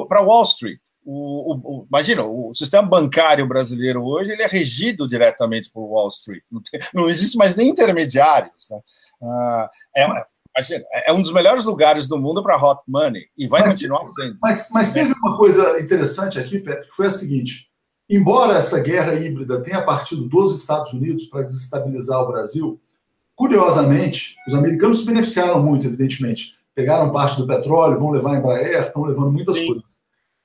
para 0.10 0.22
Wall 0.22 0.44
Street. 0.44 0.80
O, 1.04 1.54
o, 1.54 1.56
o, 1.64 1.88
imagina, 1.88 2.24
o 2.24 2.54
sistema 2.54 2.88
bancário 2.88 3.48
brasileiro 3.48 4.04
hoje 4.04 4.32
ele 4.32 4.44
é 4.44 4.48
regido 4.48 5.08
diretamente 5.08 5.70
por 5.72 5.88
Wall 5.88 6.10
Street. 6.10 6.44
Não, 6.52 6.62
tem, 6.62 6.80
não 6.94 7.10
existe 7.10 7.38
mais 7.38 7.56
nem 7.56 7.70
intermediários. 7.70 8.70
Né? 8.70 8.80
Ah, 9.24 9.70
é, 9.96 10.08
imagina, 10.56 10.86
é 11.08 11.14
um 11.14 11.22
dos 11.22 11.34
melhores 11.34 11.66
lugares 11.66 12.08
do 12.08 12.20
mundo 12.20 12.44
para 12.44 12.62
hot 12.62 12.82
money 12.88 13.26
e 13.38 13.48
vai 13.48 13.62
mas, 13.62 13.74
continuar 13.74 14.06
sendo. 14.06 14.38
Mas, 14.42 14.70
mas 14.72 14.94
teve 14.94 15.14
uma 15.14 15.38
coisa 15.38 15.80
interessante 15.80 16.40
aqui, 16.40 16.60
Pedro, 16.60 16.88
que 16.88 16.96
foi 16.96 17.08
a 17.08 17.12
seguinte: 17.12 17.70
embora 18.10 18.58
essa 18.58 18.80
guerra 18.80 19.16
híbrida 19.16 19.64
tenha 19.64 19.84
partido 19.84 20.28
dos 20.28 20.54
Estados 20.54 20.94
Unidos 20.94 21.26
para 21.26 21.44
desestabilizar 21.44 22.22
o 22.22 22.28
Brasil, 22.28 22.80
curiosamente, 23.36 24.36
os 24.48 24.54
americanos 24.54 25.00
se 25.00 25.06
beneficiaram 25.06 25.64
muito, 25.64 25.88
evidentemente. 25.88 26.54
Pegaram 26.76 27.12
parte 27.12 27.38
do 27.38 27.48
petróleo, 27.48 28.00
vão 28.00 28.12
levar 28.12 28.34
a 28.34 28.38
Embraer, 28.38 28.82
estão 28.82 29.04
levando 29.04 29.32
muitas 29.32 29.56
Sim. 29.56 29.68
coisas. 29.68 30.01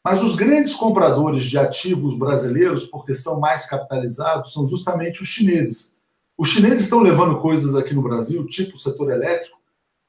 Mas 0.06 0.22
os 0.22 0.36
grandes 0.36 0.72
compradores 0.72 1.46
de 1.46 1.58
ativos 1.58 2.16
brasileiros, 2.16 2.86
porque 2.86 3.12
são 3.12 3.40
mais 3.40 3.66
capitalizados, 3.66 4.52
são 4.52 4.64
justamente 4.64 5.20
os 5.20 5.26
chineses. 5.26 5.96
Os 6.38 6.50
chineses 6.50 6.82
estão 6.82 7.00
levando 7.00 7.40
coisas 7.40 7.74
aqui 7.74 7.92
no 7.92 8.02
Brasil, 8.02 8.46
tipo 8.46 8.76
o 8.76 8.78
setor 8.78 9.10
elétrico, 9.10 9.58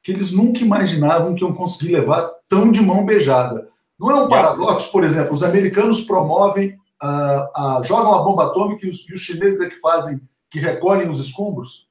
que 0.03 0.11
eles 0.11 0.31
nunca 0.31 0.59
imaginavam 0.59 1.33
que 1.33 1.43
iam 1.43 1.51
conseguir 1.51 1.93
levar 1.93 2.31
tão 2.47 2.69
de 2.69 2.79
mão 2.79 3.07
beijada. 3.07 3.69
Não 3.99 4.11
é 4.11 4.21
um 4.21 4.29
paradoxo, 4.29 4.91
por 4.91 5.03
exemplo, 5.03 5.33
os 5.33 5.41
americanos 5.41 6.01
promovem, 6.01 6.77
uh, 7.01 7.79
uh, 7.79 7.83
jogam 7.83 8.13
a 8.13 8.23
bomba 8.23 8.45
atômica 8.45 8.85
e 8.85 8.89
os, 8.91 9.09
e 9.09 9.15
os 9.15 9.21
chineses 9.21 9.61
é 9.61 9.67
que 9.67 9.79
fazem, 9.79 10.21
que 10.51 10.59
recolhem 10.59 11.09
os 11.09 11.19
escombros? 11.19 11.87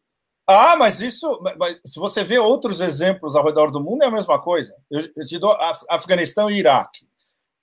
Ah, 0.47 0.77
mas 0.77 1.01
isso, 1.01 1.41
mas 1.59 1.77
se 1.85 1.99
você 1.99 2.23
vê 2.23 2.39
outros 2.39 2.81
exemplos 2.81 3.35
ao 3.35 3.45
redor 3.45 3.73
do 3.73 3.83
mundo, 3.83 4.05
é 4.05 4.07
a 4.07 4.13
mesma 4.13 4.41
coisa. 4.41 4.73
Eu, 4.89 5.01
eu 5.01 5.27
te 5.27 5.41
dou 5.41 5.51
Af 5.51 5.85
Afeganistão 5.91 6.49
e 6.49 6.61
Iraque. 6.61 7.06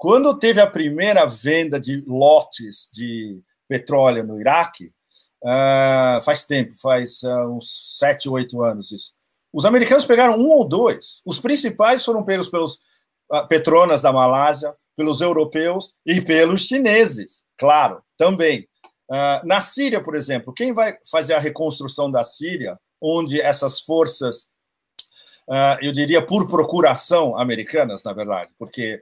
Quando 0.03 0.37
teve 0.37 0.59
a 0.59 0.69
primeira 0.69 1.25
venda 1.25 1.79
de 1.79 2.03
lotes 2.05 2.89
de 2.91 3.41
petróleo 3.69 4.21
no 4.21 4.37
Iraque, 4.37 4.91
uh, 5.41 6.21
faz 6.25 6.43
tempo, 6.43 6.73
faz 6.73 7.23
uh, 7.23 7.47
uns 7.47 7.97
sete, 7.99 8.27
oito 8.27 8.61
anos 8.61 8.91
isso. 8.91 9.13
Os 9.53 9.65
americanos 9.65 10.03
pegaram 10.03 10.37
um 10.37 10.49
ou 10.49 10.67
dois. 10.67 11.21
Os 11.23 11.39
principais 11.39 12.03
foram 12.03 12.21
pegos 12.21 12.49
pelos 12.49 12.73
uh, 13.31 13.47
Petronas 13.47 14.01
da 14.01 14.11
Malásia, 14.11 14.75
pelos 14.93 15.21
europeus 15.21 15.93
e 16.05 16.19
pelos 16.19 16.67
chineses, 16.67 17.45
claro, 17.57 18.03
também. 18.17 18.67
na 19.45 19.61
Síria, 19.61 20.03
por 20.03 20.17
exemplo, 20.17 20.53
quem 20.53 20.73
vai 20.73 20.97
fazer 21.09 21.33
a 21.33 21.39
reconstrução 21.39 22.11
da 22.11 22.25
Síria, 22.25 22.77
onde 22.99 23.39
essas 23.39 23.79
forças, 23.79 24.49
eu 25.81 25.93
diria 25.93 26.23
por 26.23 26.47
procuração 26.47 27.39
americanas, 27.39 28.03
na 28.03 28.13
verdade, 28.13 28.51
porque 28.59 29.01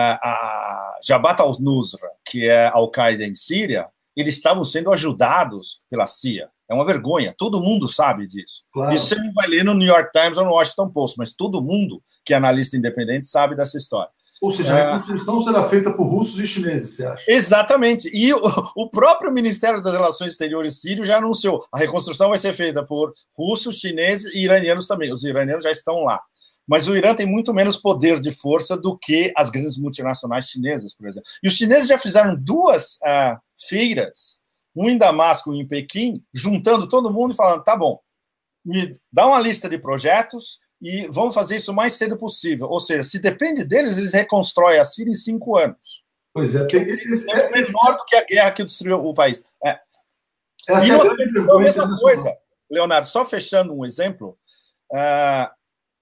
a 0.00 0.98
Jabhat 1.02 1.40
al-Nusra, 1.40 2.08
que 2.24 2.48
é 2.48 2.66
a 2.66 2.72
Al-Qaeda 2.72 3.24
em 3.24 3.34
Síria, 3.34 3.88
eles 4.16 4.36
estavam 4.36 4.64
sendo 4.64 4.92
ajudados 4.92 5.80
pela 5.90 6.06
CIA. 6.06 6.48
É 6.68 6.74
uma 6.74 6.84
vergonha, 6.84 7.34
todo 7.36 7.60
mundo 7.60 7.86
sabe 7.86 8.26
disso. 8.26 8.64
Claro. 8.72 8.94
Isso 8.94 9.08
você 9.08 9.16
não 9.16 9.32
vai 9.34 9.46
ler 9.46 9.64
no 9.64 9.74
New 9.74 9.86
York 9.86 10.10
Times 10.12 10.38
ou 10.38 10.44
no 10.44 10.52
Washington 10.52 10.90
Post, 10.90 11.18
mas 11.18 11.32
todo 11.32 11.62
mundo 11.62 12.02
que 12.24 12.32
é 12.32 12.36
analista 12.36 12.76
independente 12.76 13.26
sabe 13.26 13.54
dessa 13.54 13.76
história. 13.76 14.10
Ou 14.40 14.50
seja, 14.50 14.74
a 14.74 14.78
é. 14.78 14.92
reconstrução 14.92 15.40
será 15.40 15.64
feita 15.64 15.92
por 15.92 16.04
russos 16.04 16.38
e 16.38 16.46
chineses, 16.46 16.96
você 16.96 17.06
acha? 17.06 17.32
Exatamente. 17.32 18.10
E 18.12 18.32
o, 18.34 18.40
o, 18.76 18.90
próprio 18.90 19.32
Ministério 19.32 19.80
das 19.80 19.92
Relações 19.92 20.32
Exteriores 20.32 20.80
sírio 20.80 21.04
já 21.04 21.18
anunciou: 21.18 21.64
a 21.72 21.78
reconstrução 21.78 22.28
vai 22.28 22.38
ser 22.38 22.52
feita 22.52 22.84
por 22.84 23.12
russos, 23.36 23.78
chineses 23.78 24.32
e 24.34 24.40
iranianos 24.40 24.86
também. 24.86 25.12
Os 25.12 25.24
iranianos 25.24 25.64
já 25.64 25.70
estão 25.70 26.04
lá. 26.04 26.20
Mas 26.66 26.88
o 26.88 26.96
Irã 26.96 27.14
tem 27.14 27.26
muito 27.26 27.52
menos 27.52 27.76
poder 27.76 28.18
de 28.18 28.32
força 28.32 28.76
do 28.76 28.96
que 28.96 29.32
as 29.36 29.50
grandes 29.50 29.76
multinacionais 29.76 30.46
chinesas, 30.46 30.94
por 30.94 31.06
exemplo. 31.06 31.28
E 31.42 31.48
os 31.48 31.54
chineses 31.54 31.88
já 31.88 31.98
fizeram 31.98 32.34
duas 32.36 32.96
uh, 32.96 33.38
feiras, 33.68 34.40
um 34.74 34.88
em 34.88 34.96
Damasco 34.98 35.52
e 35.52 35.56
um 35.56 35.60
em 35.60 35.66
Pequim, 35.66 36.24
juntando 36.32 36.88
todo 36.88 37.12
mundo 37.12 37.34
e 37.34 37.36
falando: 37.36 37.62
tá 37.62 37.76
bom, 37.76 38.00
me 38.64 38.98
dá 39.12 39.26
uma 39.26 39.40
lista 39.40 39.68
de 39.68 39.78
projetos 39.78 40.58
e 40.80 41.06
vamos 41.08 41.34
fazer 41.34 41.56
isso 41.56 41.70
o 41.70 41.74
mais 41.74 41.94
cedo 41.94 42.16
possível. 42.16 42.68
Ou 42.68 42.80
seja, 42.80 43.02
se 43.02 43.18
depende 43.18 43.64
deles, 43.64 43.98
eles 43.98 44.12
reconstroem 44.12 44.78
a 44.78 44.84
Síria 44.84 45.10
em 45.10 45.14
cinco 45.14 45.56
anos. 45.56 46.04
Pois 46.32 46.54
é, 46.54 46.66
eles, 46.72 47.28
é 47.28 47.50
menor 47.50 47.96
do 47.96 48.04
que 48.06 48.16
a 48.16 48.24
guerra 48.24 48.50
que 48.50 48.64
destruiu 48.64 49.04
o 49.04 49.14
país. 49.14 49.44
É. 49.64 49.78
Essa 50.68 50.86
e 50.86 50.90
é 50.90 50.94
a 50.94 51.58
mesma 51.58 51.98
coisa, 51.98 52.36
Leonardo, 52.70 53.06
só 53.06 53.24
fechando 53.24 53.74
um 53.74 53.84
exemplo. 53.84 54.36
Uh, 54.92 55.48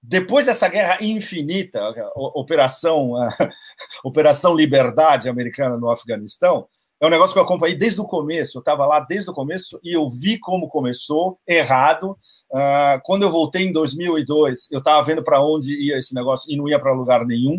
depois 0.05 0.45
dessa 0.45 0.67
guerra 0.67 0.97
infinita, 0.99 1.79
operação, 2.13 3.13
operação 4.03 4.53
Liberdade 4.53 5.29
americana 5.29 5.77
no 5.77 5.89
Afeganistão, 5.89 6.67
é 6.99 7.07
um 7.07 7.09
negócio 7.09 7.33
que 7.33 7.39
eu 7.39 7.43
acompanhei 7.43 7.75
desde 7.75 8.01
o 8.01 8.05
começo. 8.05 8.57
Eu 8.57 8.59
estava 8.59 8.85
lá 8.85 8.99
desde 8.99 9.29
o 9.29 9.33
começo 9.33 9.79
e 9.81 9.93
eu 9.93 10.09
vi 10.09 10.37
como 10.37 10.67
começou 10.67 11.39
errado. 11.47 12.17
Uh, 12.51 12.99
quando 13.03 13.23
eu 13.23 13.31
voltei 13.31 13.63
em 13.63 13.71
2002, 13.71 14.69
eu 14.71 14.79
estava 14.79 15.01
vendo 15.03 15.23
para 15.23 15.41
onde 15.41 15.73
ia 15.73 15.97
esse 15.97 16.13
negócio 16.13 16.51
e 16.51 16.57
não 16.57 16.67
ia 16.67 16.79
para 16.79 16.93
lugar 16.93 17.25
nenhum. 17.25 17.55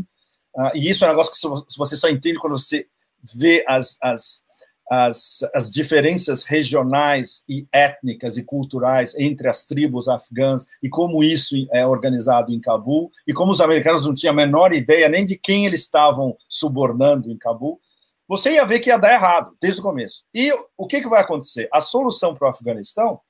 Uh, 0.55 0.71
e 0.75 0.89
isso 0.89 1.05
é 1.05 1.09
um 1.09 1.11
negócio 1.11 1.33
que 1.33 1.79
você 1.79 1.97
só 1.97 2.09
entende 2.09 2.39
quando 2.39 2.59
você 2.59 2.87
vê 3.35 3.65
as, 3.67 3.97
as 4.03 4.43
as, 4.91 5.39
as 5.55 5.71
diferenças 5.71 6.45
regionais 6.45 7.43
e 7.49 7.67
étnicas 7.73 8.37
e 8.37 8.45
culturais 8.45 9.15
entre 9.19 9.49
as 9.49 9.65
tribos 9.65 10.09
afegãs 10.09 10.67
e 10.83 10.89
como 10.89 11.23
isso 11.23 11.55
é 11.73 11.87
organizado 11.87 12.53
em 12.53 12.61
Cabul 12.61 13.11
e 13.27 13.33
como 13.33 13.53
os 13.53 13.61
americanos 13.61 14.07
não 14.07 14.15
tinham 14.15 14.33
a 14.33 14.37
menor 14.37 14.73
ideia 14.73 15.09
nem 15.09 15.25
de 15.25 15.37
quem 15.37 15.67
eles 15.67 15.83
estavam 15.83 16.37
subornando 16.49 17.31
em 17.31 17.39
Cabul, 17.39 17.81
você 18.29 18.53
ia 18.53 18.65
ver 18.65 18.81
que 18.81 18.89
ia 18.91 18.99
dar 18.99 19.13
errado 19.13 19.57
desde 19.61 19.81
o 19.81 19.83
começo. 19.83 20.25
E 20.35 20.53
o 20.77 20.87
que, 20.87 21.01
que 21.01 21.09
vai 21.09 21.21
acontecer? 21.21 21.69
A 21.73 21.81
solução 21.81 22.35
para 22.35 22.47
o 22.47 22.51
Afeganistão, 22.51 23.21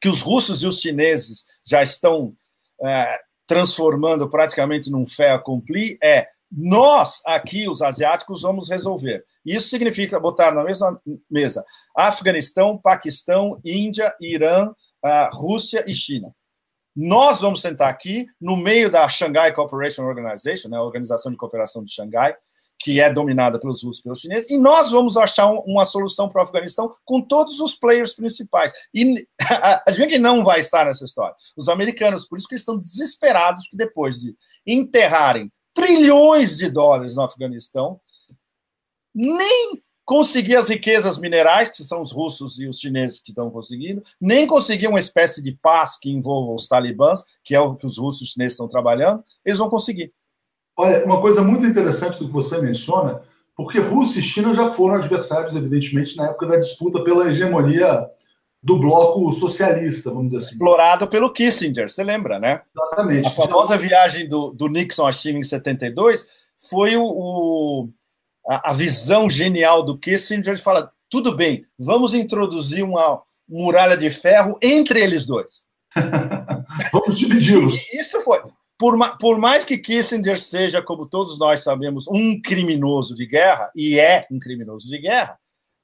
que 0.00 0.08
os 0.08 0.20
russos 0.20 0.62
e 0.62 0.66
os 0.66 0.80
chineses 0.80 1.46
já 1.64 1.82
estão 1.82 2.34
é, 2.82 3.18
transformando 3.46 4.28
praticamente 4.28 4.90
num 4.90 5.06
fait 5.06 5.30
accompli, 5.30 5.98
é 6.02 6.28
nós 6.50 7.20
aqui, 7.26 7.68
os 7.68 7.82
asiáticos, 7.82 8.42
vamos 8.42 8.68
resolver. 8.68 9.24
Isso 9.54 9.68
significa 9.68 10.20
botar 10.20 10.52
na 10.52 10.62
mesma 10.62 11.00
mesa 11.30 11.64
Afeganistão, 11.96 12.76
Paquistão, 12.76 13.60
Índia, 13.64 14.14
Irã, 14.20 14.72
Rússia 15.32 15.84
e 15.86 15.94
China. 15.94 16.34
Nós 16.94 17.40
vamos 17.40 17.62
sentar 17.62 17.88
aqui 17.88 18.26
no 18.40 18.56
meio 18.56 18.90
da 18.90 19.08
Shanghai 19.08 19.52
Cooperation 19.52 20.02
Organization, 20.02 20.68
né, 20.68 20.76
a 20.76 20.82
Organização 20.82 21.30
de 21.30 21.38
Cooperação 21.38 21.84
de 21.84 21.92
Xangai, 21.92 22.36
que 22.80 23.00
é 23.00 23.12
dominada 23.12 23.58
pelos 23.58 23.82
russos 23.82 24.00
e 24.00 24.02
pelos 24.02 24.20
chineses, 24.20 24.50
e 24.50 24.56
nós 24.56 24.90
vamos 24.90 25.16
achar 25.16 25.46
uma 25.48 25.84
solução 25.84 26.28
para 26.28 26.40
o 26.40 26.42
Afeganistão 26.42 26.90
com 27.04 27.20
todos 27.20 27.60
os 27.60 27.74
players 27.74 28.14
principais. 28.14 28.72
E 28.94 29.26
a 29.86 29.90
gente 29.90 30.10
que 30.10 30.18
não 30.18 30.44
vai 30.44 30.60
estar 30.60 30.86
nessa 30.86 31.04
história? 31.04 31.34
Os 31.56 31.68
americanos, 31.68 32.26
por 32.26 32.38
isso 32.38 32.48
que 32.48 32.54
estão 32.54 32.78
desesperados 32.78 33.66
que 33.68 33.76
depois 33.76 34.18
de 34.18 34.36
enterrarem 34.66 35.52
trilhões 35.74 36.56
de 36.56 36.70
dólares 36.70 37.14
no 37.14 37.22
Afeganistão, 37.22 38.00
nem 39.18 39.82
conseguir 40.04 40.56
as 40.56 40.68
riquezas 40.68 41.18
minerais, 41.18 41.68
que 41.68 41.82
são 41.82 42.00
os 42.00 42.12
russos 42.12 42.58
e 42.58 42.66
os 42.66 42.78
chineses 42.78 43.20
que 43.20 43.30
estão 43.30 43.50
conseguindo, 43.50 44.02
nem 44.20 44.46
conseguir 44.46 44.86
uma 44.86 44.98
espécie 44.98 45.42
de 45.42 45.52
paz 45.52 45.98
que 45.98 46.10
envolva 46.10 46.52
os 46.52 46.66
talibãs, 46.66 47.24
que 47.44 47.54
é 47.54 47.60
o 47.60 47.74
que 47.74 47.84
os 47.84 47.98
russos 47.98 48.22
e 48.22 48.24
os 48.24 48.30
chineses 48.30 48.54
estão 48.54 48.68
trabalhando, 48.68 49.22
eles 49.44 49.58
vão 49.58 49.68
conseguir. 49.68 50.12
Olha, 50.76 51.04
uma 51.04 51.20
coisa 51.20 51.42
muito 51.42 51.66
interessante 51.66 52.20
do 52.20 52.26
que 52.26 52.32
você 52.32 52.62
menciona, 52.62 53.20
porque 53.56 53.80
Rússia 53.80 54.20
e 54.20 54.22
China 54.22 54.54
já 54.54 54.68
foram 54.68 54.94
adversários, 54.94 55.56
evidentemente, 55.56 56.16
na 56.16 56.28
época 56.28 56.46
da 56.46 56.56
disputa 56.56 57.02
pela 57.02 57.28
hegemonia 57.28 58.08
do 58.62 58.78
bloco 58.78 59.30
socialista, 59.32 60.10
vamos 60.10 60.28
dizer 60.28 60.38
assim. 60.38 60.52
Explorado 60.54 61.06
pelo 61.08 61.32
Kissinger, 61.32 61.90
você 61.90 62.02
lembra, 62.02 62.38
né? 62.38 62.62
Exatamente. 62.74 63.26
A 63.26 63.30
famosa 63.30 63.76
viagem 63.76 64.28
do, 64.28 64.52
do 64.52 64.68
Nixon 64.68 65.06
à 65.06 65.12
China 65.12 65.38
em 65.38 65.42
72 65.42 66.26
foi 66.56 66.96
o, 66.96 67.04
o 67.04 67.88
a, 68.48 68.70
a, 68.70 68.72
visão 68.72 69.28
genial 69.28 69.82
do 69.82 69.98
Kissinger 69.98 70.54
de 70.54 70.62
falar: 70.62 70.90
tudo 71.10 71.36
bem, 71.36 71.66
vamos 71.78 72.14
introduzir 72.14 72.82
uma 72.82 73.22
muralha 73.48 73.96
de 73.96 74.10
ferro 74.10 74.58
entre 74.62 75.00
eles 75.00 75.26
dois. 75.26 75.66
vamos 76.92 77.18
dividi-los. 77.18 77.74
Isso 77.92 78.20
foi. 78.22 78.40
Por, 78.78 78.96
por, 79.18 79.38
mais 79.38 79.64
que 79.64 79.76
Kissinger 79.76 80.38
seja, 80.38 80.80
como 80.80 81.06
todos 81.06 81.38
nós 81.38 81.64
sabemos, 81.64 82.06
um 82.06 82.40
criminoso 82.40 83.14
de 83.14 83.26
guerra, 83.26 83.70
e 83.74 83.98
é 83.98 84.24
um 84.30 84.38
criminoso 84.38 84.86
de 84.86 84.98
guerra, 84.98 85.36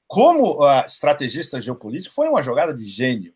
como 0.07 0.63
uh, 0.63 0.85
estrategista 0.87 1.61
geopolítico, 1.61 2.15
foi 2.15 2.29
uma 2.29 2.43
jogada 2.43 2.73
de 2.73 2.87
gênio. 2.87 3.35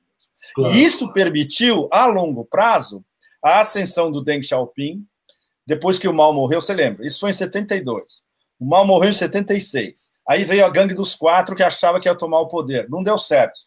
Claro. 0.55 0.75
E 0.75 0.85
isso 0.85 1.13
permitiu, 1.13 1.89
a 1.91 2.07
longo 2.07 2.45
prazo, 2.45 3.05
a 3.43 3.61
ascensão 3.61 4.13
do 4.13 4.23
Deng 4.23 4.43
Xiaoping, 4.43 5.05
depois 5.67 5.99
que 5.99 6.07
o 6.07 6.15
Mao 6.15 6.33
morreu, 6.33 6.61
você 6.61 6.73
lembra? 6.73 7.05
Isso 7.05 7.21
foi 7.21 7.31
em 7.31 7.35
72. 7.35 8.23
O 8.59 8.67
Mao 8.67 8.85
morreu 8.85 9.11
em 9.11 9.15
76. 9.15 10.11
Aí 10.29 10.45
veio 10.45 10.65
a 10.65 10.69
gangue 10.69 10.95
dos 10.95 11.15
quatro 11.15 11.55
que 11.55 11.63
achava 11.63 12.01
que 12.01 12.09
ia 12.09 12.15
tomar 12.15 12.41
o 12.41 12.49
poder. 12.49 12.89
Não 12.91 13.03
deu 13.03 13.17
certo. 13.17 13.61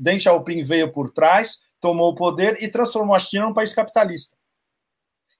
Deng 0.00 0.18
Xiaoping 0.18 0.62
veio 0.62 0.92
por 0.92 1.10
trás, 1.10 1.60
tomou 1.80 2.10
o 2.10 2.14
poder 2.14 2.62
e 2.62 2.68
transformou 2.68 3.14
a 3.14 3.18
China 3.18 3.46
num 3.46 3.54
país 3.54 3.74
capitalista. 3.74 4.36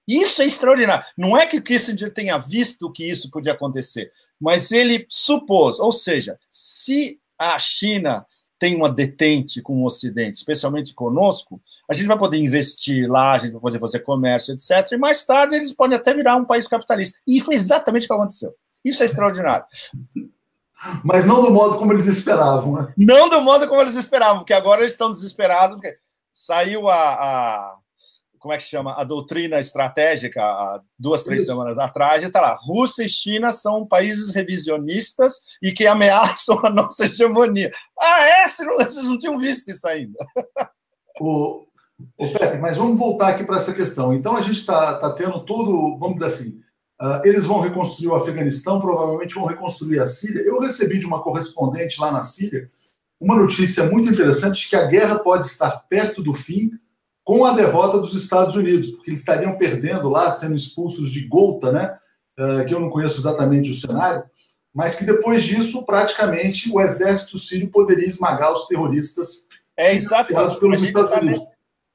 Isso 0.07 0.41
é 0.41 0.45
extraordinário. 0.45 1.05
Não 1.17 1.37
é 1.37 1.45
que 1.45 1.61
Kissinger 1.61 2.13
tenha 2.13 2.37
visto 2.37 2.91
que 2.91 3.09
isso 3.09 3.31
podia 3.31 3.53
acontecer, 3.53 4.11
mas 4.39 4.71
ele 4.71 5.05
supôs. 5.07 5.79
Ou 5.79 5.93
seja, 5.93 6.37
se 6.49 7.21
a 7.39 7.57
China 7.57 8.25
tem 8.63 8.77
uma 8.77 8.89
detente 8.89 9.61
com 9.61 9.81
o 9.81 9.85
Ocidente, 9.85 10.37
especialmente 10.37 10.93
conosco, 10.93 11.61
a 11.85 11.93
gente 11.93 12.07
vai 12.07 12.17
poder 12.17 12.37
investir 12.37 13.11
lá, 13.11 13.33
a 13.33 13.37
gente 13.37 13.51
vai 13.51 13.59
poder 13.59 13.77
fazer 13.77 13.99
comércio, 13.99 14.53
etc. 14.53 14.93
E 14.93 14.97
mais 14.97 15.25
tarde 15.25 15.55
eles 15.55 15.73
podem 15.73 15.97
até 15.97 16.13
virar 16.13 16.37
um 16.37 16.45
país 16.45 16.65
capitalista. 16.65 17.19
E 17.27 17.41
foi 17.41 17.55
exatamente 17.55 18.05
o 18.05 18.07
que 18.07 18.13
aconteceu. 18.13 18.55
Isso 18.81 19.03
é 19.03 19.05
extraordinário. 19.05 19.65
Mas 21.03 21.25
não 21.25 21.41
do 21.41 21.51
modo 21.51 21.77
como 21.77 21.91
eles 21.91 22.05
esperavam, 22.05 22.71
né? 22.71 22.93
Não 22.95 23.27
do 23.27 23.41
modo 23.41 23.67
como 23.67 23.81
eles 23.81 23.95
esperavam, 23.95 24.37
porque 24.37 24.53
agora 24.53 24.79
eles 24.79 24.93
estão 24.93 25.11
desesperados. 25.11 25.81
Saiu 26.31 26.87
a, 26.87 26.95
a 26.95 27.75
como 28.43 28.53
é 28.53 28.57
que 28.57 28.63
chama? 28.63 28.93
A 28.99 29.05
doutrina 29.05 29.57
estratégica, 29.57 30.43
há 30.43 30.81
duas, 30.99 31.23
três 31.23 31.43
Isso. 31.43 31.51
semanas 31.51 31.79
atrás, 31.79 32.21
está 32.21 32.41
lá. 32.41 32.57
Rússia 32.59 33.03
e 33.05 33.07
China 33.07 33.53
são 33.53 33.87
países 33.87 34.31
revisionistas 34.31 35.35
e 35.61 35.71
que 35.71 35.87
ameaçam 35.87 36.59
a 36.61 36.69
nossa 36.69 37.05
hegemonia. 37.05 37.71
Ah, 37.97 38.27
é? 38.27 38.49
Vocês 38.49 39.05
não, 39.05 39.17
tinham 39.17 39.39
visto 39.39 39.71
isso 39.71 39.87
ainda. 39.87 40.19
O, 41.21 41.65
o 42.17 42.27
Pepe, 42.33 42.57
mas 42.57 42.75
vamos 42.75 42.99
voltar 42.99 43.29
aqui 43.29 43.45
para 43.45 43.55
essa 43.55 43.73
questão. 43.73 44.13
Então, 44.13 44.35
a 44.35 44.41
gente 44.41 44.59
está 44.59 44.97
tá 44.97 45.13
tendo 45.13 45.45
todo, 45.45 45.97
vamos 45.97 46.15
dizer 46.15 46.25
assim, 46.25 46.59
uh, 47.01 47.21
eles 47.23 47.45
vão 47.45 47.61
reconstruir 47.61 48.09
o 48.09 48.15
Afeganistão, 48.15 48.81
provavelmente 48.81 49.35
vão 49.35 49.45
reconstruir 49.45 50.01
a 50.01 50.07
Síria. 50.07 50.41
Eu 50.41 50.59
recebi 50.59 50.99
de 50.99 51.05
uma 51.05 51.21
correspondente 51.21 52.01
lá 52.01 52.11
na 52.11 52.23
Síria 52.23 52.69
uma 53.21 53.37
notícia 53.37 53.89
muito 53.89 54.09
interessante 54.09 54.63
de 54.63 54.69
que 54.69 54.75
a 54.75 54.85
guerra 54.85 55.17
pode 55.17 55.45
estar 55.45 55.71
perto 55.87 56.21
do 56.21 56.33
fim 56.33 56.71
com 57.23 57.45
a 57.45 57.53
derrota 57.53 57.99
dos 57.99 58.13
Estados 58.13 58.55
Unidos, 58.55 58.89
porque 58.91 59.09
eles 59.09 59.19
estariam 59.19 59.57
perdendo 59.57 60.09
lá, 60.09 60.31
sendo 60.31 60.55
expulsos 60.55 61.09
de 61.09 61.27
Golta, 61.27 61.71
né? 61.71 61.97
Uh, 62.37 62.65
que 62.65 62.73
eu 62.73 62.79
não 62.79 62.89
conheço 62.89 63.19
exatamente 63.19 63.69
o 63.69 63.75
cenário, 63.75 64.23
mas 64.73 64.95
que 64.95 65.05
depois 65.05 65.43
disso, 65.43 65.85
praticamente, 65.85 66.71
o 66.71 66.81
exército 66.81 67.37
sírio 67.37 67.69
poderia 67.69 68.07
esmagar 68.07 68.51
os 68.51 68.65
terroristas 68.65 69.47
é 69.77 69.93
exatamente 69.93 70.59
pelos 70.59 70.81
Estados 70.81 71.11
tá 71.11 71.19
Unidos. 71.19 71.41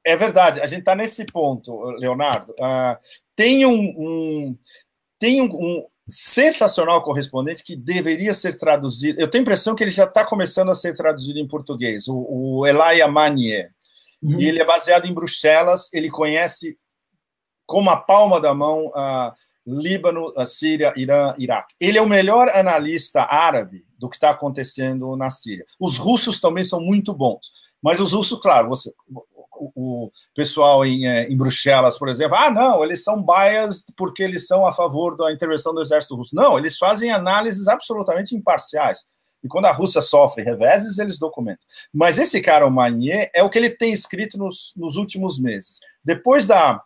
É 0.05 0.15
verdade, 0.15 0.61
a 0.61 0.65
gente 0.65 0.79
está 0.79 0.95
nesse 0.95 1.25
ponto, 1.25 1.83
Leonardo. 1.97 2.51
Uh, 2.53 2.97
tem 3.35 3.65
um, 3.65 3.95
um 3.97 4.57
tem 5.19 5.41
um, 5.41 5.53
um, 5.53 5.85
sensacional 6.07 7.03
correspondente 7.03 7.63
que 7.63 7.75
deveria 7.75 8.33
ser 8.33 8.57
traduzido. 8.57 9.19
Eu 9.19 9.27
tenho 9.27 9.41
a 9.41 9.43
impressão 9.43 9.75
que 9.75 9.83
ele 9.83 9.91
já 9.91 10.05
está 10.05 10.25
começando 10.25 10.71
a 10.71 10.73
ser 10.73 10.95
traduzido 10.95 11.37
em 11.37 11.47
português, 11.47 12.07
o, 12.07 12.25
o 12.29 12.65
Elia 12.65 13.07
Manier. 13.07 13.71
Uhum. 14.21 14.39
E 14.39 14.45
ele 14.47 14.61
é 14.61 14.65
baseado 14.65 15.05
em 15.05 15.13
Bruxelas, 15.13 15.89
ele 15.93 16.09
conhece 16.09 16.77
como 17.65 17.89
a 17.89 17.97
palma 17.97 18.39
da 18.39 18.53
mão 18.53 18.91
a 18.95 19.33
Líbano, 19.65 20.33
a 20.35 20.45
Síria, 20.45 20.91
Irã, 20.95 21.35
Iraque. 21.37 21.75
Ele 21.79 21.97
é 21.97 22.01
o 22.01 22.09
melhor 22.09 22.49
analista 22.49 23.23
árabe 23.23 23.85
do 23.97 24.09
que 24.09 24.15
está 24.15 24.31
acontecendo 24.31 25.15
na 25.15 25.29
Síria. 25.29 25.65
Os 25.79 25.97
russos 25.97 26.41
também 26.41 26.63
são 26.63 26.81
muito 26.81 27.13
bons, 27.13 27.51
mas 27.81 27.99
os 27.99 28.13
russos, 28.13 28.39
claro, 28.39 28.69
você, 28.69 28.91
o, 29.59 30.11
pessoal 30.33 30.85
em, 30.85 31.07
é, 31.07 31.29
em, 31.29 31.37
Bruxelas, 31.37 31.97
por 31.97 32.09
exemplo, 32.09 32.35
ah, 32.35 32.49
não, 32.49 32.83
eles 32.83 33.03
são 33.03 33.23
biased 33.23 33.93
porque 33.95 34.23
eles 34.23 34.47
são 34.47 34.65
a 34.65 34.71
favor 34.71 35.15
da 35.15 35.31
intervenção 35.31 35.73
do 35.73 35.81
exército 35.81 36.15
russo. 36.15 36.35
Não, 36.35 36.57
eles 36.57 36.77
fazem 36.77 37.11
análises 37.11 37.67
absolutamente 37.67 38.35
imparciais. 38.35 38.99
E 39.43 39.47
quando 39.47 39.65
a 39.65 39.71
Rússia 39.71 40.01
sofre 40.01 40.43
reveses, 40.43 40.99
eles 40.99 41.17
documentam. 41.17 41.65
Mas 41.93 42.17
esse 42.17 42.41
cara, 42.41 42.67
o 42.67 42.71
Manier, 42.71 43.29
é 43.33 43.41
o 43.41 43.49
que 43.49 43.57
ele 43.57 43.69
tem 43.69 43.91
escrito 43.91 44.37
nos, 44.37 44.73
nos 44.75 44.95
últimos 44.95 45.39
meses. 45.39 45.79
Depois 46.03 46.45
da. 46.45 46.81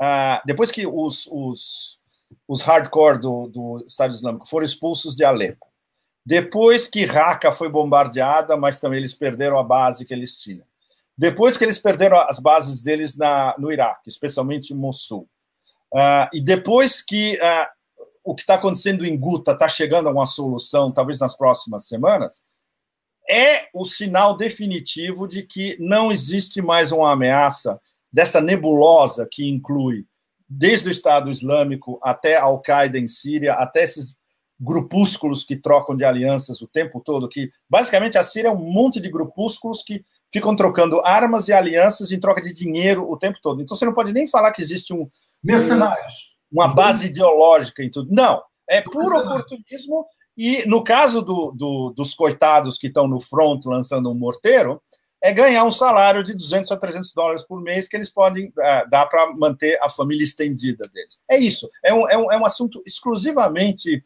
Uh, 0.00 0.44
depois 0.44 0.70
que 0.70 0.86
os, 0.86 1.26
os, 1.30 1.98
os 2.46 2.62
hardcore 2.62 3.18
do, 3.18 3.48
do 3.48 3.84
Estado 3.86 4.12
Islâmico 4.12 4.46
foram 4.46 4.66
expulsos 4.66 5.16
de 5.16 5.24
Alepo, 5.24 5.66
depois 6.24 6.88
que 6.88 7.06
Raqqa 7.06 7.52
foi 7.52 7.68
bombardeada, 7.68 8.56
mas 8.56 8.80
também 8.80 8.98
eles 8.98 9.14
perderam 9.14 9.58
a 9.58 9.62
base 9.62 10.04
que 10.04 10.12
eles 10.12 10.36
tinham. 10.36 10.64
Depois 11.16 11.56
que 11.56 11.64
eles 11.64 11.78
perderam 11.78 12.18
as 12.18 12.40
bases 12.40 12.82
deles 12.82 13.16
na, 13.16 13.54
no 13.58 13.72
Iraque, 13.72 14.08
especialmente 14.08 14.74
Mossul. 14.74 15.28
Uh, 15.94 16.28
e 16.32 16.40
depois 16.40 17.00
que 17.00 17.36
uh, 17.36 17.75
o 18.26 18.34
que 18.34 18.42
está 18.42 18.54
acontecendo 18.54 19.06
em 19.06 19.16
Guta 19.16 19.52
está 19.52 19.68
chegando 19.68 20.08
a 20.08 20.12
uma 20.12 20.26
solução, 20.26 20.90
talvez 20.90 21.20
nas 21.20 21.36
próximas 21.36 21.86
semanas, 21.86 22.42
é 23.30 23.68
o 23.72 23.84
sinal 23.84 24.36
definitivo 24.36 25.28
de 25.28 25.44
que 25.44 25.76
não 25.78 26.10
existe 26.10 26.60
mais 26.60 26.90
uma 26.90 27.12
ameaça 27.12 27.80
dessa 28.12 28.40
nebulosa 28.40 29.28
que 29.30 29.48
inclui 29.48 30.06
desde 30.48 30.88
o 30.88 30.90
Estado 30.90 31.30
Islâmico 31.30 32.00
até 32.02 32.36
Al-Qaeda 32.36 32.98
em 32.98 33.06
Síria, 33.06 33.54
até 33.54 33.84
esses 33.84 34.16
grupúsculos 34.58 35.44
que 35.44 35.56
trocam 35.56 35.94
de 35.94 36.04
alianças 36.04 36.60
o 36.60 36.66
tempo 36.66 37.00
todo, 37.00 37.28
que 37.28 37.48
basicamente 37.70 38.18
a 38.18 38.24
Síria 38.24 38.48
é 38.48 38.52
um 38.52 38.72
monte 38.72 39.00
de 39.00 39.08
grupúsculos 39.08 39.84
que 39.84 40.02
ficam 40.32 40.56
trocando 40.56 41.00
armas 41.04 41.46
e 41.46 41.52
alianças 41.52 42.10
em 42.10 42.18
troca 42.18 42.40
de 42.40 42.52
dinheiro 42.52 43.08
o 43.08 43.16
tempo 43.16 43.38
todo. 43.40 43.62
Então 43.62 43.76
você 43.76 43.84
não 43.84 43.94
pode 43.94 44.12
nem 44.12 44.26
falar 44.26 44.50
que 44.50 44.62
existe 44.62 44.92
um 44.92 45.08
mercenários 45.44 46.35
uma 46.56 46.68
base 46.74 47.08
ideológica 47.08 47.82
em 47.82 47.90
tudo. 47.90 48.08
Não, 48.10 48.42
é 48.68 48.80
puro 48.80 49.18
oportunismo. 49.18 50.06
E 50.36 50.66
no 50.66 50.82
caso 50.82 51.22
do, 51.22 51.52
do, 51.52 51.90
dos 51.90 52.14
coitados 52.14 52.78
que 52.78 52.86
estão 52.86 53.06
no 53.06 53.20
front 53.20 53.64
lançando 53.66 54.10
um 54.10 54.14
morteiro, 54.14 54.82
é 55.22 55.32
ganhar 55.32 55.64
um 55.64 55.70
salário 55.70 56.22
de 56.22 56.34
200 56.34 56.70
a 56.70 56.76
300 56.76 57.12
dólares 57.12 57.42
por 57.42 57.60
mês 57.60 57.88
que 57.88 57.96
eles 57.96 58.10
podem 58.10 58.48
uh, 58.48 58.88
dar 58.90 59.06
para 59.06 59.32
manter 59.34 59.78
a 59.82 59.88
família 59.88 60.24
estendida 60.24 60.88
deles. 60.88 61.20
É 61.28 61.36
isso. 61.36 61.68
É 61.82 61.92
um, 61.92 62.08
é 62.08 62.16
um, 62.16 62.32
é 62.32 62.38
um 62.38 62.44
assunto 62.44 62.82
exclusivamente. 62.86 64.02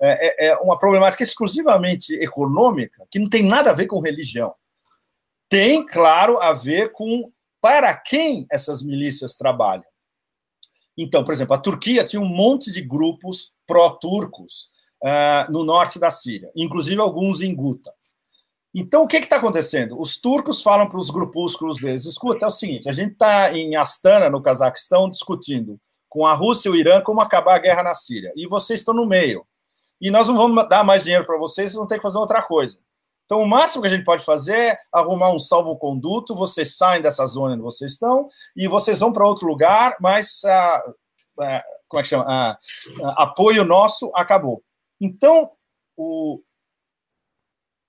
É, 0.00 0.46
é, 0.46 0.48
é 0.48 0.56
uma 0.56 0.76
problemática 0.76 1.22
exclusivamente 1.22 2.14
econômica 2.16 3.06
que 3.10 3.18
não 3.18 3.28
tem 3.28 3.44
nada 3.44 3.70
a 3.70 3.74
ver 3.74 3.86
com 3.86 4.00
religião. 4.00 4.54
Tem, 5.48 5.86
claro, 5.86 6.38
a 6.40 6.52
ver 6.52 6.90
com 6.92 7.30
para 7.60 7.94
quem 7.94 8.44
essas 8.50 8.82
milícias 8.82 9.36
trabalham. 9.36 9.84
Então, 10.96 11.24
por 11.24 11.32
exemplo, 11.32 11.54
a 11.54 11.58
Turquia 11.58 12.04
tinha 12.04 12.22
um 12.22 12.28
monte 12.28 12.70
de 12.70 12.80
grupos 12.80 13.52
pró-turcos 13.66 14.70
uh, 15.02 15.50
no 15.50 15.64
norte 15.64 15.98
da 15.98 16.10
Síria, 16.10 16.50
inclusive 16.54 17.00
alguns 17.00 17.40
em 17.40 17.54
Guta. 17.54 17.92
Então, 18.74 19.04
o 19.04 19.06
que 19.06 19.18
está 19.18 19.36
acontecendo? 19.36 20.00
Os 20.00 20.16
turcos 20.16 20.60
falam 20.62 20.88
para 20.88 20.98
os 20.98 21.10
grupúsculos 21.10 21.80
deles: 21.80 22.04
escuta, 22.04 22.44
é 22.44 22.48
o 22.48 22.50
seguinte, 22.50 22.88
a 22.88 22.92
gente 22.92 23.12
está 23.12 23.52
em 23.52 23.76
Astana, 23.76 24.28
no 24.28 24.42
Cazaquistão, 24.42 25.08
discutindo 25.08 25.78
com 26.08 26.26
a 26.26 26.32
Rússia 26.32 26.68
e 26.68 26.72
o 26.72 26.76
Irã 26.76 27.00
como 27.00 27.20
acabar 27.20 27.56
a 27.56 27.58
guerra 27.58 27.82
na 27.82 27.94
Síria. 27.94 28.32
E 28.36 28.46
vocês 28.46 28.80
estão 28.80 28.94
no 28.94 29.06
meio. 29.06 29.44
E 30.00 30.10
nós 30.10 30.28
não 30.28 30.36
vamos 30.36 30.68
dar 30.68 30.84
mais 30.84 31.04
dinheiro 31.04 31.24
para 31.24 31.38
vocês, 31.38 31.70
vocês 31.70 31.78
vão 31.78 31.86
ter 31.86 31.96
que 31.96 32.02
fazer 32.02 32.18
outra 32.18 32.42
coisa. 32.42 32.78
Então, 33.24 33.40
o 33.40 33.48
máximo 33.48 33.82
que 33.82 33.88
a 33.88 33.90
gente 33.90 34.04
pode 34.04 34.24
fazer 34.24 34.56
é 34.56 34.78
arrumar 34.92 35.30
um 35.30 35.40
salvo-conduto, 35.40 36.34
vocês 36.34 36.76
saem 36.76 37.02
dessa 37.02 37.26
zona 37.26 37.54
onde 37.54 37.62
vocês 37.62 37.92
estão 37.92 38.28
e 38.54 38.68
vocês 38.68 39.00
vão 39.00 39.12
para 39.12 39.26
outro 39.26 39.46
lugar, 39.46 39.96
mas 39.98 40.44
ah, 40.44 40.94
ah, 41.40 41.64
como 41.88 42.00
é 42.00 42.02
que 42.02 42.08
chama? 42.08 42.24
Ah, 42.28 42.58
ah, 43.02 43.22
apoio 43.22 43.64
nosso 43.64 44.10
acabou. 44.14 44.62
Então, 45.00 45.50
o, 45.96 46.42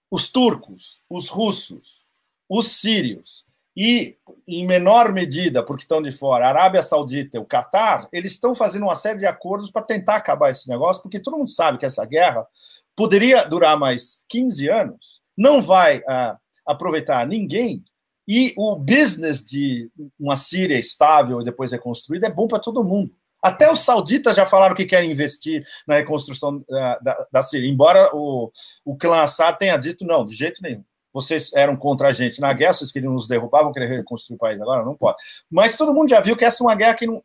os 0.10 0.30
turcos, 0.30 1.02
os 1.10 1.28
russos, 1.28 2.06
os 2.50 2.80
sírios 2.80 3.46
e, 3.76 4.18
em 4.48 4.66
menor 4.66 5.12
medida, 5.12 5.64
porque 5.64 5.84
estão 5.84 6.02
de 6.02 6.12
fora, 6.12 6.46
a 6.46 6.50
Arábia 6.50 6.82
Saudita 6.82 7.38
e 7.38 7.40
o 7.42 7.46
Catar, 7.46 8.08
eles 8.12 8.32
estão 8.32 8.56
fazendo 8.56 8.84
uma 8.84 8.96
série 8.96 9.20
de 9.20 9.26
acordos 9.26 9.70
para 9.70 9.82
tentar 9.82 10.16
acabar 10.16 10.50
esse 10.50 10.70
negócio, 10.70 11.02
porque 11.02 11.20
todo 11.20 11.38
mundo 11.38 11.50
sabe 11.50 11.78
que 11.78 11.86
essa 11.86 12.06
guerra 12.06 12.48
poderia 12.96 13.44
durar 13.44 13.78
mais 13.78 14.24
15 14.30 14.70
anos 14.70 15.24
não 15.38 15.62
vai 15.62 16.00
uh, 16.00 16.38
aproveitar 16.66 17.28
ninguém 17.28 17.84
e 18.28 18.54
o 18.58 18.76
business 18.76 19.46
de 19.46 19.90
uma 20.20 20.36
Síria 20.36 20.78
estável 20.78 21.42
e 21.42 21.46
depois 21.46 21.72
reconstruída 21.72 22.28
é 22.28 22.32
bom 22.32 22.48
para 22.48 22.60
todo 22.60 22.84
mundo. 22.84 23.12
Até 23.42 23.72
os 23.72 23.82
sauditas 23.82 24.36
já 24.36 24.46
falaram 24.46 24.76
que 24.76 24.86
querem 24.86 25.12
investir 25.12 25.64
na 25.86 25.96
reconstrução 25.96 26.58
uh, 26.58 27.04
da, 27.04 27.28
da, 27.32 27.44
Síria, 27.44 27.70
embora 27.70 28.10
o, 28.16 28.52
o 28.84 28.98
clã 28.98 29.22
Assad 29.22 29.58
tenha 29.60 29.78
dito 29.78 30.04
não, 30.04 30.26
de 30.26 30.36
jeito 30.36 30.62
nenhum. 30.64 30.84
Vocês 31.14 31.54
eram 31.54 31.78
contra 31.78 32.10
a 32.10 32.12
gente 32.12 32.42
na 32.42 32.52
guerra, 32.52 32.74
vocês 32.74 32.92
queriam 32.92 33.14
nos 33.14 33.28
derrubar, 33.28 33.64
vão 33.64 33.72
querer 33.72 33.88
reconstruir 33.88 34.36
o 34.36 34.40
país 34.40 34.60
agora? 34.60 34.84
Não 34.84 34.96
pode. 34.96 35.18
Mas 35.50 35.78
todo 35.78 35.94
mundo 35.94 36.10
já 36.10 36.20
viu 36.20 36.36
que 36.36 36.44
essa 36.44 36.64
é 36.64 36.66
uma 36.66 36.76
guerra 36.76 36.96
que 36.96 37.06
não. 37.06 37.24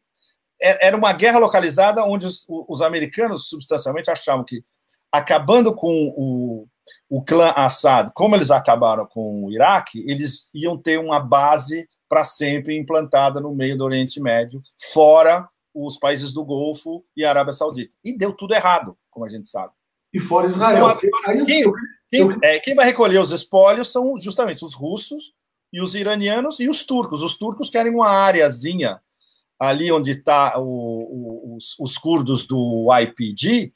É, 0.63 0.89
era 0.89 0.97
uma 0.97 1.13
guerra 1.13 1.39
localizada 1.39 2.05
onde 2.05 2.27
os, 2.27 2.47
os 2.49 2.83
americanos 2.83 3.49
substancialmente 3.49 4.11
achavam 4.11 4.45
que 4.45 4.63
acabando 5.11 5.75
com 5.75 6.15
o, 6.17 6.69
o 7.09 7.23
clã 7.23 7.53
Assad, 7.57 8.11
como 8.15 8.37
eles 8.37 8.51
acabaram 8.51 9.07
com 9.07 9.45
o 9.45 9.53
Iraque, 9.53 10.05
eles 10.07 10.51
iam 10.55 10.77
ter 10.77 10.99
uma 10.99 11.21
base 11.21 11.89
para 12.09 12.25
sempre 12.25 12.77
implantada 12.77 13.41
no 13.41 13.55
meio 13.55 13.77
do 13.77 13.85
Oriente 13.85 14.21
Médio, 14.21 14.63
fora 14.93 15.49
os 15.75 15.99
países 15.99 16.33
do 16.33 16.45
Golfo 16.45 17.05
e 17.17 17.25
a 17.25 17.31
Arábia 17.31 17.53
Saudita. 17.53 17.93
E 18.05 18.17
deu 18.17 18.33
tudo 18.33 18.55
errado, 18.55 18.97
como 19.11 19.25
a 19.25 19.29
gente 19.29 19.49
sabe. 19.49 19.73
E 20.13 20.19
fora 20.19 20.49
Israel. 20.49 20.99
Então, 21.03 21.47
quem, 21.47 21.73
quem, 22.11 22.39
é, 22.43 22.59
quem 22.59 22.75
vai 22.75 22.87
recolher 22.87 23.19
os 23.19 23.31
espólios 23.31 23.93
são 23.93 24.19
justamente 24.19 24.65
os 24.65 24.75
russos 24.75 25.33
e 25.73 25.81
os 25.81 25.95
iranianos 25.95 26.59
e 26.59 26.69
os 26.69 26.85
turcos. 26.85 27.23
Os 27.23 27.39
turcos 27.39 27.71
querem 27.71 27.95
uma 27.95 28.09
áreazinha 28.09 29.01
ali 29.61 29.93
onde 29.93 30.13
está 30.13 30.59
os, 30.59 31.77
os 31.79 31.99
curdos 31.99 32.47
do 32.47 32.89
YPG, 32.91 33.75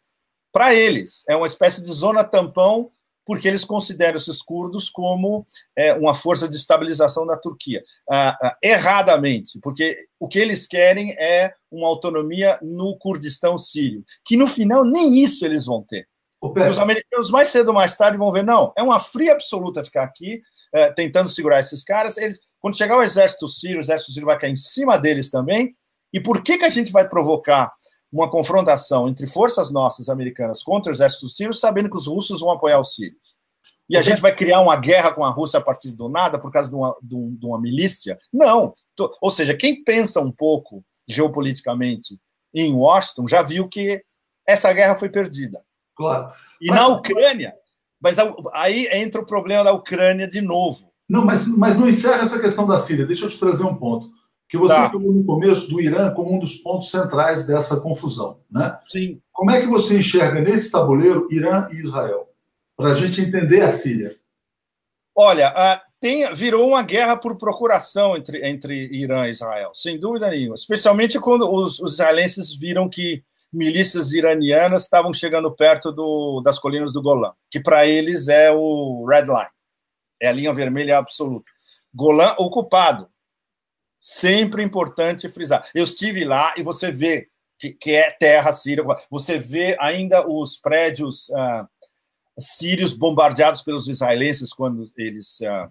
para 0.50 0.74
eles. 0.74 1.24
É 1.28 1.36
uma 1.36 1.46
espécie 1.46 1.82
de 1.82 1.92
zona 1.92 2.24
tampão, 2.24 2.90
porque 3.24 3.48
eles 3.48 3.64
consideram 3.64 4.18
esses 4.18 4.42
curdos 4.42 4.90
como 4.90 5.44
é, 5.76 5.92
uma 5.94 6.14
força 6.14 6.48
de 6.48 6.56
estabilização 6.56 7.26
da 7.26 7.36
Turquia. 7.36 7.82
Ah, 8.10 8.36
ah, 8.42 8.56
erradamente, 8.62 9.58
porque 9.62 10.06
o 10.18 10.28
que 10.28 10.38
eles 10.38 10.66
querem 10.66 11.12
é 11.12 11.52
uma 11.70 11.88
autonomia 11.88 12.58
no 12.62 12.96
Kurdistão 12.98 13.58
sírio, 13.58 14.04
que 14.24 14.36
no 14.36 14.46
final 14.46 14.84
nem 14.84 15.18
isso 15.18 15.44
eles 15.44 15.66
vão 15.66 15.82
ter. 15.82 16.06
Os 16.70 16.78
americanos, 16.78 17.30
mais 17.30 17.48
cedo 17.48 17.68
ou 17.68 17.74
mais 17.74 17.96
tarde, 17.96 18.18
vão 18.18 18.30
ver, 18.30 18.44
não, 18.44 18.72
é 18.76 18.82
uma 18.82 19.00
fria 19.00 19.32
absoluta 19.32 19.82
ficar 19.82 20.02
aqui, 20.02 20.42
é, 20.74 20.92
tentando 20.92 21.28
segurar 21.30 21.60
esses 21.60 21.82
caras. 21.82 22.18
Eles, 22.18 22.38
quando 22.60 22.76
chegar 22.76 22.98
o 22.98 23.02
exército 23.02 23.48
sírio, 23.48 23.78
o 23.78 23.80
exército 23.80 24.12
sírio 24.12 24.26
vai 24.26 24.38
cair 24.38 24.52
em 24.52 24.56
cima 24.56 24.98
deles 24.98 25.30
também. 25.30 25.74
E 26.12 26.20
por 26.20 26.42
que, 26.42 26.58
que 26.58 26.64
a 26.64 26.68
gente 26.68 26.92
vai 26.92 27.08
provocar 27.08 27.72
uma 28.14 28.30
confrontação 28.30 29.08
entre 29.08 29.26
forças 29.26 29.72
nossas 29.72 30.08
americanas 30.08 30.62
contra 30.62 30.92
o 30.92 30.94
exército 30.94 31.28
sírio, 31.28 31.52
sabendo 31.52 31.90
que 31.90 31.96
os 31.96 32.06
russos 32.06 32.40
vão 32.40 32.52
apoiar 32.52 32.78
os 32.78 32.94
sírios? 32.94 33.34
E 33.90 33.96
a 33.96 34.02
gente 34.02 34.22
vai 34.22 34.34
criar 34.34 34.60
uma 34.60 34.76
guerra 34.76 35.12
com 35.12 35.24
a 35.24 35.30
Rússia 35.30 35.58
a 35.58 35.62
partir 35.62 35.90
do 35.90 36.08
nada 36.08 36.38
por 36.38 36.50
causa 36.50 36.70
de 36.70 36.76
uma, 36.76 36.96
de 37.02 37.46
uma 37.46 37.60
milícia? 37.60 38.16
Não. 38.32 38.74
Ou 39.20 39.30
seja, 39.30 39.54
quem 39.54 39.82
pensa 39.82 40.20
um 40.20 40.30
pouco 40.30 40.82
geopoliticamente 41.06 42.18
em 42.54 42.72
Washington 42.72 43.26
já 43.26 43.42
viu 43.42 43.68
que 43.68 44.02
essa 44.46 44.72
guerra 44.72 44.94
foi 44.94 45.08
perdida. 45.08 45.62
Claro. 45.96 46.32
E 46.60 46.68
mas, 46.68 46.76
na 46.76 46.86
Ucrânia, 46.88 47.54
mas 48.00 48.16
aí 48.52 48.88
entra 48.92 49.20
o 49.20 49.26
problema 49.26 49.64
da 49.64 49.72
Ucrânia 49.72 50.28
de 50.28 50.40
novo. 50.40 50.92
Não, 51.08 51.24
mas, 51.24 51.46
mas 51.46 51.76
não 51.76 51.88
encerra 51.88 52.22
essa 52.22 52.40
questão 52.40 52.66
da 52.66 52.78
Síria. 52.78 53.04
Deixa 53.04 53.26
eu 53.26 53.28
te 53.28 53.38
trazer 53.38 53.64
um 53.64 53.74
ponto. 53.74 54.08
Que 54.48 54.58
você 54.58 54.74
tá. 54.74 54.90
falou 54.90 55.12
no 55.12 55.24
começo 55.24 55.68
do 55.70 55.80
Irã 55.80 56.12
como 56.12 56.34
um 56.34 56.38
dos 56.38 56.56
pontos 56.56 56.90
centrais 56.90 57.46
dessa 57.46 57.80
confusão. 57.80 58.38
Né? 58.50 58.76
Sim. 58.88 59.20
Como 59.32 59.50
é 59.50 59.60
que 59.60 59.66
você 59.66 59.98
enxerga 59.98 60.40
nesse 60.40 60.70
tabuleiro 60.70 61.26
Irã 61.30 61.68
e 61.72 61.76
Israel? 61.76 62.28
Para 62.76 62.92
a 62.92 62.94
gente 62.94 63.20
entender 63.20 63.62
a 63.62 63.70
Síria. 63.70 64.16
Olha, 65.16 65.80
tem, 66.00 66.32
virou 66.34 66.68
uma 66.68 66.82
guerra 66.82 67.16
por 67.16 67.38
procuração 67.38 68.16
entre, 68.16 68.46
entre 68.46 68.74
Irã 68.92 69.26
e 69.26 69.30
Israel, 69.30 69.70
sem 69.72 69.98
dúvida 69.98 70.28
nenhuma. 70.28 70.54
Especialmente 70.54 71.18
quando 71.18 71.50
os, 71.50 71.80
os 71.80 71.94
israelenses 71.94 72.54
viram 72.54 72.88
que 72.88 73.24
milícias 73.54 74.12
iranianas 74.12 74.82
estavam 74.82 75.14
chegando 75.14 75.54
perto 75.54 75.92
do, 75.92 76.42
das 76.44 76.58
colinas 76.58 76.92
do 76.92 77.00
Golã, 77.00 77.32
que 77.50 77.60
para 77.60 77.86
eles 77.86 78.28
é 78.28 78.50
o 78.52 79.06
red 79.08 79.22
line, 79.22 79.48
é 80.20 80.28
a 80.28 80.32
linha 80.32 80.52
vermelha 80.52 80.98
absoluta. 80.98 81.50
Golã 81.94 82.34
ocupado. 82.38 83.08
Sempre 84.06 84.62
importante 84.62 85.30
frisar. 85.30 85.66
Eu 85.74 85.82
estive 85.82 86.26
lá 86.26 86.52
e 86.58 86.62
você 86.62 86.92
vê 86.92 87.26
que, 87.58 87.72
que 87.72 87.92
é 87.92 88.10
terra 88.10 88.52
síria. 88.52 88.84
Você 89.10 89.38
vê 89.38 89.78
ainda 89.80 90.28
os 90.28 90.58
prédios 90.58 91.32
ah, 91.32 91.66
sírios 92.38 92.92
bombardeados 92.92 93.62
pelos 93.62 93.88
israelenses 93.88 94.52
quando 94.52 94.84
eles 94.98 95.40
ah, 95.40 95.70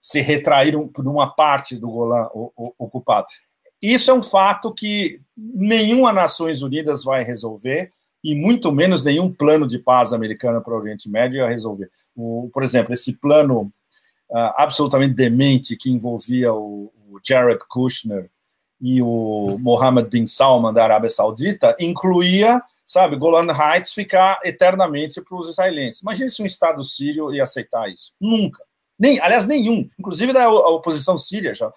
se 0.00 0.20
retraíram 0.20 0.88
por 0.88 1.06
uma 1.06 1.32
parte 1.32 1.76
do 1.76 1.88
Golã 1.88 2.28
ocupado. 2.76 3.28
Isso 3.80 4.10
é 4.10 4.14
um 4.14 4.22
fato 4.22 4.74
que 4.74 5.20
nenhuma 5.36 6.12
Nações 6.12 6.62
Unidas 6.62 7.04
vai 7.04 7.22
resolver 7.22 7.92
e 8.24 8.34
muito 8.34 8.72
menos 8.72 9.04
nenhum 9.04 9.32
plano 9.32 9.64
de 9.64 9.78
paz 9.78 10.12
americano 10.12 10.60
para 10.60 10.74
o 10.74 10.76
Oriente 10.76 11.08
Médio 11.08 11.42
vai 11.42 11.52
resolver. 11.52 11.88
O, 12.16 12.50
por 12.52 12.64
exemplo, 12.64 12.92
esse 12.92 13.16
plano 13.16 13.72
uh, 14.28 14.50
absolutamente 14.56 15.14
demente 15.14 15.76
que 15.76 15.88
envolvia 15.88 16.52
o, 16.52 16.92
o, 17.10 17.20
Jared 17.22 17.60
Kushner 17.68 18.30
e 18.80 19.02
o 19.02 19.56
Mohammed 19.58 20.08
bin 20.08 20.26
Salman 20.26 20.72
da 20.72 20.84
Arábia 20.84 21.10
Saudita 21.10 21.76
incluía, 21.78 22.62
sabe, 22.86 23.16
Golan 23.16 23.52
Heights 23.52 23.92
ficar 23.92 24.40
eternamente 24.44 25.20
para 25.20 25.36
os 25.36 25.50
israelenses. 25.50 26.00
Imagine 26.00 26.30
se 26.30 26.42
um 26.42 26.46
Estado 26.46 26.82
sírio 26.82 27.34
ia 27.34 27.42
aceitar 27.42 27.88
isso. 27.90 28.14
Nunca. 28.20 28.64
Nem, 28.98 29.20
aliás, 29.20 29.46
nenhum. 29.46 29.88
Inclusive 29.98 30.32
da 30.32 30.48
oposição 30.50 31.18
síria 31.18 31.54
já 31.54 31.70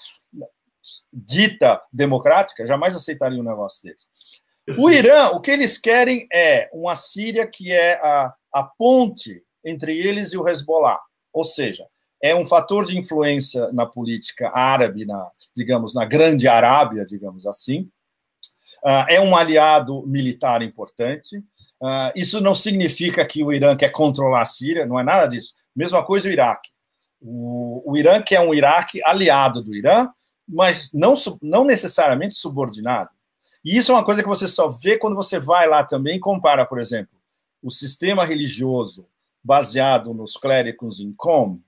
dita 1.12 1.82
democrática 1.92 2.68
jamais 2.68 2.96
aceitaria 2.96 3.40
um 3.40 3.44
negócio 3.44 3.82
desse. 3.84 4.06
O 4.78 4.90
Irã, 4.90 5.30
o 5.30 5.42
que 5.42 5.52
eles 5.52 5.78
querem 5.78 6.28
é 6.32 6.70
uma 6.74 6.96
Síria 6.96 7.46
que 7.46 7.72
é 7.72 7.96
a, 7.96 8.34
a 8.54 8.64
ponte 8.64 9.44
entre 9.64 9.98
eles 9.98 10.32
e 10.32 10.38
o 10.38 10.48
Hezbollah, 10.48 11.00
ou 11.34 11.44
seja, 11.44 11.86
é 12.24 12.34
um 12.34 12.46
fator 12.46 12.86
de 12.86 12.98
influência 12.98 13.70
na 13.74 13.86
política 13.86 14.50
árabe, 14.56 15.06
na, 15.06 15.30
digamos, 15.54 15.94
na 15.94 16.06
grande 16.06 16.48
Arábia, 16.48 17.06
digamos 17.06 17.46
assim. 17.46 17.82
Uh, 18.82 19.06
é 19.10 19.20
um 19.20 19.36
aliado 19.36 20.08
militar 20.08 20.62
importante. 20.62 21.38
Uh, 21.82 22.12
isso 22.16 22.40
não 22.40 22.56
significa 22.56 23.26
que 23.26 23.44
o 23.44 23.52
Irã 23.52 23.76
quer 23.76 23.90
controlar 23.90 24.42
a 24.42 24.46
Síria, 24.46 24.86
não 24.86 24.98
é 24.98 25.04
nada 25.04 25.28
disso. 25.28 25.54
Mesma 25.76 26.02
coisa 26.02 26.30
o 26.30 26.32
Iraque. 26.32 26.70
O, 27.22 27.94
Irã 27.98 28.22
quer 28.22 28.40
um 28.40 28.54
Iraque 28.54 29.02
aliado 29.04 29.62
do 29.62 29.76
Irã, 29.76 30.08
mas 30.48 30.92
não, 30.94 31.16
não 31.42 31.66
necessariamente 31.66 32.36
subordinado. 32.36 33.10
E 33.66 33.78
isso 33.78 33.92
é 33.92 33.96
uma 33.96 34.04
coisa 34.04 34.24
que 34.24 34.30
você 34.30 34.48
só 34.48 34.70
vê 34.70 34.98
quando 34.98 35.16
você 35.16 35.40
vai 35.40 35.68
lá 35.68 35.84
também 35.84 36.16
e 36.16 36.20
compara, 36.20 36.66
por 36.66 36.80
exemplo, 36.80 37.18
o 37.62 37.70
sistema 37.70 38.26
religioso 38.26 39.08
baseado 39.44 40.14
nos 40.14 40.38
clérigos 40.38 41.02
em 41.02 41.14
Qom, 41.14 41.60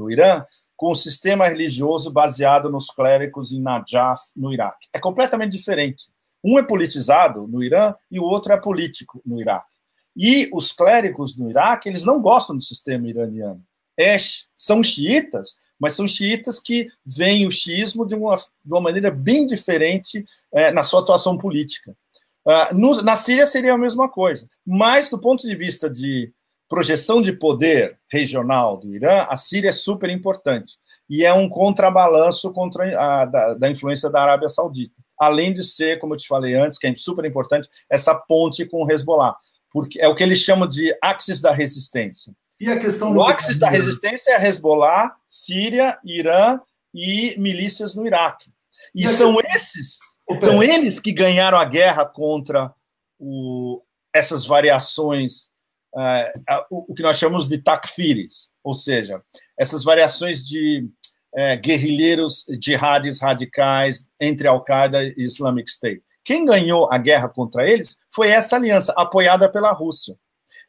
no 0.00 0.10
Irã, 0.10 0.44
com 0.76 0.92
o 0.92 0.96
sistema 0.96 1.46
religioso 1.46 2.10
baseado 2.10 2.70
nos 2.70 2.86
clérigos 2.86 3.52
em 3.52 3.60
Najaf, 3.60 4.22
no 4.34 4.50
Iraque. 4.50 4.88
É 4.94 4.98
completamente 4.98 5.52
diferente. 5.52 6.04
Um 6.42 6.58
é 6.58 6.62
politizado 6.62 7.46
no 7.46 7.62
Irã 7.62 7.94
e 8.10 8.18
o 8.18 8.24
outro 8.24 8.52
é 8.52 8.56
político 8.56 9.20
no 9.26 9.38
Iraque. 9.38 9.76
E 10.16 10.48
os 10.54 10.72
clérigos 10.72 11.36
no 11.36 11.50
Iraque, 11.50 11.88
eles 11.88 12.04
não 12.04 12.20
gostam 12.20 12.56
do 12.56 12.62
sistema 12.62 13.06
iraniano. 13.06 13.62
É, 13.98 14.16
são 14.56 14.82
xiitas, 14.82 15.56
mas 15.78 15.92
são 15.92 16.08
xiitas 16.08 16.58
que 16.58 16.88
veem 17.04 17.46
o 17.46 17.50
xiismo 17.50 18.06
de 18.06 18.14
uma, 18.14 18.34
de 18.34 18.72
uma 18.72 18.80
maneira 18.80 19.10
bem 19.10 19.46
diferente 19.46 20.24
é, 20.50 20.70
na 20.70 20.82
sua 20.82 21.00
atuação 21.00 21.36
política. 21.36 21.94
Uh, 22.42 22.74
no, 22.74 23.02
na 23.02 23.16
Síria 23.16 23.44
seria 23.44 23.74
a 23.74 23.78
mesma 23.78 24.08
coisa, 24.08 24.48
mas 24.66 25.10
do 25.10 25.20
ponto 25.20 25.46
de 25.46 25.54
vista 25.54 25.90
de 25.90 26.32
projeção 26.70 27.20
de 27.20 27.32
poder 27.32 27.98
regional 28.08 28.76
do 28.76 28.94
Irã, 28.94 29.26
a 29.28 29.34
Síria 29.34 29.70
é 29.70 29.72
super 29.72 30.08
importante 30.08 30.78
e 31.10 31.24
é 31.24 31.34
um 31.34 31.48
contrabalanço 31.48 32.52
contra 32.52 32.96
a, 32.98 33.24
da, 33.24 33.54
da 33.54 33.68
influência 33.68 34.08
da 34.08 34.22
Arábia 34.22 34.48
Saudita, 34.48 34.94
além 35.18 35.52
de 35.52 35.64
ser, 35.64 35.98
como 35.98 36.14
eu 36.14 36.18
te 36.18 36.28
falei 36.28 36.54
antes, 36.54 36.78
que 36.78 36.86
é 36.86 36.94
super 36.94 37.24
importante, 37.24 37.68
essa 37.90 38.14
ponte 38.14 38.64
com 38.64 38.84
o 38.84 38.90
Hezbollah, 38.90 39.36
porque 39.72 40.00
é 40.00 40.06
o 40.06 40.14
que 40.14 40.22
eles 40.22 40.38
chamam 40.38 40.68
de 40.68 40.96
axis 41.02 41.40
da 41.40 41.50
resistência. 41.50 42.32
E 42.60 42.70
a 42.70 42.78
questão 42.78 43.12
o 43.16 43.22
axis 43.22 43.58
da 43.58 43.68
resistência 43.68 44.30
é 44.30 44.46
Hezbollah, 44.46 45.16
Síria, 45.26 45.98
Irã 46.04 46.60
e 46.94 47.34
milícias 47.36 47.96
no 47.96 48.06
Iraque. 48.06 48.48
E, 48.94 49.04
e 49.04 49.08
são 49.08 49.36
que... 49.36 49.46
esses, 49.48 49.98
são 50.38 50.62
eles 50.62 51.00
que 51.00 51.10
ganharam 51.10 51.58
a 51.58 51.64
guerra 51.64 52.04
contra 52.04 52.72
o, 53.18 53.82
essas 54.14 54.46
variações, 54.46 55.50
uh, 55.94 56.64
o, 56.70 56.92
o, 56.92 56.94
que 56.94 57.02
nós 57.02 57.18
chamamos 57.18 57.48
de 57.48 57.58
takfiris, 57.58 58.50
ou 58.62 58.74
seja, 58.74 59.22
essas 59.58 59.84
variações 59.84 60.44
de 60.44 60.88
uh, 61.34 61.60
guerrilheiros 61.60 62.46
jihadis 62.62 63.20
radicais 63.20 64.08
entre 64.20 64.48
Al-Qaeda 64.48 65.02
e 65.04 65.14
Islamic 65.18 65.70
State. 65.70 66.02
Quem 66.24 66.44
ganhou 66.44 66.92
a 66.92 66.98
guerra 66.98 67.28
contra 67.28 67.68
eles 67.68 67.98
foi 68.14 68.28
essa 68.28 68.56
aliança, 68.56 68.92
apoiada 68.96 69.50
pela 69.50 69.72
Rússia. 69.72 70.16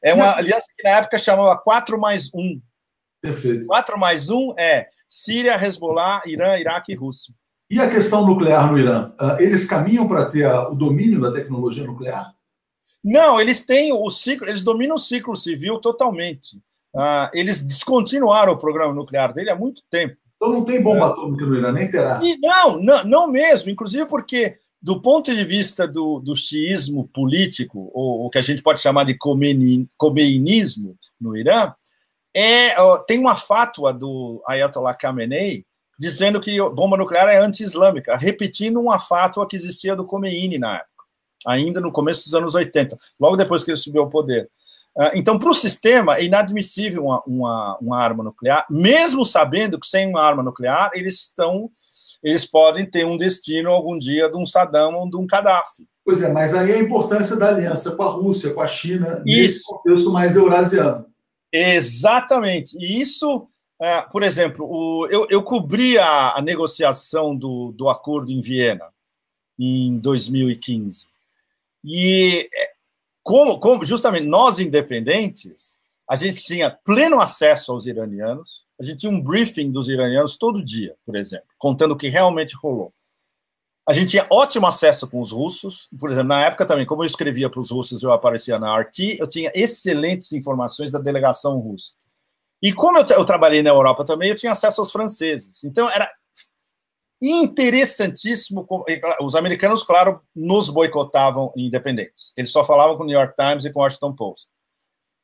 É 0.03 0.13
uma 0.13 0.35
aliança 0.35 0.65
que 0.75 0.83
na 0.83 0.97
época 0.97 1.19
chamava 1.19 1.55
4 1.57 1.99
mais 1.99 2.29
1. 2.33 2.59
Perfeito. 3.21 3.65
4 3.67 3.99
mais 3.99 4.29
1 4.29 4.55
é 4.57 4.87
Síria, 5.07 5.55
Hezbollah, 5.55 6.21
Irã, 6.25 6.57
Iraque 6.57 6.93
e 6.93 6.95
Rússia. 6.95 7.35
E 7.69 7.79
a 7.79 7.89
questão 7.89 8.25
nuclear 8.25 8.71
no 8.71 8.79
Irã? 8.79 9.13
Ah, 9.19 9.37
eles 9.39 9.67
caminham 9.67 10.07
para 10.07 10.25
ter 10.29 10.45
o 10.47 10.73
domínio 10.73 11.21
da 11.21 11.31
tecnologia 11.31 11.85
nuclear? 11.85 12.33
Não, 13.03 13.39
eles 13.39 13.65
têm 13.65 13.91
o 13.91 14.09
ciclo, 14.09 14.47
eles 14.47 14.63
dominam 14.63 14.95
o 14.95 14.99
ciclo 14.99 15.35
civil 15.35 15.79
totalmente. 15.79 16.57
Uh, 16.93 17.29
eles 17.33 17.63
descontinuaram 17.63 18.53
o 18.53 18.57
programa 18.57 18.93
nuclear 18.93 19.33
dele 19.33 19.49
há 19.49 19.55
muito 19.55 19.81
tempo. 19.89 20.17
Então 20.35 20.51
não 20.51 20.65
tem 20.65 20.81
bomba 20.81 21.07
atômica 21.07 21.45
no 21.45 21.55
Irã, 21.55 21.71
nem 21.71 21.89
terá. 21.89 22.19
E 22.23 22.37
não, 22.37 22.79
não, 22.79 23.03
não 23.03 23.27
mesmo. 23.27 23.69
Inclusive 23.69 24.05
porque 24.05 24.57
do 24.81 24.99
ponto 24.99 25.33
de 25.33 25.43
vista 25.43 25.87
do, 25.87 26.19
do 26.19 26.35
xiismo 26.35 27.07
político, 27.07 27.91
ou 27.93 28.25
o 28.25 28.29
que 28.29 28.39
a 28.39 28.41
gente 28.41 28.63
pode 28.63 28.81
chamar 28.81 29.03
de 29.03 29.15
comeinismo 29.15 30.97
no 31.19 31.37
Irã, 31.37 31.73
é, 32.33 32.73
tem 33.05 33.19
uma 33.19 33.35
fátua 33.35 33.93
do 33.93 34.41
Ayatollah 34.47 34.97
Khamenei 34.99 35.65
dizendo 35.99 36.41
que 36.41 36.57
bomba 36.71 36.97
nuclear 36.97 37.29
é 37.29 37.37
anti-islâmica, 37.37 38.17
repetindo 38.17 38.79
uma 38.79 38.99
fátua 38.99 39.47
que 39.47 39.55
existia 39.55 39.95
do 39.95 40.03
Khomeini 40.03 40.57
na 40.57 40.77
época, 40.77 40.90
ainda 41.47 41.81
no 41.81 41.91
começo 41.91 42.23
dos 42.25 42.33
anos 42.33 42.55
80, 42.55 42.97
logo 43.19 43.35
depois 43.35 43.63
que 43.63 43.71
ele 43.71 43.77
subiu 43.77 44.03
ao 44.03 44.09
poder. 44.09 44.49
Ah, 44.97 45.11
então, 45.15 45.39
para 45.39 45.49
o 45.49 45.53
sistema, 45.53 46.17
é 46.17 46.25
inadmissível 46.25 47.05
uma, 47.05 47.23
uma, 47.25 47.77
uma 47.81 47.97
arma 47.97 48.23
nuclear, 48.23 48.65
mesmo 48.69 49.25
sabendo 49.25 49.79
que 49.79 49.87
sem 49.87 50.07
uma 50.07 50.21
arma 50.21 50.43
nuclear 50.43 50.91
eles 50.93 51.21
estão 51.21 51.69
eles 52.23 52.45
podem 52.45 52.85
ter 52.85 53.03
um 53.03 53.17
destino 53.17 53.71
algum 53.71 53.97
dia 53.97 54.29
de 54.29 54.37
um 54.37 54.45
Saddam 54.45 54.93
ou 54.93 55.09
de 55.09 55.17
um 55.17 55.25
Gaddafi. 55.25 55.87
Pois 56.05 56.21
é, 56.21 56.31
mas 56.31 56.53
aí 56.53 56.71
a 56.71 56.79
importância 56.79 57.35
da 57.35 57.49
aliança 57.49 57.95
com 57.95 58.03
a 58.03 58.09
Rússia, 58.09 58.53
com 58.53 58.61
a 58.61 58.67
China, 58.67 59.23
isso. 59.25 59.41
nesse 59.41 59.65
contexto 59.65 60.11
mais 60.11 60.35
eurasiano. 60.35 61.05
Exatamente. 61.51 62.77
E 62.79 63.01
isso, 63.01 63.47
é, 63.81 64.01
por 64.01 64.21
exemplo, 64.23 64.65
o, 64.65 65.07
eu, 65.07 65.25
eu 65.29 65.41
cobri 65.41 65.97
a, 65.97 66.37
a 66.37 66.41
negociação 66.41 67.35
do, 67.35 67.71
do 67.71 67.89
acordo 67.89 68.31
em 68.31 68.39
Viena 68.39 68.85
em 69.57 69.97
2015. 69.97 71.07
E 71.83 72.49
é, 72.53 72.71
como, 73.23 73.59
como 73.59 73.83
justamente 73.85 74.27
nós 74.27 74.59
independentes, 74.59 75.79
a 76.09 76.15
gente 76.15 76.43
tinha 76.43 76.69
pleno 76.69 77.21
acesso 77.21 77.71
aos 77.71 77.85
iranianos, 77.85 78.65
a 78.79 78.83
gente 78.83 78.99
tinha 78.99 79.11
um 79.11 79.21
briefing 79.21 79.71
dos 79.71 79.87
iranianos 79.87 80.37
todo 80.37 80.63
dia, 80.63 80.95
por 81.05 81.15
exemplo, 81.15 81.47
contando 81.57 81.91
o 81.91 81.97
que 81.97 82.09
realmente 82.09 82.55
rolou. 82.55 82.93
A 83.87 83.93
gente 83.93 84.11
tinha 84.11 84.27
ótimo 84.29 84.67
acesso 84.67 85.07
com 85.07 85.21
os 85.21 85.31
russos, 85.31 85.87
por 85.99 86.11
exemplo, 86.11 86.29
na 86.29 86.41
época 86.41 86.65
também, 86.65 86.85
como 86.85 87.03
eu 87.03 87.07
escrevia 87.07 87.49
para 87.49 87.61
os 87.61 87.71
russos, 87.71 88.03
eu 88.03 88.11
aparecia 88.11 88.59
na 88.59 88.77
RT, 88.77 89.17
eu 89.19 89.27
tinha 89.27 89.51
excelentes 89.55 90.31
informações 90.33 90.91
da 90.91 90.99
delegação 90.99 91.57
russa. 91.59 91.93
E 92.61 92.71
como 92.71 92.99
eu, 92.99 93.05
eu 93.05 93.25
trabalhei 93.25 93.63
na 93.63 93.71
Europa 93.71 94.05
também, 94.05 94.29
eu 94.29 94.35
tinha 94.35 94.51
acesso 94.51 94.81
aos 94.81 94.91
franceses. 94.91 95.63
Então, 95.63 95.89
era 95.89 96.07
interessantíssimo. 97.21 98.67
Os 99.21 99.35
americanos, 99.35 99.83
claro, 99.83 100.21
nos 100.35 100.69
boicotavam 100.69 101.53
independentes. 101.55 102.33
Eles 102.35 102.51
só 102.51 102.65
falavam 102.65 102.97
com 102.97 103.03
o 103.03 103.05
New 103.05 103.17
York 103.17 103.35
Times 103.35 103.65
e 103.65 103.71
com 103.71 103.79
o 103.79 103.83
Washington 103.83 104.13
Post. 104.13 104.47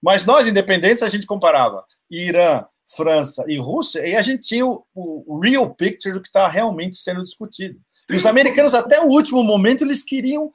Mas 0.01 0.25
nós, 0.25 0.45
independentes, 0.45 1.01
a 1.01 1.09
gente 1.09 1.25
comparava 1.25 1.83
Irã, 2.09 2.63
França 2.95 3.43
e 3.47 3.57
Rússia, 3.57 4.07
e 4.07 4.15
a 4.15 4.21
gente 4.21 4.43
tinha 4.43 4.65
o, 4.65 4.85
o 4.93 5.39
real 5.39 5.73
picture 5.73 6.13
do 6.13 6.21
que 6.21 6.29
está 6.29 6.47
realmente 6.47 6.97
sendo 6.97 7.23
discutido. 7.23 7.79
E 8.09 8.15
os 8.15 8.25
americanos, 8.25 8.73
até 8.73 9.01
o 9.01 9.07
último 9.07 9.43
momento, 9.43 9.83
eles 9.83 10.03
queriam, 10.03 10.51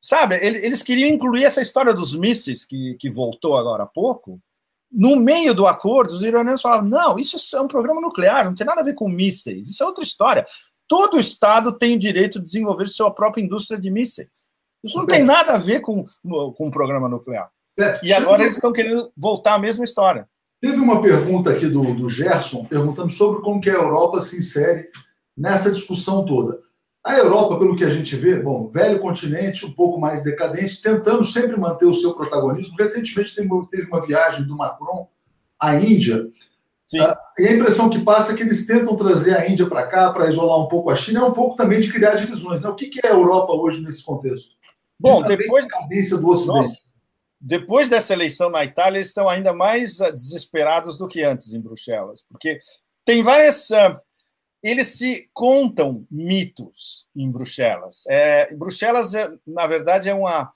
sabe, 0.00 0.36
eles 0.36 0.82
queriam 0.82 1.08
incluir 1.08 1.44
essa 1.44 1.62
história 1.62 1.94
dos 1.94 2.16
mísseis, 2.16 2.64
que, 2.64 2.96
que 2.98 3.08
voltou 3.08 3.56
agora 3.56 3.84
há 3.84 3.86
pouco. 3.86 4.40
No 4.94 5.16
meio 5.16 5.54
do 5.54 5.66
acordo, 5.66 6.12
os 6.12 6.22
iranianos 6.22 6.62
falavam: 6.62 6.88
não, 6.88 7.18
isso 7.18 7.36
é 7.56 7.60
um 7.60 7.66
programa 7.68 8.00
nuclear, 8.00 8.44
não 8.44 8.54
tem 8.54 8.66
nada 8.66 8.80
a 8.80 8.84
ver 8.84 8.94
com 8.94 9.08
mísseis, 9.08 9.68
isso 9.68 9.82
é 9.82 9.86
outra 9.86 10.04
história. 10.04 10.46
Todo 10.86 11.18
Estado 11.18 11.76
tem 11.76 11.96
o 11.96 11.98
direito 11.98 12.38
de 12.38 12.44
desenvolver 12.44 12.86
sua 12.86 13.10
própria 13.10 13.42
indústria 13.42 13.78
de 13.78 13.90
mísseis. 13.90 14.52
Isso 14.84 14.98
não 14.98 15.06
tem 15.06 15.24
nada 15.24 15.54
a 15.54 15.58
ver 15.58 15.80
com, 15.80 16.04
com 16.22 16.68
o 16.68 16.70
programa 16.70 17.08
nuclear. 17.08 17.50
É, 17.78 17.98
e 18.04 18.12
agora 18.12 18.42
eles 18.42 18.54
estão 18.54 18.72
querendo 18.72 19.10
voltar 19.16 19.54
à 19.54 19.58
mesma 19.58 19.84
história. 19.84 20.28
Teve 20.60 20.78
uma 20.78 21.02
pergunta 21.02 21.50
aqui 21.50 21.66
do, 21.66 21.94
do 21.94 22.08
Gerson 22.08 22.64
perguntando 22.64 23.10
sobre 23.10 23.42
como 23.42 23.60
que 23.60 23.70
a 23.70 23.74
Europa 23.74 24.22
se 24.22 24.38
insere 24.38 24.88
nessa 25.36 25.70
discussão 25.70 26.24
toda. 26.24 26.60
A 27.04 27.18
Europa, 27.18 27.58
pelo 27.58 27.76
que 27.76 27.84
a 27.84 27.90
gente 27.90 28.16
vê, 28.16 28.38
bom, 28.40 28.68
velho 28.68 28.98
continente, 28.98 29.66
um 29.66 29.72
pouco 29.72 30.00
mais 30.00 30.24
decadente, 30.24 30.80
tentando 30.80 31.24
sempre 31.24 31.56
manter 31.56 31.84
o 31.84 31.94
seu 31.94 32.14
protagonismo. 32.14 32.76
Recentemente 32.78 33.34
teve 33.70 33.86
uma 33.86 34.00
viagem 34.00 34.44
do 34.44 34.56
Macron 34.56 35.08
à 35.60 35.76
Índia. 35.76 36.26
Uh, 36.94 37.16
e 37.38 37.48
a 37.48 37.52
impressão 37.52 37.90
que 37.90 37.98
passa 37.98 38.32
é 38.32 38.36
que 38.36 38.42
eles 38.42 38.66
tentam 38.66 38.96
trazer 38.96 39.36
a 39.36 39.48
Índia 39.48 39.66
para 39.66 39.86
cá 39.86 40.12
para 40.12 40.28
isolar 40.28 40.58
um 40.60 40.68
pouco 40.68 40.90
a 40.90 40.96
China, 40.96 41.20
é 41.20 41.24
um 41.24 41.32
pouco 41.32 41.56
também 41.56 41.80
de 41.80 41.92
criar 41.92 42.14
divisões. 42.14 42.62
Né? 42.62 42.68
O 42.68 42.74
que, 42.74 42.90
é 43.04 43.08
a 43.08 43.12
Europa 43.12 43.52
hoje 43.52 43.82
nesse 43.82 44.04
contexto? 44.04 44.54
Bom, 44.98 45.22
de 45.22 45.36
depois 45.36 45.66
da 45.66 45.80
cadência 45.80 46.16
do 46.16 46.28
Ocidente. 46.28 46.68
Nossa 46.68 46.84
depois 47.46 47.90
dessa 47.90 48.14
eleição 48.14 48.48
na 48.48 48.64
Itália, 48.64 48.96
eles 48.96 49.08
estão 49.08 49.28
ainda 49.28 49.52
mais 49.52 50.00
ah, 50.00 50.10
desesperados 50.10 50.96
do 50.96 51.06
que 51.06 51.22
antes 51.22 51.52
em 51.52 51.60
Bruxelas, 51.60 52.24
porque 52.26 52.58
tem 53.04 53.22
várias. 53.22 53.70
Eles 54.64 54.96
se 54.96 55.28
contam 55.34 56.06
mitos 56.10 57.06
em 57.14 57.30
Bruxelas. 57.30 58.04
É, 58.08 58.54
Bruxelas, 58.54 59.14
é, 59.14 59.30
na 59.46 59.66
verdade, 59.66 60.08
é 60.08 60.14
uma, 60.14 60.50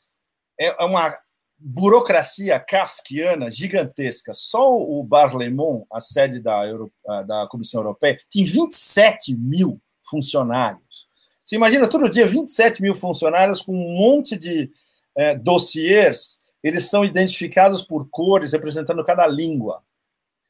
é, 0.59 0.68
é 0.68 0.84
uma 0.84 1.14
burocracia 1.59 2.59
kafkiana 2.59 3.50
gigantesca. 3.50 4.32
Só 4.32 4.76
o 4.76 5.04
Barlemont, 5.04 5.86
a 5.92 6.00
sede 6.00 6.40
da, 6.40 6.66
Euro, 6.66 6.90
da 7.26 7.46
Comissão 7.48 7.82
Europeia, 7.82 8.18
tem 8.30 8.44
27 8.44 9.36
mil 9.36 9.78
funcionários. 10.02 11.06
Você 11.44 11.56
imagina 11.56 11.86
todo 11.86 12.11
dia 12.11 12.26
27 12.26 12.80
mil 12.80 12.94
funcionários 12.94 13.61
com 13.61 13.72
um 13.72 13.98
monte 13.98 14.38
de 14.38 14.70
é, 15.16 15.36
dossiês 15.36 16.38
eles 16.62 16.84
são 16.84 17.04
identificados 17.04 17.82
por 17.82 18.09
cores, 18.11 18.52
representando 18.52 19.04
cada 19.04 19.26
língua. 19.26 19.82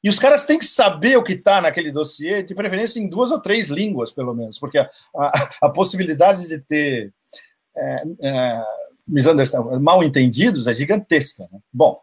E 0.03 0.09
os 0.09 0.18
caras 0.18 0.44
têm 0.44 0.59
que 0.59 0.64
saber 0.64 1.16
o 1.16 1.22
que 1.22 1.32
está 1.32 1.61
naquele 1.61 1.90
dossiê, 1.90 2.42
de 2.42 2.55
preferência 2.55 3.01
em 3.01 3.09
duas 3.09 3.30
ou 3.30 3.40
três 3.40 3.68
línguas, 3.68 4.12
pelo 4.12 4.34
menos, 4.34 4.59
porque 4.59 4.78
a, 4.78 4.88
a, 5.16 5.49
a 5.62 5.70
possibilidade 5.70 6.46
de 6.46 6.59
ter 6.61 7.12
é, 7.76 8.03
é, 8.22 8.62
mal 9.80 10.05
entendidos 10.05 10.66
é 10.66 10.72
gigantesca. 10.72 11.44
Né? 11.51 11.59
Bom, 11.72 12.01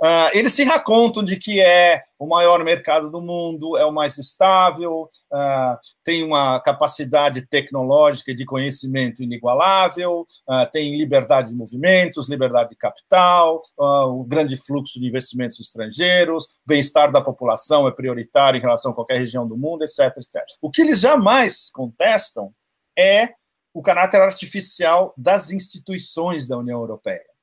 Uh, 0.00 0.30
eles 0.32 0.52
se 0.52 0.62
racontam 0.62 1.24
de 1.24 1.36
que 1.36 1.60
é 1.60 2.04
o 2.20 2.26
maior 2.26 2.62
mercado 2.62 3.10
do 3.10 3.20
mundo, 3.20 3.76
é 3.76 3.84
o 3.84 3.92
mais 3.92 4.16
estável, 4.16 5.10
uh, 5.32 5.78
tem 6.04 6.22
uma 6.22 6.60
capacidade 6.60 7.44
tecnológica 7.48 8.32
de 8.32 8.44
conhecimento 8.44 9.24
inigualável, 9.24 10.20
uh, 10.48 10.70
tem 10.70 10.96
liberdade 10.96 11.48
de 11.48 11.56
movimentos, 11.56 12.28
liberdade 12.28 12.70
de 12.70 12.76
capital, 12.76 13.60
o 13.76 14.22
grande 14.24 14.56
fluxo 14.56 15.00
de 15.00 15.08
investimentos 15.08 15.58
estrangeiros, 15.58 16.46
bem-estar 16.64 17.10
da 17.10 17.20
população 17.20 17.88
é 17.88 17.90
prioritário 17.90 18.58
em 18.58 18.62
relação 18.62 18.92
a 18.92 18.94
qualquer 18.94 19.18
região 19.18 19.48
do 19.48 19.56
mundo, 19.56 19.82
etc, 19.82 20.16
etc. 20.16 20.42
O 20.62 20.70
que 20.70 20.82
eles 20.82 21.00
jamais 21.00 21.70
contestam 21.72 22.52
é 22.96 23.30
o 23.74 23.82
caráter 23.82 24.20
artificial 24.20 25.12
das 25.16 25.50
instituições 25.50 26.46
da 26.46 26.56
União 26.56 26.80
Europeia. 26.80 27.37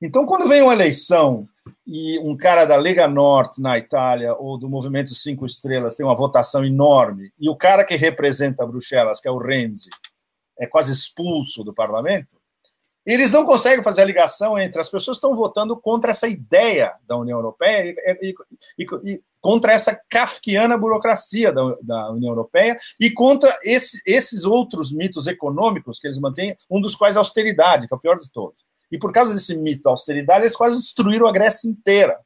Então, 0.00 0.26
quando 0.26 0.46
vem 0.46 0.62
uma 0.62 0.74
eleição 0.74 1.48
e 1.86 2.18
um 2.18 2.36
cara 2.36 2.64
da 2.64 2.76
Lega 2.76 3.08
Norte 3.08 3.60
na 3.60 3.78
Itália 3.78 4.34
ou 4.34 4.58
do 4.58 4.68
Movimento 4.68 5.14
Cinco 5.14 5.46
Estrelas 5.46 5.96
tem 5.96 6.04
uma 6.04 6.16
votação 6.16 6.64
enorme 6.64 7.32
e 7.40 7.48
o 7.48 7.56
cara 7.56 7.84
que 7.84 7.96
representa 7.96 8.66
Bruxelas, 8.66 9.20
que 9.20 9.28
é 9.28 9.30
o 9.30 9.38
Renzi, 9.38 9.88
é 10.58 10.66
quase 10.66 10.92
expulso 10.92 11.64
do 11.64 11.72
parlamento, 11.72 12.36
eles 13.06 13.32
não 13.32 13.46
conseguem 13.46 13.84
fazer 13.84 14.02
a 14.02 14.04
ligação 14.06 14.58
entre 14.58 14.80
as 14.80 14.88
pessoas 14.88 15.16
que 15.16 15.24
estão 15.24 15.36
votando 15.36 15.76
contra 15.80 16.10
essa 16.10 16.26
ideia 16.26 16.92
da 17.06 17.16
União 17.16 17.38
Europeia 17.38 17.94
e, 17.94 18.18
e, 18.20 18.34
e, 18.78 19.12
e 19.12 19.20
contra 19.40 19.72
essa 19.72 19.98
kafkiana 20.08 20.76
burocracia 20.76 21.52
da, 21.52 21.76
da 21.80 22.10
União 22.10 22.32
Europeia 22.32 22.76
e 23.00 23.08
contra 23.10 23.56
esse, 23.62 24.02
esses 24.04 24.44
outros 24.44 24.92
mitos 24.92 25.26
econômicos 25.28 26.00
que 26.00 26.06
eles 26.08 26.18
mantêm, 26.18 26.56
um 26.68 26.80
dos 26.80 26.96
quais 26.96 27.16
a 27.16 27.20
austeridade, 27.20 27.86
que 27.86 27.94
é 27.94 27.96
o 27.96 28.00
pior 28.00 28.16
de 28.16 28.28
todos. 28.30 28.66
E 28.90 28.98
por 28.98 29.12
causa 29.12 29.34
desse 29.34 29.56
mito 29.56 29.82
da 29.82 29.90
austeridade, 29.90 30.42
eles 30.42 30.56
quase 30.56 30.76
destruíram 30.76 31.26
a 31.26 31.32
Grécia 31.32 31.68
inteira. 31.68 32.18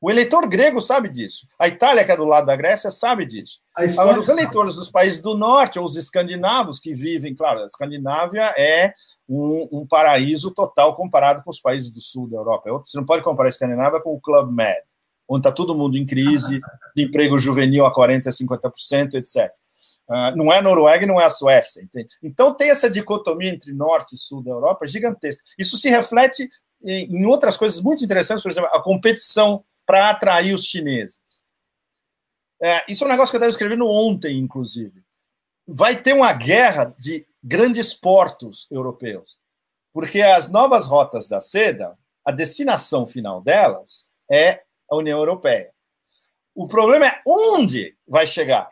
O 0.00 0.10
eleitor 0.10 0.46
grego 0.46 0.80
sabe 0.80 1.08
disso. 1.08 1.46
A 1.58 1.68
Itália, 1.68 2.04
que 2.04 2.12
é 2.12 2.16
do 2.16 2.24
lado 2.24 2.46
da 2.46 2.54
Grécia, 2.54 2.90
sabe 2.90 3.24
disso. 3.24 3.60
Agora, 3.98 4.20
os 4.20 4.28
eleitores 4.28 4.76
dos 4.76 4.90
países 4.90 5.20
do 5.20 5.36
norte, 5.36 5.78
ou 5.78 5.84
os 5.84 5.96
escandinavos 5.96 6.78
que 6.78 6.94
vivem, 6.94 7.34
claro, 7.34 7.60
a 7.62 7.66
Escandinávia 7.66 8.54
é 8.58 8.92
um, 9.28 9.68
um 9.72 9.86
paraíso 9.86 10.50
total 10.52 10.94
comparado 10.94 11.42
com 11.42 11.50
os 11.50 11.60
países 11.60 11.90
do 11.90 12.00
sul 12.00 12.28
da 12.28 12.36
Europa. 12.36 12.68
É 12.68 12.72
você 12.72 12.96
não 12.96 13.06
pode 13.06 13.22
comparar 13.22 13.48
a 13.48 13.50
Escandinávia 13.50 14.00
com 14.00 14.14
o 14.14 14.20
Club 14.20 14.52
Med, 14.52 14.82
onde 15.28 15.40
está 15.40 15.50
todo 15.50 15.74
mundo 15.74 15.96
em 15.96 16.04
crise, 16.04 16.60
de 16.94 17.02
emprego 17.02 17.38
juvenil 17.38 17.86
a 17.86 17.92
40%, 17.92 18.28
50%, 18.28 19.14
etc. 19.14 19.50
Uh, 20.08 20.36
não 20.36 20.52
é 20.52 20.58
a 20.58 20.62
Noruega 20.62 21.04
e 21.04 21.08
não 21.08 21.20
é 21.20 21.24
a 21.24 21.30
Suécia. 21.30 21.82
Entende? 21.82 22.08
Então 22.22 22.54
tem 22.54 22.70
essa 22.70 22.88
dicotomia 22.88 23.50
entre 23.50 23.72
norte 23.72 24.14
e 24.14 24.18
sul 24.18 24.42
da 24.42 24.50
Europa 24.50 24.86
gigantesca. 24.86 25.42
Isso 25.58 25.76
se 25.76 25.88
reflete 25.88 26.48
em, 26.82 27.16
em 27.16 27.26
outras 27.26 27.56
coisas 27.56 27.80
muito 27.80 28.04
interessantes, 28.04 28.42
por 28.42 28.50
exemplo, 28.50 28.70
a 28.72 28.82
competição 28.82 29.64
para 29.84 30.10
atrair 30.10 30.52
os 30.52 30.64
chineses. 30.64 31.44
É, 32.60 32.84
isso 32.90 33.04
é 33.04 33.06
um 33.06 33.10
negócio 33.10 33.30
que 33.30 33.36
eu 33.36 33.38
estava 33.38 33.50
escrevendo 33.50 33.86
ontem, 33.86 34.38
inclusive. 34.38 35.04
Vai 35.68 36.00
ter 36.00 36.12
uma 36.12 36.32
guerra 36.32 36.94
de 36.98 37.26
grandes 37.42 37.92
portos 37.92 38.66
europeus, 38.70 39.38
porque 39.92 40.22
as 40.22 40.50
novas 40.50 40.86
rotas 40.86 41.28
da 41.28 41.40
seda, 41.40 41.96
a 42.24 42.32
destinação 42.32 43.06
final 43.06 43.40
delas 43.40 44.10
é 44.30 44.62
a 44.90 44.96
União 44.96 45.18
Europeia. 45.18 45.72
O 46.54 46.66
problema 46.66 47.06
é 47.06 47.22
onde 47.26 47.96
vai 48.06 48.26
chegar. 48.26 48.68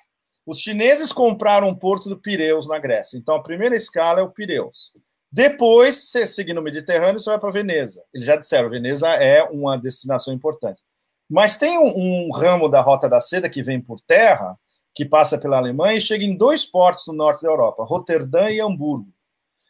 Os 0.47 0.59
chineses 0.59 1.12
compraram 1.12 1.68
um 1.68 1.74
porto 1.74 2.09
do 2.09 2.18
Pireus 2.18 2.68
na 2.68 2.78
Grécia. 2.78 3.16
Então, 3.16 3.34
a 3.34 3.42
primeira 3.42 3.74
escala 3.74 4.20
é 4.20 4.22
o 4.22 4.30
Pireus. 4.30 4.92
Depois, 5.32 5.97
você 6.05 6.26
seguir 6.26 6.53
no 6.53 6.62
Mediterrâneo, 6.62 7.18
você 7.18 7.30
vai 7.30 7.38
para 7.38 7.51
Veneza. 7.51 8.03
Eles 8.12 8.26
já 8.26 8.36
disseram, 8.36 8.68
Veneza 8.68 9.09
é 9.09 9.42
uma 9.42 9.76
destinação 9.76 10.32
importante. 10.32 10.82
Mas 11.28 11.57
tem 11.57 11.78
um, 11.78 12.28
um, 12.28 12.30
ramo 12.32 12.68
da 12.68 12.80
Rota 12.80 13.09
da 13.09 13.20
Seda 13.20 13.49
que 13.49 13.62
vem 13.62 13.80
por 13.80 14.01
terra, 14.01 14.59
que 14.95 15.05
passa 15.05 15.38
pela 15.38 15.57
Alemanha 15.57 15.97
e 15.97 16.01
chega 16.01 16.24
em 16.24 16.36
dois 16.36 16.64
portos 16.64 17.07
no 17.09 17.14
norte 17.14 17.42
da 17.42 17.49
Europa, 17.49 17.82
Roterdã 17.82 18.51
e 18.51 18.61
Hamburgo. 18.61 19.12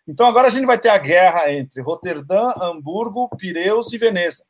Então 0.07 0.27
agora 0.27 0.49
a 0.49 0.51
gente 0.51 0.67
vai 0.67 0.79
ter 0.79 0.91
a 0.91 0.99
guerra 0.99 1.51
entre 1.51 1.81
Roterdã, 1.81 2.53
Hamburgo, 2.61 3.29
Pireus 3.39 3.93
e 3.93 3.97
Veneza. 3.97 4.45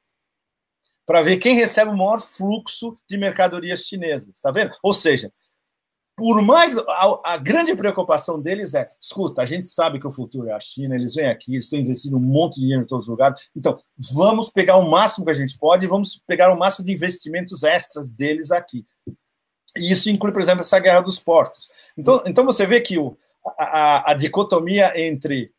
Para 1.06 1.22
ver 1.22 1.36
quem 1.36 1.54
recebe 1.54 1.92
o 1.92 1.96
maior 1.96 2.20
fluxo 2.20 2.98
de 3.08 3.16
mercadorias 3.16 3.86
chinesas. 3.86 4.30
Está 4.34 4.50
vendo? 4.50 4.74
Ou 4.82 4.92
seja, 4.92 5.30
por 6.16 6.40
mais. 6.42 6.76
A, 6.76 7.20
a, 7.24 7.36
grande 7.36 7.74
preocupação 7.74 8.40
deles 8.40 8.74
é: 8.74 8.90
escuta, 9.00 9.42
a 9.42 9.44
gente 9.44 9.66
sabe 9.66 9.98
que 9.98 10.06
o 10.06 10.10
futuro 10.10 10.48
é 10.48 10.52
a 10.52 10.60
China, 10.60 10.94
eles 10.94 11.14
vêm 11.14 11.26
aqui, 11.26 11.56
estão 11.56 11.78
investindo 11.78 12.16
um 12.16 12.20
monte 12.20 12.54
de 12.54 12.62
dinheiro 12.62 12.82
em 12.82 12.86
todos 12.86 13.06
os 13.06 13.10
lugares, 13.10 13.48
então 13.54 13.78
vamos 14.12 14.50
pegar 14.50 14.76
o 14.76 14.90
máximo 14.90 15.24
que 15.24 15.30
a 15.30 15.34
gente 15.34 15.58
pode 15.58 15.86
vamos 15.86 16.20
pegar 16.26 16.52
o 16.52 16.58
máximo 16.58 16.84
de 16.84 16.92
investimentos 16.92 17.62
extras 17.64 18.10
deles 18.12 18.50
aqui. 18.50 18.84
E 19.76 19.90
isso 19.90 20.08
inclui, 20.08 20.32
por 20.32 20.40
exemplo, 20.40 20.60
essa 20.60 20.78
guerra 20.78 21.00
dos 21.00 21.18
portos. 21.18 21.68
Então, 21.96 22.22
então 22.26 22.44
você 22.44 22.64
vê 22.64 22.80
que 22.80 22.96
o, 22.96 23.16
a, 23.58 24.12
a 24.12 24.14
dicotomia 24.14 24.92
entre 25.00 25.52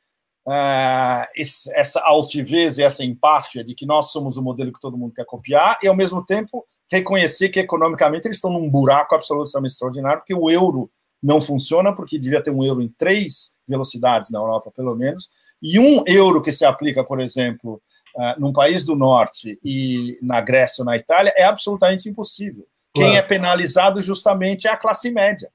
uh, 0.48 1.28
esse, 1.36 1.74
essa 1.76 2.00
altivez 2.02 2.78
e 2.78 2.84
essa 2.84 3.04
empáfia 3.04 3.64
de 3.64 3.76
que 3.76 3.86
nós 3.86 4.12
somos 4.12 4.38
o 4.38 4.42
modelo 4.42 4.72
que 4.72 4.80
todo 4.80 4.98
mundo 4.98 5.14
quer 5.14 5.26
copiar, 5.26 5.78
e 5.84 5.88
ao 5.88 5.96
mesmo 5.96 6.24
tempo 6.26 6.66
reconhecer 6.92 7.50
que 7.50 7.60
economicamente 7.60 8.28
eles 8.28 8.38
estão 8.38 8.52
num 8.52 8.70
buraco 8.70 9.16
absolutamente 9.16 9.74
extraordinário, 9.74 10.20
porque 10.20 10.34
o 10.34 10.50
euro 10.50 10.90
não 11.22 11.42
funciona, 11.42 11.96
porque 11.96 12.20
devia 12.20 12.42
ter 12.42 12.52
um 12.52 12.64
euro 12.64 12.82
em 12.82 12.88
três 12.88 13.56
velocidades 13.68 14.30
na 14.30 14.40
Europa, 14.40 14.72
pelo 14.76 14.96
menos, 14.96 15.30
e 15.62 15.80
um 15.80 16.04
euro 16.06 16.42
que 16.42 16.52
se 16.52 16.66
aplica, 16.66 17.04
por 17.04 17.20
exemplo, 17.20 17.82
uh, 18.16 18.40
num 18.40 18.54
país 18.54 18.86
do 18.86 18.96
norte 18.96 19.60
e 19.64 20.20
na 20.22 20.40
Grécia 20.42 20.84
ou 20.84 20.86
na 20.86 20.96
Itália 20.96 21.34
é 21.36 21.44
absolutamente 21.44 22.08
impossível. 22.08 22.68
Claro. 22.94 23.10
Quem 23.10 23.18
é 23.18 23.22
penalizado 23.22 24.02
justamente 24.02 24.68
é 24.68 24.72
a 24.72 24.78
classe 24.78 25.12
média. 25.12 25.50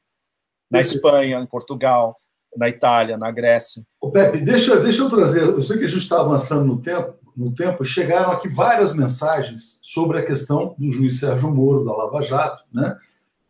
Na 0.70 0.80
Espanha, 0.80 1.38
em 1.38 1.46
Portugal, 1.46 2.16
na 2.56 2.68
Itália, 2.68 3.16
na 3.16 3.30
Grécia. 3.30 3.82
Ô 4.00 4.10
Pepe, 4.10 4.38
deixa, 4.38 4.78
deixa 4.80 5.02
eu 5.02 5.08
trazer. 5.08 5.42
Eu 5.42 5.62
sei 5.62 5.78
que 5.78 5.84
a 5.84 5.88
gente 5.88 6.02
está 6.02 6.20
avançando 6.20 6.64
no 6.64 6.80
tempo, 6.80 7.14
no 7.40 7.54
tempo, 7.54 7.84
chegaram 7.84 8.32
aqui 8.32 8.48
várias 8.48 8.94
mensagens 8.94 9.80
sobre 9.82 10.18
a 10.18 10.24
questão 10.24 10.74
do 10.78 10.90
juiz 10.90 11.18
Sérgio 11.18 11.50
Moro, 11.50 11.84
da 11.84 11.96
Lava 11.96 12.20
Jato. 12.20 12.62
Né? 12.70 12.98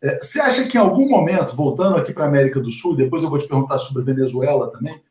É, 0.01 0.17
você 0.23 0.39
acha 0.39 0.65
que 0.65 0.77
em 0.77 0.79
algum 0.79 1.09
momento, 1.09 1.55
voltando 1.57 1.97
aqui 1.97 2.13
para 2.13 2.23
a 2.23 2.27
América 2.27 2.61
do 2.61 2.71
Sul, 2.71 2.95
depois 2.95 3.21
eu 3.21 3.29
vou 3.29 3.37
te 3.37 3.47
perguntar 3.47 3.77
sobre 3.79 4.03
Venezuela 4.03 4.71
também, 4.71 5.01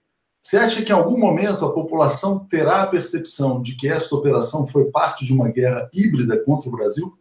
você 0.41 0.57
acha 0.57 0.83
que 0.83 0.91
em 0.91 0.95
algum 0.95 1.19
momento 1.19 1.67
a 1.67 1.73
população 1.73 2.39
terá 2.47 2.83
a 2.83 2.87
percepção 2.87 3.61
de 3.61 3.77
que 3.77 3.87
esta 3.87 4.15
operação 4.15 4.67
foi 4.67 4.87
parte 4.87 5.27
de 5.27 5.35
uma 5.35 5.51
guerra 5.51 5.91
híbrida 5.93 6.43
contra 6.43 6.71
o 6.71 6.73
Brasil? 6.73 7.15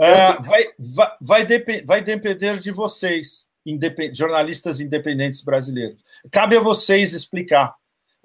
É, 0.00 0.32
vai, 0.40 0.64
vai, 0.78 1.44
vai, 1.44 1.82
vai 1.84 2.02
depender 2.02 2.58
de 2.58 2.72
vocês 2.72 3.46
independ, 3.66 4.16
jornalistas 4.16 4.80
independentes 4.80 5.42
brasileiros. 5.42 6.02
Cabe 6.30 6.56
a 6.56 6.60
vocês 6.60 7.12
explicar. 7.12 7.74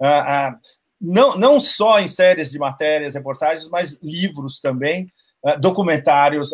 Uh, 0.00 0.06
uh, 0.06 0.77
não, 1.00 1.36
não 1.36 1.60
só 1.60 2.00
em 2.00 2.08
séries 2.08 2.50
de 2.50 2.58
matérias, 2.58 3.14
reportagens, 3.14 3.68
mas 3.68 3.98
livros 4.02 4.60
também, 4.60 5.12
uh, 5.44 5.58
documentários, 5.60 6.50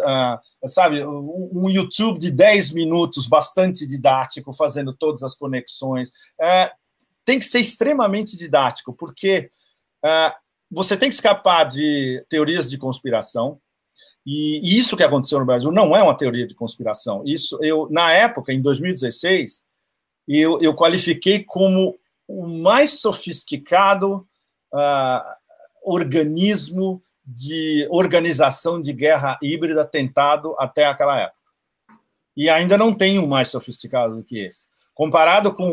sabe, 0.66 1.05
um, 1.05 1.51
um, 1.53 1.70
YouTube 1.70 2.18
de 2.18 2.30
10 2.30 2.72
minutos, 2.72 3.26
bastante 3.26 3.86
didático, 3.86 4.53
fazendo 4.53 4.92
todas 4.92 5.22
as 5.22 5.34
conexões. 5.34 6.12
tem 7.24 7.38
que 7.38 7.47
ser 7.47 7.61
extremamente 7.61 8.36
didático, 8.36 8.92
porque 8.92 9.51
você 10.70 10.97
tem 10.97 11.09
que 11.09 11.14
escapar 11.14 11.64
de 11.64 12.24
teorias 12.28 12.68
de 12.68 12.76
conspiração, 12.76 13.59
e 14.26 14.78
isso 14.78 14.97
que 14.97 15.03
aconteceu 15.03 15.38
no 15.38 15.45
Brasil 15.45 15.70
não 15.70 15.95
é 15.95 16.03
uma 16.03 16.16
teoria 16.16 16.47
de 16.47 16.55
conspiração. 16.55 17.22
Isso 17.26 17.59
eu 17.62 17.88
na 17.90 18.11
época, 18.12 18.53
em 18.53 18.61
2016, 18.61 19.64
eu, 20.26 20.61
eu 20.62 20.74
qualifiquei 20.74 21.45
como 21.45 21.99
o 22.26 22.47
mais 22.47 23.01
sofisticado 23.01 24.26
uh, 24.75 25.22
organismo 25.83 27.01
de 27.25 27.87
organização 27.91 28.81
de 28.81 28.93
guerra 28.93 29.39
híbrida 29.41 29.85
tentado 29.85 30.55
até 30.59 30.87
aquela 30.87 31.18
época. 31.18 31.39
E 32.37 32.51
ainda 32.51 32.77
não 32.77 32.93
tem 32.93 33.18
um 33.18 33.27
mais 33.27 33.49
sofisticado 33.49 34.16
do 34.16 34.25
que 34.25 34.39
esse. 34.41 34.66
Comparado 34.93 35.55
com 35.55 35.70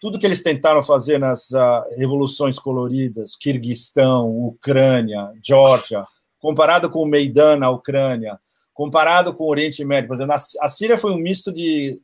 tudo 0.00 0.18
que 0.18 0.26
eles 0.26 0.42
tentaram 0.42 0.82
fazer 0.82 1.18
nas 1.18 1.50
uh, 1.50 1.84
revoluções 1.96 2.58
coloridas, 2.58 3.34
Kirguistão, 3.36 4.28
Ucrânia, 4.30 5.32
Geórgia, 5.42 6.04
comparado 6.38 6.90
com 6.90 7.02
o 7.02 7.06
Meidan 7.06 7.56
na 7.56 7.70
Ucrânia, 7.70 8.38
comparado 8.74 9.32
com 9.32 9.44
o 9.44 9.50
Oriente 9.50 9.84
Médio, 9.84 10.08
por 10.08 10.14
exemplo, 10.14 10.34
a 10.34 10.68
Síria 10.68 10.98
foi 10.98 11.12
um 11.12 11.18
misto 11.18 11.52
de 11.52 12.00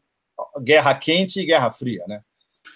guerra 0.62 0.94
quente 0.94 1.40
e 1.40 1.44
guerra 1.44 1.70
fria, 1.70 2.04
né? 2.06 2.22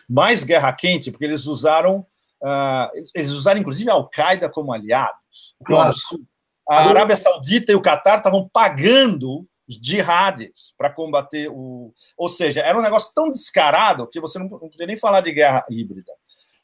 Mais 0.08 0.42
guerra 0.42 0.72
quente, 0.72 1.10
porque 1.10 1.24
eles 1.24 1.46
usaram, 1.46 2.04
uh, 2.42 2.90
eles 3.14 3.30
usaram 3.30 3.60
inclusive 3.60 3.90
a 3.90 3.94
Al-Qaeda 3.94 4.50
como 4.50 4.72
aliados. 4.72 5.56
Claro. 5.64 5.94
A 6.68 6.88
Arábia 6.88 7.16
Saudita 7.16 7.72
e 7.72 7.74
o 7.74 7.82
Catar 7.82 8.18
estavam 8.18 8.48
pagando 8.52 9.46
os 9.68 9.76
jihadis 9.76 10.74
para 10.76 10.90
combater 10.90 11.48
o. 11.50 11.92
Ou 12.16 12.28
seja, 12.28 12.60
era 12.60 12.78
um 12.78 12.82
negócio 12.82 13.12
tão 13.14 13.30
descarado 13.30 14.08
que 14.08 14.20
você 14.20 14.38
não, 14.38 14.48
não 14.48 14.68
podia 14.68 14.86
nem 14.86 14.96
falar 14.96 15.20
de 15.20 15.32
guerra 15.32 15.64
híbrida. 15.68 16.12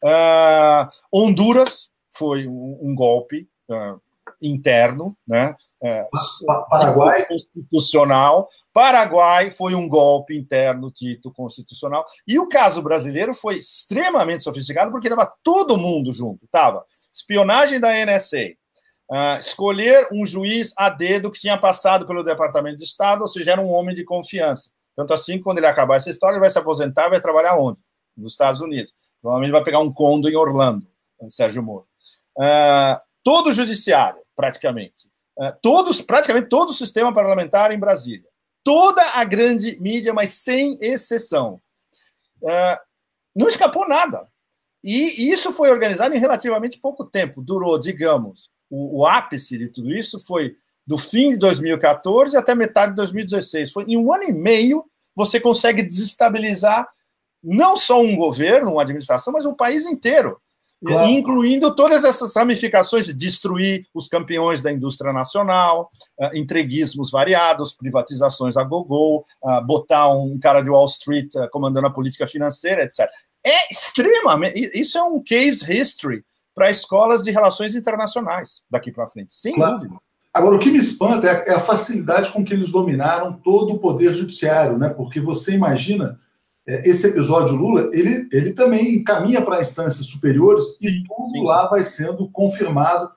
Uh, 0.02 0.88
Honduras 1.12 1.90
foi 2.12 2.46
um, 2.46 2.78
um 2.82 2.94
golpe. 2.94 3.48
Uh, 3.68 4.00
interno, 4.41 5.16
né? 5.26 5.55
É, 5.82 6.07
Paraguai 6.70 7.26
constitucional. 7.26 8.49
Paraguai 8.72 9.51
foi 9.51 9.74
um 9.74 9.89
golpe 9.89 10.36
interno 10.36 10.93
dito 10.93 11.32
constitucional. 11.32 12.05
E 12.26 12.39
o 12.39 12.49
caso 12.49 12.82
brasileiro 12.82 13.34
foi 13.34 13.59
extremamente 13.59 14.43
sofisticado 14.43 14.91
porque 14.91 15.09
estava 15.09 15.32
todo 15.43 15.76
mundo 15.76 16.12
junto. 16.12 16.47
Tava 16.51 16.84
espionagem 17.12 17.80
da 17.80 17.93
NSA, 18.05 18.51
uh, 19.11 19.14
ah, 19.14 19.39
escolher 19.41 20.09
um 20.12 20.24
juiz 20.24 20.72
a 20.76 20.89
dedo 20.89 21.30
que 21.30 21.41
tinha 21.41 21.59
passado 21.59 22.07
pelo 22.07 22.22
Departamento 22.22 22.76
de 22.76 22.84
Estado, 22.84 23.22
ou 23.22 23.28
seja, 23.28 23.53
era 23.53 23.61
um 23.61 23.70
homem 23.70 23.95
de 23.95 24.05
confiança. 24.05 24.70
Tanto 24.97 25.12
assim, 25.12 25.41
quando 25.41 25.59
ele 25.59 25.66
acabar 25.66 25.97
essa 25.97 26.11
história, 26.11 26.34
ele 26.34 26.41
vai 26.41 26.51
se 26.51 26.59
aposentar 26.59 27.07
e 27.07 27.11
vai 27.11 27.20
trabalhar 27.20 27.57
onde? 27.59 27.80
Nos 28.16 28.32
Estados 28.32 28.61
Unidos. 28.61 28.93
Provavelmente 29.20 29.53
vai 29.53 29.62
pegar 29.62 29.80
um 29.80 29.93
condo 29.93 30.28
em 30.28 30.36
Orlando, 30.36 30.86
Sérgio 31.28 31.62
Moro. 31.62 31.86
Uh, 32.36 33.01
todo 33.22 33.49
o 33.49 33.53
judiciário, 33.53 34.20
praticamente, 34.39 35.11
é, 35.41 35.51
todos, 35.51 36.01
praticamente 36.01 36.49
todo 36.49 36.70
o 36.70 36.72
sistema 36.74 37.12
parlamentar 37.12 37.72
em 37.72 37.78
Brasília, 37.78 38.28
toda 38.62 39.03
a 39.03 39.24
grande 39.24 39.80
mídia, 39.80 40.14
mas 40.14 40.30
sem 40.30 40.78
exceção, 40.80 41.61
é, 42.47 42.80
não 43.34 43.49
escapou 43.49 43.89
nada. 43.89 44.28
E 44.84 45.28
isso 45.28 45.53
foi 45.53 45.72
organizado 45.72 46.14
em 46.14 46.20
relativamente 46.20 46.78
pouco 46.78 47.05
tempo. 47.05 47.43
Durou, 47.43 47.80
digamos, 47.80 48.49
o, 48.70 49.01
o 49.01 49.07
ápice 49.07 49.59
de 49.59 49.68
tudo 49.68 49.91
isso 49.93 50.20
foi 50.20 50.57
do 50.86 50.97
fim 50.97 51.30
de 51.30 51.39
2014 51.39 52.36
até 52.36 52.55
metade 52.55 52.93
de 52.93 52.97
2016. 52.97 53.72
Foi 53.72 53.84
em 53.89 53.97
um 53.97 54.12
ano 54.12 54.22
e 54.22 54.32
meio 54.32 54.84
você 55.16 55.41
consegue 55.41 55.82
desestabilizar 55.82 56.89
não 57.43 57.76
só 57.76 58.01
um 58.01 58.14
governo, 58.14 58.72
uma 58.72 58.82
administração, 58.82 59.32
mas 59.32 59.45
um 59.45 59.55
país 59.55 59.84
inteiro. 59.84 60.41
Claro. 60.84 61.10
incluindo 61.10 61.74
todas 61.74 62.04
essas 62.04 62.36
ramificações 62.36 63.06
de 63.06 63.12
destruir 63.12 63.84
os 63.92 64.06
campeões 64.06 64.62
da 64.62 64.70
indústria 64.70 65.12
nacional, 65.12 65.90
uh, 66.20 66.36
entreguismos 66.36 67.10
variados, 67.10 67.74
privatizações 67.74 68.56
a 68.56 68.62
gogol, 68.62 69.24
uh, 69.42 69.64
botar 69.66 70.08
um 70.08 70.38
cara 70.38 70.60
de 70.60 70.70
Wall 70.70 70.86
Street 70.86 71.34
uh, 71.34 71.50
comandando 71.50 71.88
a 71.88 71.92
política 71.92 72.28
financeira, 72.28 72.84
etc. 72.84 73.08
É 73.44 73.72
extremamente. 73.72 74.70
Isso 74.72 74.96
é 74.96 75.02
um 75.02 75.20
case 75.20 75.64
history 75.68 76.24
para 76.54 76.70
escolas 76.70 77.22
de 77.22 77.30
relações 77.32 77.74
internacionais 77.74 78.62
daqui 78.70 78.92
para 78.92 79.08
frente, 79.08 79.32
sem 79.32 79.54
claro. 79.54 79.76
dúvida. 79.76 79.96
Agora, 80.32 80.56
o 80.56 80.58
que 80.60 80.70
me 80.70 80.78
espanta 80.78 81.26
é 81.26 81.54
a 81.54 81.60
facilidade 81.60 82.30
com 82.30 82.44
que 82.44 82.52
eles 82.54 82.70
dominaram 82.70 83.32
todo 83.32 83.74
o 83.74 83.78
poder 83.78 84.14
judiciário, 84.14 84.78
né? 84.78 84.88
Porque 84.90 85.18
você 85.20 85.54
imagina 85.54 86.16
é, 86.16 86.27
esse 86.68 87.06
episódio 87.06 87.56
Lula, 87.56 87.88
ele, 87.94 88.28
ele 88.30 88.52
também 88.52 89.02
caminha 89.02 89.40
para 89.40 89.60
instâncias 89.60 90.06
superiores 90.06 90.78
e 90.82 91.02
tudo 91.04 91.42
lá 91.42 91.66
vai 91.66 91.82
sendo 91.82 92.28
confirmado, 92.28 93.10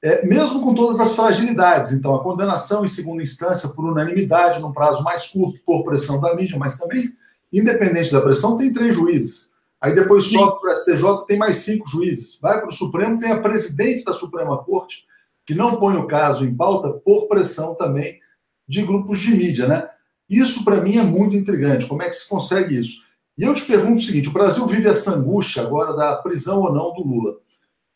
é, 0.00 0.24
mesmo 0.24 0.62
com 0.62 0.74
todas 0.74 1.00
as 1.00 1.16
fragilidades. 1.16 1.90
Então, 1.90 2.14
a 2.14 2.22
condenação 2.22 2.84
em 2.84 2.88
segunda 2.88 3.20
instância 3.20 3.68
por 3.68 3.84
unanimidade, 3.84 4.60
num 4.60 4.72
prazo 4.72 5.02
mais 5.02 5.26
curto, 5.26 5.58
por 5.66 5.82
pressão 5.82 6.20
da 6.20 6.36
mídia, 6.36 6.56
mas 6.56 6.78
também, 6.78 7.12
independente 7.52 8.12
da 8.12 8.20
pressão, 8.20 8.56
tem 8.56 8.72
três 8.72 8.94
juízes. 8.94 9.52
Aí 9.80 9.92
depois 9.92 10.24
sobe 10.24 10.60
para 10.60 10.72
o 10.72 10.76
STJ, 10.76 11.26
tem 11.26 11.36
mais 11.36 11.56
cinco 11.56 11.88
juízes. 11.88 12.38
Vai 12.40 12.60
para 12.60 12.68
o 12.68 12.72
Supremo, 12.72 13.18
tem 13.18 13.32
a 13.32 13.40
presidente 13.40 14.04
da 14.04 14.12
Suprema 14.12 14.56
Corte, 14.62 15.04
que 15.44 15.54
não 15.54 15.76
põe 15.76 15.96
o 15.96 16.06
caso 16.06 16.44
em 16.44 16.54
pauta 16.54 16.90
por 16.90 17.26
pressão 17.26 17.74
também 17.74 18.20
de 18.68 18.82
grupos 18.82 19.18
de 19.18 19.34
mídia, 19.34 19.66
né? 19.66 19.88
Isso, 20.28 20.64
para 20.64 20.80
mim, 20.80 20.98
é 20.98 21.02
muito 21.02 21.36
intrigante. 21.36 21.86
Como 21.86 22.02
é 22.02 22.08
que 22.08 22.16
se 22.16 22.28
consegue 22.28 22.78
isso? 22.78 23.02
E 23.36 23.42
eu 23.42 23.54
te 23.54 23.64
pergunto 23.64 24.02
o 24.02 24.04
seguinte: 24.04 24.28
o 24.28 24.32
Brasil 24.32 24.66
vive 24.66 24.88
essa 24.88 25.12
angústia 25.12 25.62
agora 25.62 25.94
da 25.94 26.16
prisão 26.16 26.60
ou 26.62 26.72
não 26.72 26.92
do 26.94 27.02
Lula. 27.02 27.36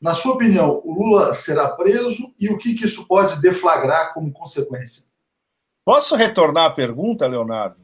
Na 0.01 0.15
sua 0.15 0.35
opinião, 0.35 0.81
o 0.85 0.95
Lula 0.95 1.35
será 1.35 1.69
preso 1.71 2.33
e 2.39 2.49
o 2.49 2.59
que, 2.59 2.75
que 2.75 2.87
isso 2.87 3.07
pode 3.07 3.41
deflagrar 3.41 4.15
como 4.15 4.33
consequência? 4.33 5.05
Posso 5.85 6.15
retornar 6.15 6.67
a 6.67 6.71
pergunta, 6.71 7.27
Leonardo? 7.27 7.81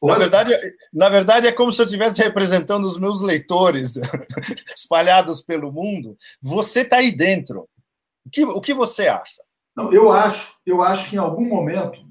Na 0.00 0.14
verdade, 0.14 0.54
na 0.92 1.08
verdade, 1.08 1.46
é 1.48 1.52
como 1.52 1.72
se 1.72 1.82
eu 1.82 1.84
estivesse 1.84 2.22
representando 2.22 2.84
os 2.84 2.98
meus 2.98 3.20
leitores 3.20 3.94
espalhados 4.74 5.42
pelo 5.42 5.72
mundo. 5.72 6.16
Você 6.40 6.82
está 6.82 6.98
aí 6.98 7.10
dentro. 7.10 7.68
O 8.24 8.30
que, 8.30 8.44
o 8.44 8.60
que 8.60 8.72
você 8.72 9.08
acha? 9.08 9.42
Não, 9.76 9.92
eu 9.92 10.10
acho, 10.12 10.56
eu 10.64 10.82
acho 10.82 11.10
que 11.10 11.16
em 11.16 11.18
algum 11.18 11.44
momento 11.44 12.07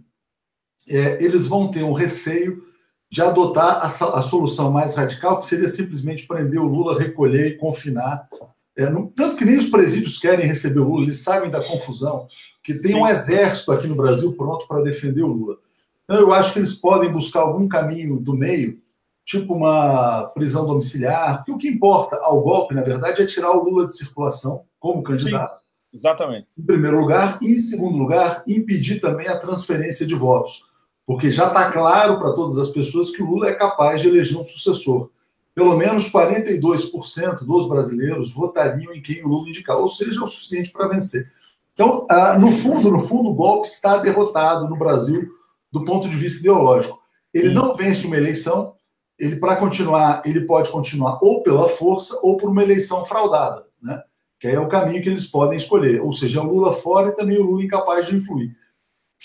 é, 0.89 1.23
eles 1.23 1.47
vão 1.47 1.69
ter 1.69 1.83
um 1.83 1.91
receio 1.91 2.63
de 3.09 3.21
adotar 3.21 3.81
a, 3.81 3.85
a, 3.85 4.21
solução 4.21 4.71
mais 4.71 4.95
radical, 4.95 5.39
que 5.39 5.45
seria 5.45 5.69
simplesmente 5.69 6.27
prender 6.27 6.59
o 6.59 6.67
Lula, 6.67 6.99
recolher 6.99 7.47
e 7.47 7.57
confinar. 7.57 8.27
É, 8.75 8.89
não, 8.89 9.07
tanto 9.07 9.37
que 9.37 9.45
nem 9.45 9.57
os 9.57 9.69
presídios 9.69 10.19
querem 10.19 10.45
receber 10.45 10.79
o 10.79 10.89
Lula, 10.89 11.03
eles 11.03 11.19
sabem 11.19 11.49
da 11.49 11.63
confusão, 11.63 12.27
que 12.63 12.73
tem 12.73 12.95
um 12.95 13.07
exército 13.07 13.71
aqui 13.71 13.87
no 13.87 13.95
Brasil 13.95 14.33
pronto 14.33 14.67
para 14.67 14.83
defender 14.83 15.23
o 15.23 15.27
Lula. 15.27 15.57
Então, 16.03 16.19
eu 16.19 16.33
acho 16.33 16.53
que 16.53 16.59
eles 16.59 16.73
podem 16.75 17.11
buscar 17.11 17.41
algum 17.41 17.67
caminho 17.67 18.19
do 18.19 18.33
meio, 18.33 18.79
tipo 19.25 19.53
uma 19.53 20.27
prisão 20.35 20.65
domiciliar, 20.65 21.37
porque 21.37 21.51
o 21.51 21.57
que 21.57 21.67
importa 21.67 22.17
ao 22.17 22.41
golpe, 22.41 22.75
na 22.75 22.81
verdade, 22.81 23.21
é 23.21 23.25
tirar 23.25 23.51
o 23.51 23.63
Lula 23.63 23.85
de 23.85 23.95
circulação 23.95 24.65
como 24.79 25.03
candidato. 25.03 25.61
Sim, 25.61 25.97
exatamente. 25.97 26.47
Em 26.57 26.63
primeiro 26.63 26.99
lugar, 26.99 27.39
e 27.41 27.53
em 27.53 27.59
segundo 27.59 27.97
lugar, 27.97 28.43
impedir 28.45 28.99
também 28.99 29.27
a 29.27 29.37
transferência 29.37 30.05
de 30.05 30.13
votos 30.13 30.66
porque 31.07 31.31
já 31.31 31.47
está 31.47 31.71
claro 31.71 32.19
para 32.19 32.33
todas 32.33 32.57
as 32.57 32.69
pessoas 32.69 33.09
que 33.09 33.23
o 33.23 33.25
Lula 33.25 33.47
é 33.47 33.53
capaz 33.53 34.01
de 34.01 34.09
eleger 34.09 34.37
um 34.37 34.43
sucessor. 34.43 35.09
Pelo 35.55 35.77
menos 35.77 36.11
42% 36.11 37.45
dos 37.45 37.69
brasileiros 37.69 38.29
votariam 38.29 38.93
em 38.93 39.01
quem 39.01 39.23
o 39.23 39.29
Lula 39.29 39.47
indicar, 39.47 39.77
ou 39.77 39.87
seja, 39.87 40.21
o 40.21 40.27
suficiente 40.27 40.69
para 40.73 40.89
vencer. 40.89 41.31
Então, 41.73 42.05
ah, 42.09 42.37
no 42.37 42.51
fundo, 42.51 42.91
no 42.91 42.99
fundo, 42.99 43.29
o 43.29 43.33
golpe 43.33 43.69
está 43.69 43.97
derrotado 43.97 44.67
no 44.67 44.75
Brasil 44.75 45.29
do 45.71 45.85
ponto 45.85 46.09
de 46.09 46.15
vista 46.15 46.41
ideológico. 46.41 47.01
Ele 47.33 47.53
não 47.53 47.73
vence 47.73 48.05
uma 48.05 48.17
eleição, 48.17 48.73
ele 49.17 49.37
para 49.37 49.55
continuar, 49.55 50.21
ele 50.25 50.41
pode 50.41 50.69
continuar 50.69 51.19
ou 51.21 51.41
pela 51.41 51.69
força 51.69 52.19
ou 52.21 52.35
por 52.35 52.49
uma 52.49 52.63
eleição 52.63 53.05
fraudada, 53.05 53.65
né? 53.81 54.01
Que 54.39 54.47
aí 54.47 54.55
é 54.55 54.59
o 54.59 54.67
caminho 54.67 55.01
que 55.01 55.09
eles 55.09 55.25
podem 55.25 55.57
escolher, 55.57 56.01
ou 56.01 56.11
seja, 56.11 56.41
o 56.41 56.53
Lula 56.53 56.73
fora 56.73 57.09
e 57.09 57.15
também 57.15 57.37
o 57.37 57.43
Lula 57.43 57.63
incapaz 57.63 58.05
de 58.05 58.15
influir 58.15 58.55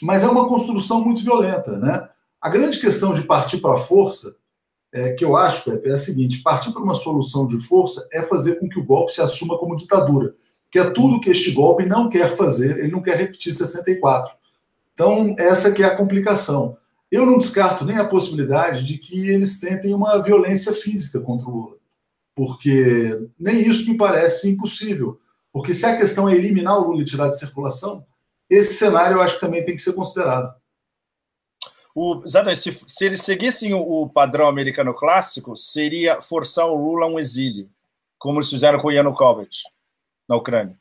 mas 0.00 0.22
é 0.22 0.28
uma 0.28 0.48
construção 0.48 1.04
muito 1.04 1.22
violenta. 1.22 1.78
Né? 1.78 2.08
A 2.40 2.48
grande 2.48 2.80
questão 2.80 3.12
de 3.12 3.22
partir 3.22 3.58
para 3.58 3.74
a 3.74 3.78
força, 3.78 4.34
é, 4.92 5.12
que 5.14 5.24
eu 5.24 5.36
acho, 5.36 5.70
Pepe, 5.70 5.88
é 5.88 5.92
a 5.92 5.96
seguinte: 5.96 6.42
partir 6.42 6.72
para 6.72 6.82
uma 6.82 6.94
solução 6.94 7.46
de 7.46 7.58
força 7.60 8.06
é 8.12 8.22
fazer 8.22 8.58
com 8.58 8.68
que 8.68 8.78
o 8.78 8.84
golpe 8.84 9.12
se 9.12 9.20
assuma 9.20 9.58
como 9.58 9.76
ditadura, 9.76 10.34
que 10.70 10.78
é 10.78 10.90
tudo 10.90 11.20
que 11.20 11.30
este 11.30 11.50
golpe 11.50 11.84
não 11.84 12.08
quer 12.08 12.34
fazer, 12.36 12.78
ele 12.78 12.92
não 12.92 13.02
quer 13.02 13.16
repetir 13.16 13.52
64. 13.52 14.34
Então, 14.94 15.34
essa 15.38 15.72
que 15.72 15.82
é 15.82 15.86
a 15.86 15.96
complicação. 15.96 16.76
Eu 17.10 17.26
não 17.26 17.38
descarto 17.38 17.84
nem 17.84 17.98
a 17.98 18.08
possibilidade 18.08 18.86
de 18.86 18.96
que 18.96 19.28
eles 19.28 19.60
tentem 19.60 19.94
uma 19.94 20.18
violência 20.22 20.72
física 20.72 21.20
contra 21.20 21.46
o 21.46 21.50
Lula, 21.50 21.76
porque 22.34 23.28
nem 23.38 23.60
isso 23.60 23.90
me 23.90 23.98
parece 23.98 24.50
impossível. 24.50 25.20
Porque 25.52 25.74
se 25.74 25.84
a 25.84 25.96
questão 25.96 26.26
é 26.26 26.34
eliminar 26.34 26.78
o 26.78 26.88
Lula 26.88 27.02
e 27.02 27.04
tirar 27.04 27.28
de 27.28 27.38
circulação, 27.38 28.04
esse 28.54 28.74
cenário 28.74 29.16
eu 29.16 29.22
acho 29.22 29.34
que 29.34 29.40
também 29.40 29.64
tem 29.64 29.74
que 29.74 29.82
ser 29.82 29.92
considerado. 29.94 30.54
O, 31.94 32.22
exatamente. 32.24 32.60
Se, 32.60 32.72
se 32.72 33.04
eles 33.04 33.22
seguissem 33.22 33.74
o, 33.74 33.80
o, 33.80 34.08
padrão 34.08 34.46
americano 34.46 34.94
clássico, 34.94 35.56
seria 35.56 36.20
forçar 36.20 36.66
o 36.66 36.74
Lula 36.74 37.06
a 37.06 37.08
um 37.08 37.18
exílio, 37.18 37.70
como 38.18 38.38
eles 38.38 38.50
fizeram 38.50 38.78
com 38.78 38.88
o 38.88 38.92
Yanukovych 38.92 39.62
na 40.28 40.36
Ucrânia. 40.36 40.78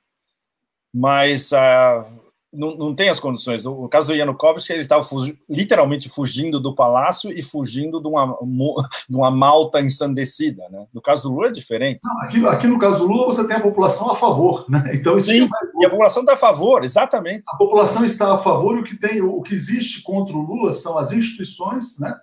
Mas 0.94 1.52
uh, 1.52 2.31
não, 2.54 2.76
não 2.76 2.93
tem 2.93 3.10
as 3.10 3.20
condições. 3.20 3.64
No 3.64 3.88
caso 3.88 4.08
do 4.08 4.14
Yanukovych, 4.14 4.72
ele 4.72 4.82
estava 4.82 5.04
fugi 5.04 5.39
literalmente 5.49 6.10
fugindo 6.10 6.60
do 6.60 6.76
palácio 6.76 7.32
e 7.32 7.41
fugindo 7.41 8.02
de 8.02 8.08
uma, 8.08 8.38
de 9.10 9.16
uma 9.16 9.32
malta 9.32 9.82
ensandecida. 9.82 10.68
Né? 10.70 10.86
No 10.93 11.02
caso 11.02 11.24
do 11.24 11.36
Lula 11.36 11.47
é 11.47 11.52
diferente. 11.52 12.02
Não, 12.04 12.22
aqui, 12.22 12.45
aqui, 12.45 12.68
no 12.68 12.78
caso 12.78 12.99
do 12.99 13.08
Lula, 13.08 13.28
você 13.28 13.47
tem 13.47 13.56
a 13.56 13.62
população 13.62 14.12
a 14.12 14.16
favor. 14.16 14.66
Né? 14.70 14.84
Então, 14.93 15.18
isso 15.18 15.28
Sim, 15.28 15.43
é 15.43 15.82
e 15.82 15.86
a 15.86 15.89
população 15.89 16.24
está 16.24 16.34
a 16.34 16.38
favor, 16.38 16.84
exatamente. 16.84 17.43
A 17.47 17.58
população 17.58 18.04
está 18.04 18.34
a 18.34 18.38
favor 18.38 18.78
e 18.78 18.82
o 18.82 18.84
que, 18.84 18.97
tem, 18.97 19.22
o 19.22 19.41
que 19.41 19.56
existe 19.56 20.02
contra 20.02 20.36
o 20.36 20.41
Lula 20.41 20.74
são 20.74 20.97
as 20.97 21.14
instituições 21.14 21.97
né? 21.99 22.14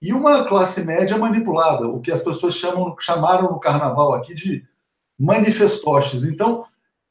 e 0.00 0.12
uma 0.12 0.44
classe 0.44 0.84
média 0.84 1.18
manipulada, 1.18 1.86
o 1.86 2.00
que 2.00 2.10
as 2.10 2.22
pessoas 2.22 2.54
chamam, 2.54 2.96
chamaram 2.98 3.50
no 3.50 3.60
carnaval 3.60 4.14
aqui 4.14 4.34
de 4.34 4.64
manifestoches. 5.18 6.24
Então, 6.24 6.64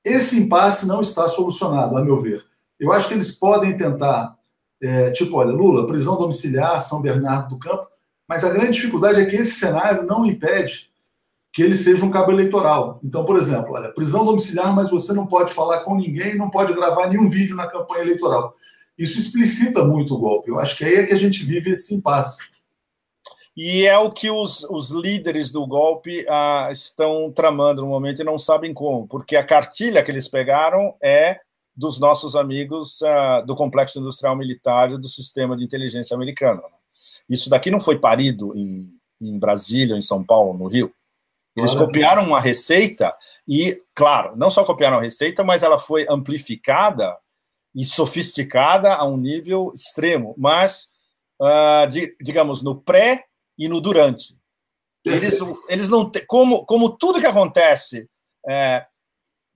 esse 0.03 0.39
impasse 0.39 0.87
não 0.87 1.01
está 1.01 1.27
solucionado, 1.27 1.97
a 1.97 2.03
meu 2.03 2.19
ver. 2.19 2.43
Eu 2.79 2.91
acho 2.91 3.07
que 3.07 3.13
eles 3.13 3.31
podem 3.31 3.77
tentar, 3.77 4.35
é, 4.81 5.11
tipo, 5.11 5.37
olha, 5.37 5.51
Lula, 5.51 5.87
prisão 5.87 6.17
domiciliar, 6.17 6.81
São 6.83 7.01
Bernardo 7.01 7.49
do 7.49 7.59
Campo, 7.59 7.87
mas 8.27 8.43
a 8.43 8.49
grande 8.49 8.73
dificuldade 8.73 9.21
é 9.21 9.25
que 9.25 9.35
esse 9.35 9.53
cenário 9.53 10.03
não 10.03 10.25
impede 10.25 10.89
que 11.53 11.61
ele 11.61 11.75
seja 11.75 12.03
um 12.03 12.11
cabo 12.11 12.33
eleitoral. 12.33 12.99
Então, 13.01 13.23
por 13.23 13.37
exemplo, 13.37 13.73
olha, 13.73 13.93
prisão 13.93 14.25
domiciliar, 14.25 14.75
mas 14.75 14.89
você 14.89 15.13
não 15.13 15.25
pode 15.25 15.53
falar 15.53 15.79
com 15.81 15.95
ninguém, 15.95 16.37
não 16.37 16.49
pode 16.49 16.73
gravar 16.73 17.07
nenhum 17.07 17.29
vídeo 17.29 17.55
na 17.55 17.67
campanha 17.67 18.01
eleitoral. 18.01 18.53
Isso 18.97 19.17
explicita 19.17 19.83
muito 19.83 20.15
o 20.15 20.19
golpe. 20.19 20.49
Eu 20.49 20.59
acho 20.59 20.77
que 20.77 20.83
aí 20.83 20.95
é 20.95 21.05
que 21.05 21.13
a 21.13 21.17
gente 21.17 21.45
vive 21.45 21.71
esse 21.71 21.95
impasse. 21.95 22.43
E 23.55 23.85
é 23.85 23.97
o 23.97 24.11
que 24.11 24.29
os, 24.29 24.65
os 24.65 24.91
líderes 24.91 25.49
do 25.49 25.65
golpe 25.65 26.25
ah, 26.27 26.67
estão 26.73 27.31
tramando 27.31 27.83
no 27.83 27.87
momento 27.87 28.21
e 28.21 28.25
não 28.25 28.37
sabem 28.37 28.73
como, 28.73 29.07
porque 29.07 29.37
a 29.37 29.45
cartilha 29.45 30.03
que 30.03 30.11
eles 30.11 30.27
pegaram 30.27 30.93
é 31.01 31.39
dos 31.75 31.99
nossos 31.99 32.35
amigos 32.35 33.01
uh, 33.01 33.45
do 33.45 33.55
complexo 33.55 33.99
industrial 33.99 34.35
militar 34.35 34.91
e 34.91 34.97
do 34.97 35.07
sistema 35.07 35.55
de 35.55 35.63
inteligência 35.63 36.15
americano. 36.15 36.61
Né? 36.61 36.77
Isso 37.29 37.49
daqui 37.49 37.69
não 37.69 37.79
foi 37.79 37.99
parido 37.99 38.55
em, 38.55 38.89
em 39.21 39.37
Brasília, 39.37 39.95
em 39.95 40.01
São 40.01 40.23
Paulo, 40.23 40.57
no 40.57 40.67
Rio. 40.67 40.93
Eles 41.55 41.73
copiaram 41.73 42.23
uma 42.23 42.39
receita 42.39 43.15
e, 43.47 43.81
claro, 43.93 44.35
não 44.35 44.51
só 44.51 44.65
copiaram 44.65 44.97
a 44.97 45.01
receita, 45.01 45.41
mas 45.41 45.63
ela 45.63 45.79
foi 45.79 46.05
amplificada 46.09 47.17
e 47.73 47.85
sofisticada 47.85 48.93
a 48.93 49.05
um 49.05 49.15
nível 49.15 49.71
extremo. 49.73 50.35
Mas, 50.37 50.89
uh, 51.41 51.87
de, 51.87 52.13
digamos, 52.21 52.61
no 52.61 52.75
pré 52.75 53.25
e 53.57 53.69
no 53.69 53.79
durante. 53.79 54.37
Eles, 55.05 55.39
eles 55.69 55.89
não. 55.89 56.11
Como, 56.27 56.65
como 56.65 56.97
tudo 56.97 57.21
que 57.21 57.27
acontece 57.27 58.09
é, 58.47 58.85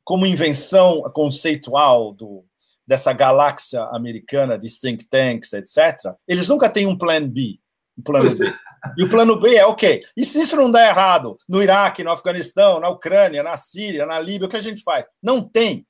como 0.10 0.26
invenção 0.26 1.04
conceitual 1.14 2.12
do, 2.12 2.44
dessa 2.88 3.14
galáxia 3.14 3.84
americana 3.94 4.58
de 4.58 4.68
think 4.68 5.08
tanks, 5.08 5.54
etc., 5.54 6.16
eles 6.28 6.48
nunca 6.48 6.68
têm 6.68 6.88
um 6.88 6.98
plano 6.98 7.28
B. 7.28 7.60
Um 7.96 8.02
plano 8.02 8.36
B. 8.36 8.52
E 8.98 9.04
o 9.04 9.10
plano 9.10 9.40
B 9.40 9.54
é 9.54 9.68
ok. 9.68 10.02
E 10.18 10.26
se 10.26 10.42
isso 10.42 10.56
não 10.56 10.72
der 10.72 10.90
errado 10.90 11.38
no 11.48 11.62
Iraque, 11.62 12.04
no 12.04 12.10
Afeganistão, 12.10 12.80
na 12.80 12.90
Ucrânia, 12.90 13.44
na 13.44 13.56
Síria, 13.56 14.04
na 14.08 14.20
Líbia, 14.20 14.48
o 14.48 14.50
que 14.50 14.58
a 14.58 14.62
gente 14.62 14.82
faz? 14.82 15.06
Não 15.22 15.48
tem. 15.48 15.86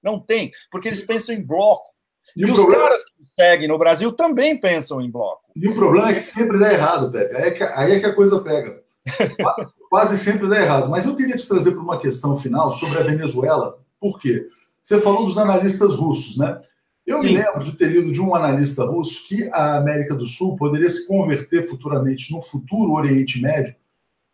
Não 0.00 0.20
tem, 0.20 0.52
porque 0.70 0.86
eles 0.86 1.04
pensam 1.04 1.34
em 1.34 1.44
bloco. 1.44 1.90
E, 2.36 2.42
e 2.42 2.44
os 2.44 2.52
problema... 2.52 2.80
caras 2.80 3.02
que 3.02 3.10
seguem 3.36 3.66
no 3.66 3.76
Brasil 3.76 4.12
também 4.12 4.56
pensam 4.56 5.00
em 5.00 5.10
bloco. 5.10 5.50
E 5.56 5.68
o 5.68 5.74
problema 5.74 6.10
é 6.10 6.14
que 6.14 6.22
sempre 6.22 6.60
dá 6.60 6.72
errado, 6.72 7.10
Pepe. 7.10 7.34
Aí 7.34 7.42
é 7.42 7.50
que, 7.50 7.62
aí 7.64 7.92
é 7.94 7.98
que 7.98 8.06
a 8.06 8.14
coisa 8.14 8.40
pega 8.40 8.84
quase 9.94 10.18
sempre 10.18 10.48
dá 10.48 10.60
errado. 10.60 10.90
Mas 10.90 11.06
eu 11.06 11.14
queria 11.14 11.36
te 11.36 11.46
trazer 11.46 11.70
para 11.70 11.80
uma 11.80 12.00
questão 12.00 12.36
final 12.36 12.72
sobre 12.72 12.98
a 12.98 13.02
Venezuela. 13.04 13.78
Por 14.00 14.18
quê? 14.18 14.44
Você 14.82 15.00
falou 15.00 15.24
dos 15.24 15.38
analistas 15.38 15.94
russos, 15.94 16.36
né? 16.36 16.60
Eu 17.06 17.20
Sim. 17.20 17.28
me 17.28 17.36
lembro 17.36 17.62
de 17.62 17.76
ter 17.76 17.90
lido 17.90 18.10
de 18.10 18.20
um 18.20 18.34
analista 18.34 18.84
russo 18.84 19.24
que 19.28 19.48
a 19.52 19.76
América 19.76 20.16
do 20.16 20.26
Sul 20.26 20.56
poderia 20.56 20.90
se 20.90 21.06
converter 21.06 21.62
futuramente 21.68 22.32
no 22.32 22.42
futuro 22.42 22.90
Oriente 22.90 23.40
Médio. 23.40 23.72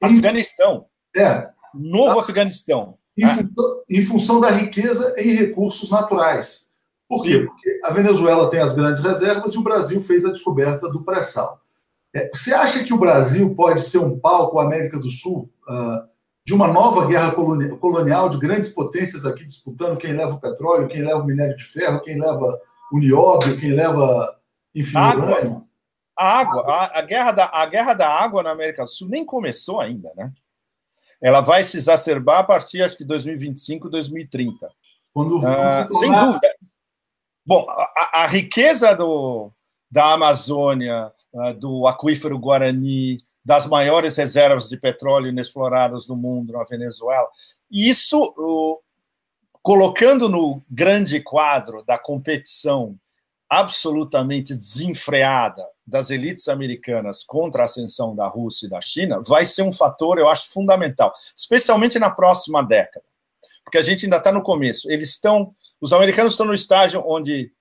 Em... 0.03 0.07
Afeganistão. 0.07 0.87
É. 1.15 1.51
Novo 1.75 2.19
a... 2.19 2.23
Afeganistão. 2.23 2.97
Em, 3.15 3.27
né? 3.27 3.37
função, 3.37 3.83
em 3.91 4.03
função 4.03 4.41
da 4.41 4.51
riqueza 4.51 5.15
em 5.19 5.35
recursos 5.35 5.91
naturais. 5.91 6.71
Por 7.07 7.23
quê? 7.23 7.41
Sim. 7.41 7.45
Porque 7.45 7.81
a 7.85 7.93
Venezuela 7.93 8.49
tem 8.49 8.61
as 8.61 8.75
grandes 8.75 9.03
reservas 9.03 9.53
e 9.53 9.59
o 9.59 9.63
Brasil 9.63 10.01
fez 10.01 10.25
a 10.25 10.33
descoberta 10.33 10.89
do 10.89 11.05
pré-sal. 11.05 11.60
É, 12.15 12.31
você 12.35 12.53
acha 12.53 12.83
que 12.83 12.93
o 12.93 12.99
Brasil 12.99 13.55
pode 13.55 13.83
ser 13.83 13.99
um 13.99 14.19
palco, 14.19 14.59
a 14.59 14.65
América 14.65 14.99
do 14.99 15.09
Sul, 15.09 15.51
uh, 15.69 16.09
de 16.45 16.53
uma 16.53 16.67
nova 16.67 17.07
guerra 17.07 17.33
colonial 17.33 18.29
de 18.29 18.39
grandes 18.39 18.71
potências 18.71 19.25
aqui 19.25 19.45
disputando 19.45 19.99
quem 19.99 20.13
leva 20.13 20.35
o 20.35 20.41
petróleo, 20.41 20.89
quem 20.89 21.05
leva 21.05 21.21
o 21.21 21.25
minério 21.25 21.57
de 21.57 21.65
ferro, 21.65 22.01
quem 22.01 22.21
leva 22.21 22.61
o 22.93 22.99
nióbio, 22.99 23.59
quem 23.59 23.73
leva, 23.73 24.37
enfim, 24.75 24.97
água. 24.97 25.65
A 26.19 26.39
água, 26.41 26.63
a, 26.67 26.99
a, 26.99 27.03
guerra 27.03 27.33
da, 27.33 27.51
a 27.53 27.67
guerra 27.67 27.95
da 27.95 28.09
água 28.09 28.43
na 28.43 28.51
América 28.51 28.83
do 28.83 28.91
Sul 28.91 29.09
nem 29.09 29.25
começou 29.25 29.81
ainda, 29.81 30.13
né? 30.17 30.33
Ela 31.23 31.41
vai 31.41 31.63
se 31.63 31.77
exacerbar 31.77 32.41
a 32.41 32.45
partir, 32.45 32.83
acho 32.83 32.97
que, 32.97 33.05
de 33.05 33.09
2025, 33.09 33.89
2030. 33.89 34.71
Quando, 35.13 35.47
ah, 35.47 35.87
sem 35.93 36.11
dúvida. 36.13 36.55
Bom, 37.47 37.67
a, 37.69 38.23
a 38.23 38.27
riqueza 38.27 38.95
do, 38.95 39.53
da 39.91 40.13
Amazônia, 40.13 41.07
ah, 41.07 41.13
do 41.59 41.87
aquífero 41.87 42.39
Guarani, 42.39 43.19
das 43.45 43.67
maiores 43.67 44.17
reservas 44.17 44.69
de 44.69 44.77
petróleo 44.77 45.29
inexploradas 45.29 46.07
do 46.07 46.17
mundo 46.17 46.53
na 46.53 46.65
Venezuela. 46.65 47.29
Isso, 47.71 48.35
colocando 49.63 50.29
no 50.29 50.63
grande 50.69 51.21
quadro 51.21 51.83
da 51.85 51.99
competição 51.99 52.99
absolutamente 53.49 54.55
desenfreada 54.55 55.67
das 55.85 56.11
elites 56.11 56.47
americanas 56.49 57.25
contra 57.25 57.63
a 57.63 57.65
ascensão 57.65 58.15
da 58.15 58.29
Rússia 58.29 58.67
e 58.67 58.71
da 58.71 58.81
China, 58.81 59.21
vai 59.27 59.45
ser 59.45 59.63
um 59.63 59.73
fator, 59.73 60.19
eu 60.19 60.29
acho, 60.29 60.51
fundamental, 60.51 61.13
especialmente 61.37 61.99
na 61.99 62.11
próxima 62.11 62.63
década, 62.63 63.05
porque 63.65 63.79
a 63.79 63.83
gente 63.83 64.07
ainda 64.07 64.19
está 64.19 64.31
no 64.31 64.43
começo. 64.43 64.89
Eles 64.89 65.11
estão, 65.11 65.53
os 65.81 65.93
americanos 65.93 66.35
estão 66.35 66.47
no 66.47 66.55
estágio 66.55 67.03
onde 67.05 67.53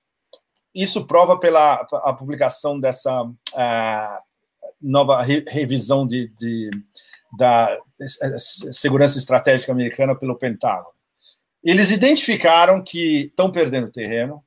isso 0.74 1.05
prova 1.05 1.39
pela 1.39 1.76
a 1.76 2.13
publicação 2.13 2.80
dessa 2.80 3.24
uh, 3.24 4.20
nova 4.82 5.22
re, 5.22 5.43
revisão 5.47 6.05
de, 6.05 6.30
de, 6.38 6.70
da 7.38 7.78
segurança 8.72 9.17
estratégica 9.17 9.72
americana 9.72 10.17
pelo 10.17 10.38
Pentágono. 10.38 10.93
Eles 11.63 11.91
identificaram 11.91 12.82
que 12.82 13.26
estão 13.26 13.51
perdendo 13.51 13.91
terreno, 13.91 14.43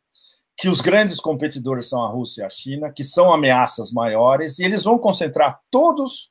que 0.57 0.69
os 0.69 0.81
grandes 0.81 1.21
competidores 1.21 1.89
são 1.89 2.03
a 2.05 2.09
Rússia 2.09 2.43
e 2.43 2.45
a 2.45 2.49
China, 2.49 2.93
que 2.93 3.05
são 3.05 3.33
ameaças 3.33 3.91
maiores, 3.91 4.59
e 4.59 4.65
eles 4.65 4.85
vão 4.85 4.99
concentrar 4.99 5.61
todos, 5.71 6.31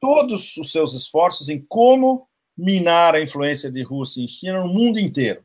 todos 0.00 0.56
os 0.56 0.72
seus 0.72 0.94
esforços 0.94 1.48
em 1.48 1.60
como 1.68 2.28
minar 2.56 3.14
a 3.14 3.20
influência 3.20 3.70
de 3.70 3.82
Rússia 3.82 4.24
e 4.24 4.28
China 4.28 4.60
no 4.60 4.72
mundo 4.72 4.98
inteiro. 4.98 5.42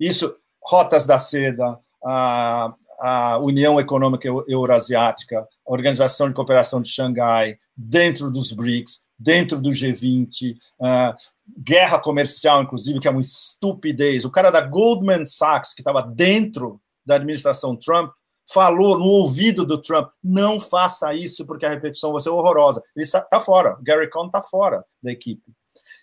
Isso, 0.00 0.34
rotas 0.62 1.06
da 1.06 1.18
seda, 1.18 1.78
a, 2.04 2.74
a 3.00 3.38
União 3.38 3.78
Econômica 3.78 4.28
Eurasiática, 4.48 5.40
a 5.40 5.72
Organização 5.72 6.28
de 6.28 6.34
Cooperação 6.34 6.80
de 6.80 6.88
Xangai, 6.88 7.56
dentro 7.76 8.30
dos 8.30 8.52
BRICS, 8.52 9.04
dentro 9.18 9.60
do 9.60 9.70
G20, 9.70 10.56
uh, 10.80 11.14
guerra 11.58 11.98
comercial, 11.98 12.62
inclusive, 12.62 13.00
que 13.00 13.08
é 13.08 13.10
uma 13.10 13.20
estupidez. 13.20 14.24
O 14.24 14.30
cara 14.30 14.50
da 14.50 14.60
Goldman 14.60 15.26
Sachs, 15.26 15.72
que 15.72 15.80
estava 15.80 16.02
dentro 16.02 16.80
da 17.04 17.16
administração 17.16 17.76
Trump, 17.76 18.12
falou 18.50 18.98
no 18.98 19.04
ouvido 19.04 19.64
do 19.64 19.80
Trump: 19.80 20.10
não 20.22 20.60
faça 20.60 21.14
isso 21.14 21.46
porque 21.46 21.66
a 21.66 21.70
repetição 21.70 22.12
vai 22.12 22.20
ser 22.20 22.30
horrorosa. 22.30 22.82
Ele 22.94 23.04
está 23.04 23.40
fora, 23.40 23.78
Gary 23.82 24.10
Cohn 24.10 24.26
está 24.26 24.42
fora 24.42 24.84
da 25.02 25.12
equipe. 25.12 25.52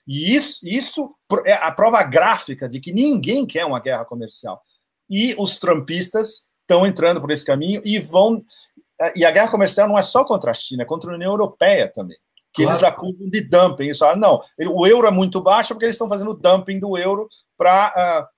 E 0.07 0.35
isso, 0.35 0.59
isso 0.63 1.15
é 1.45 1.53
a 1.53 1.71
prova 1.71 2.01
gráfica 2.03 2.67
de 2.67 2.79
que 2.79 2.91
ninguém 2.91 3.45
quer 3.45 3.65
uma 3.65 3.79
guerra 3.79 4.05
comercial. 4.05 4.61
E 5.09 5.35
os 5.37 5.57
trumpistas 5.57 6.47
estão 6.71 6.85
entrando 6.85 7.19
por 7.19 7.31
esse 7.31 7.45
caminho 7.45 7.81
e 7.83 7.99
vão. 7.99 8.43
E 9.15 9.25
a 9.25 9.31
guerra 9.31 9.51
comercial 9.51 9.87
não 9.87 9.97
é 9.97 10.01
só 10.01 10.23
contra 10.23 10.51
a 10.51 10.53
China, 10.53 10.83
é 10.83 10.85
contra 10.85 11.11
a 11.11 11.15
União 11.15 11.31
Europeia 11.31 11.91
também. 11.91 12.17
Que 12.53 12.63
claro. 12.63 12.77
eles 12.77 12.83
acusam 12.83 13.29
de 13.29 13.41
dumping. 13.41 13.85
Eles 13.85 13.97
falam, 13.97 14.17
não, 14.17 14.41
o 14.73 14.85
euro 14.85 15.07
é 15.07 15.11
muito 15.11 15.41
baixo 15.41 15.73
porque 15.73 15.85
eles 15.85 15.95
estão 15.95 16.09
fazendo 16.09 16.33
dumping 16.33 16.79
do 16.79 16.97
euro 16.97 17.27
para 17.57 18.29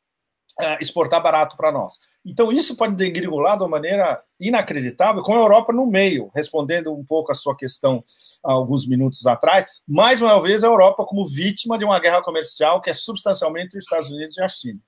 uh, 0.60 0.64
uh, 0.64 0.78
exportar 0.80 1.22
barato 1.22 1.58
para 1.58 1.72
nós. 1.72 1.94
Então, 2.26 2.52
isso 2.52 2.78
pode 2.78 2.96
degringolar 2.96 3.58
de 3.58 3.64
uma 3.64 3.70
maneira 3.70 4.22
inacreditável, 4.40 5.24
com 5.24 5.34
a 5.34 5.38
Europa 5.38 5.74
no 5.74 5.86
meio, 5.88 6.32
respondendo 6.34 6.94
um 6.94 7.04
pouco 7.04 7.32
a 7.32 7.36
sua 7.36 7.56
questão 7.56 8.04
há 8.46 8.54
alguns 8.54 8.88
minutos 8.88 9.26
atrás. 9.26 9.66
Mais 9.86 10.22
uma 10.22 10.40
vez, 10.42 10.64
a 10.64 10.68
Europa 10.68 11.06
como 11.06 11.28
vítima 11.28 11.78
de 11.78 11.84
uma 11.84 12.00
guerra 12.00 12.22
comercial 12.22 12.80
que 12.80 12.90
é 12.90 12.94
substancialmente 12.94 13.78
os 13.78 13.84
Estados 13.84 14.12
Unidos 14.12 14.38
e 14.38 14.44
a 14.44 14.48
China. 14.48 14.80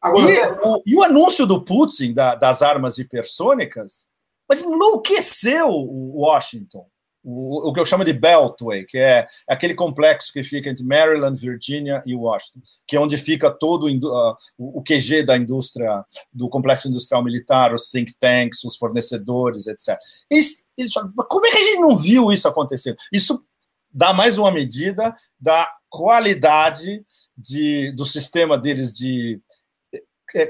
Agora, 0.00 0.30
e, 0.30 0.46
o, 0.62 0.82
e, 0.86 0.96
o, 0.96 1.02
anúncio 1.02 1.46
do 1.46 1.64
Putin 1.64 2.12
da, 2.12 2.34
das 2.34 2.62
armas 2.62 2.98
hipersônicas, 2.98 4.06
mas 4.48 4.62
enlouqueceu 4.62 5.68
o 5.68 6.20
Washington 6.20 6.86
o, 7.26 7.68
o 7.68 7.72
que 7.72 7.80
eu 7.80 7.84
chamo 7.84 8.04
de 8.04 8.12
Beltway, 8.12 8.84
que 8.84 8.96
é 8.96 9.26
aquele 9.48 9.74
complexo 9.74 10.32
que 10.32 10.44
fica 10.44 10.70
entre 10.70 10.84
Maryland, 10.84 11.36
Virginia 11.36 12.00
e 12.06 12.14
Washington, 12.14 12.60
que 12.86 12.94
é 12.94 13.00
onde 13.00 13.18
fica 13.18 13.50
todo 13.50 13.88
uh, 13.88 14.36
o 14.56 14.80
QG 14.80 15.24
da 15.24 15.36
indústria, 15.36 16.04
do 16.32 16.48
complexo 16.48 16.88
industrial 16.88 17.24
militar, 17.24 17.74
os 17.74 17.90
think 17.90 18.14
tanks, 18.16 18.62
os 18.62 18.76
fornecedores, 18.76 19.66
etc. 19.66 19.98
Eles, 20.30 20.68
eles 20.78 20.92
falam, 20.92 21.12
como 21.28 21.46
é 21.46 21.50
que 21.50 21.58
a 21.58 21.62
gente 21.62 21.80
não 21.80 21.96
viu 21.96 22.30
isso 22.30 22.46
acontecendo? 22.46 22.96
Isso 23.12 23.44
dá 23.92 24.12
mais 24.12 24.38
uma 24.38 24.52
medida 24.52 25.12
da 25.40 25.68
qualidade 25.88 27.04
de, 27.36 27.90
do 27.92 28.04
sistema 28.04 28.56
deles 28.56 28.92
de 28.92 29.40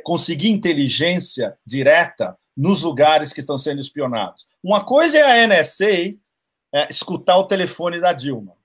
conseguir 0.02 0.48
inteligência 0.48 1.56
direta 1.64 2.36
nos 2.56 2.82
lugares 2.82 3.32
que 3.32 3.40
estão 3.40 3.58
sendo 3.58 3.80
espionados. 3.80 4.46
Uma 4.62 4.84
coisa 4.84 5.18
é 5.18 5.44
a 5.44 5.46
NSA 5.46 6.14
é, 6.74 6.88
escutar 6.90 7.36
o 7.36 7.46
telefone 7.46 8.00
da 8.00 8.12
Dilma. 8.12 8.56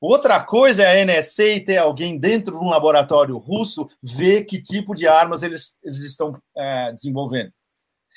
Outra 0.00 0.42
coisa 0.42 0.82
é 0.82 1.00
a 1.00 1.04
NSA 1.04 1.64
ter 1.64 1.78
alguém 1.78 2.18
dentro 2.18 2.58
de 2.58 2.64
um 2.64 2.68
laboratório 2.68 3.38
russo 3.38 3.88
ver 4.02 4.44
que 4.44 4.60
tipo 4.60 4.94
de 4.94 5.06
armas 5.06 5.42
eles, 5.42 5.78
eles 5.82 6.00
estão 6.00 6.38
é, 6.56 6.92
desenvolvendo. 6.92 7.52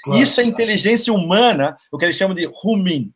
Claro. 0.04 0.22
Isso 0.22 0.42
é 0.42 0.44
inteligência 0.44 1.14
humana, 1.14 1.78
o 1.92 1.98
que 1.98 2.06
eles 2.06 2.16
chamam 2.16 2.36
de 2.36 2.50
humint. 2.64 3.14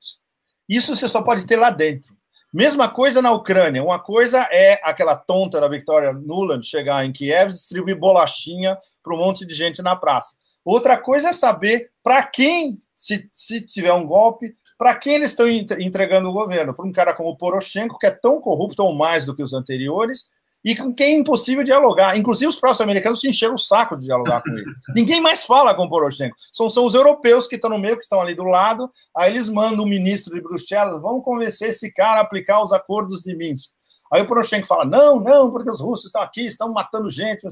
Isso 0.70 0.96
você 0.96 1.08
só 1.10 1.22
pode 1.22 1.46
ter 1.46 1.58
lá 1.58 1.70
dentro. 1.70 2.16
Mesma 2.54 2.90
coisa 2.90 3.22
na 3.22 3.32
Ucrânia. 3.32 3.82
Uma 3.82 3.98
coisa 3.98 4.46
é 4.52 4.80
aquela 4.84 5.16
tonta 5.16 5.62
da 5.62 5.70
Victoria 5.70 6.12
Nuland 6.12 6.66
chegar 6.66 7.06
em 7.06 7.12
Kiev 7.14 7.52
e 7.52 7.54
distribuir 7.54 7.98
bolachinha 7.98 8.78
para 9.02 9.16
um 9.16 9.18
monte 9.18 9.46
de 9.46 9.54
gente 9.54 9.82
na 9.82 9.96
praça. 9.96 10.36
Outra 10.66 10.98
coisa 10.98 11.30
é 11.30 11.34
saber 11.34 11.92
para 12.04 12.22
quem, 12.24 12.78
se, 12.94 13.28
se 13.32 13.62
tiver 13.62 13.94
um 13.94 14.06
golpe, 14.06 14.54
para 14.78 14.96
quem 14.96 15.16
eles 15.16 15.32
estão 15.32 15.48
entregando 15.48 16.28
o 16.28 16.34
governo? 16.34 16.76
Para 16.76 16.86
um 16.86 16.92
cara 16.92 17.14
como 17.14 17.38
Poroshenko, 17.38 17.98
que 17.98 18.08
é 18.08 18.12
tão 18.12 18.42
corrupto 18.42 18.84
ou 18.84 18.94
mais 18.94 19.26
do 19.26 19.36
que 19.36 19.44
os 19.44 19.54
anteriores, 19.54 20.30
e 20.64 20.76
com 20.76 20.94
quem 20.94 21.16
é 21.16 21.18
impossível 21.18 21.64
dialogar. 21.64 22.16
Inclusive, 22.18 22.50
os 22.50 22.56
próprios 22.56 22.82
americanos 22.82 23.20
se 23.20 23.28
encheram 23.28 23.56
o 23.56 23.60
saco 23.60 23.96
de 23.96 24.04
dialogar 24.04 24.42
com 24.42 24.52
ele. 24.52 24.72
Ninguém 24.96 25.20
mais 25.20 25.44
fala 25.44 25.74
com 25.74 25.86
o 25.86 25.90
Poroshenko. 25.90 26.36
São, 26.52 26.70
são 26.70 26.86
os 26.86 26.94
europeus 26.94 27.48
que 27.48 27.56
estão 27.56 27.70
no 27.70 27.80
meio, 27.80 27.98
que 27.98 28.04
estão 28.04 28.22
ali 28.22 28.36
do 28.36 28.44
lado. 28.44 28.90
Aí 29.16 29.32
eles 29.32 29.50
mandam 29.50 29.84
o 29.84 29.88
ministro 29.88 30.36
de 30.36 30.42
Bruxelas, 30.42 31.02
vamos 31.02 31.24
convencer 31.24 31.70
esse 31.70 31.92
cara 31.92 32.20
a 32.20 32.24
aplicar 32.24 32.62
os 32.62 32.72
acordos 32.72 33.22
de 33.24 33.36
Minsk. 33.36 33.72
Aí 34.14 34.22
o 34.22 34.28
Poroshenko 34.28 34.68
fala, 34.68 34.86
não, 34.86 35.20
não, 35.20 35.50
porque 35.50 35.70
os 35.70 35.80
russos 35.80 36.08
estão 36.08 36.22
aqui, 36.22 36.46
estão 36.46 36.72
matando 36.72 37.10
gente. 37.10 37.48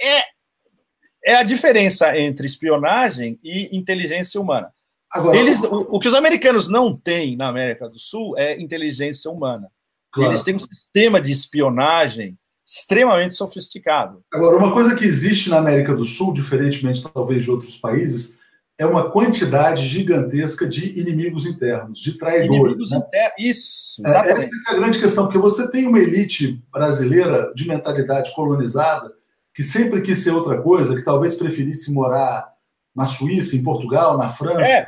É, 0.00 1.30
é 1.32 1.34
a 1.36 1.42
diferença 1.42 2.18
entre 2.18 2.44
espionagem 2.44 3.38
e 3.42 3.74
inteligência 3.76 4.40
humana. 4.40 4.74
Agora, 5.10 5.36
Eles, 5.36 5.62
o, 5.62 5.86
o, 5.90 6.00
que 6.00 6.08
os 6.08 6.14
americanos 6.14 6.68
não 6.68 6.96
têm 6.96 7.36
na 7.36 7.46
América 7.46 7.88
do 7.88 7.98
Sul 7.98 8.36
é 8.36 8.60
inteligência 8.60 9.30
humana. 9.30 9.70
Claro. 10.10 10.30
Eles 10.30 10.42
têm 10.42 10.56
um 10.56 10.60
sistema 10.60 11.20
de 11.20 11.30
espionagem 11.30 12.36
extremamente 12.72 13.34
sofisticado. 13.34 14.24
Agora, 14.32 14.56
uma 14.56 14.72
coisa 14.72 14.96
que 14.96 15.04
existe 15.04 15.50
na 15.50 15.58
América 15.58 15.94
do 15.94 16.06
Sul, 16.06 16.32
diferentemente 16.32 17.06
talvez 17.12 17.44
de 17.44 17.50
outros 17.50 17.76
países, 17.76 18.34
é 18.78 18.86
uma 18.86 19.10
quantidade 19.10 19.86
gigantesca 19.86 20.66
de 20.66 20.98
inimigos 20.98 21.44
internos, 21.44 21.98
de 21.98 22.16
traidores. 22.16 22.56
Inimigos 22.56 22.90
né? 22.90 22.96
internos, 22.96 23.34
isso, 23.38 24.02
é, 24.06 24.08
exatamente. 24.08 24.46
Essa 24.46 24.50
é 24.70 24.72
a 24.72 24.78
grande 24.78 24.98
questão, 24.98 25.24
porque 25.24 25.38
você 25.38 25.70
tem 25.70 25.86
uma 25.86 26.00
elite 26.00 26.62
brasileira 26.72 27.52
de 27.54 27.68
mentalidade 27.68 28.34
colonizada 28.34 29.12
que 29.54 29.62
sempre 29.62 30.00
quis 30.00 30.20
ser 30.20 30.30
outra 30.30 30.62
coisa, 30.62 30.96
que 30.96 31.04
talvez 31.04 31.34
preferisse 31.34 31.92
morar 31.92 32.50
na 32.96 33.04
Suíça, 33.04 33.54
em 33.54 33.62
Portugal, 33.62 34.16
na 34.16 34.30
França. 34.30 34.62
É, 34.62 34.86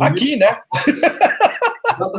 aqui, 0.00 0.36
né? 0.36 0.56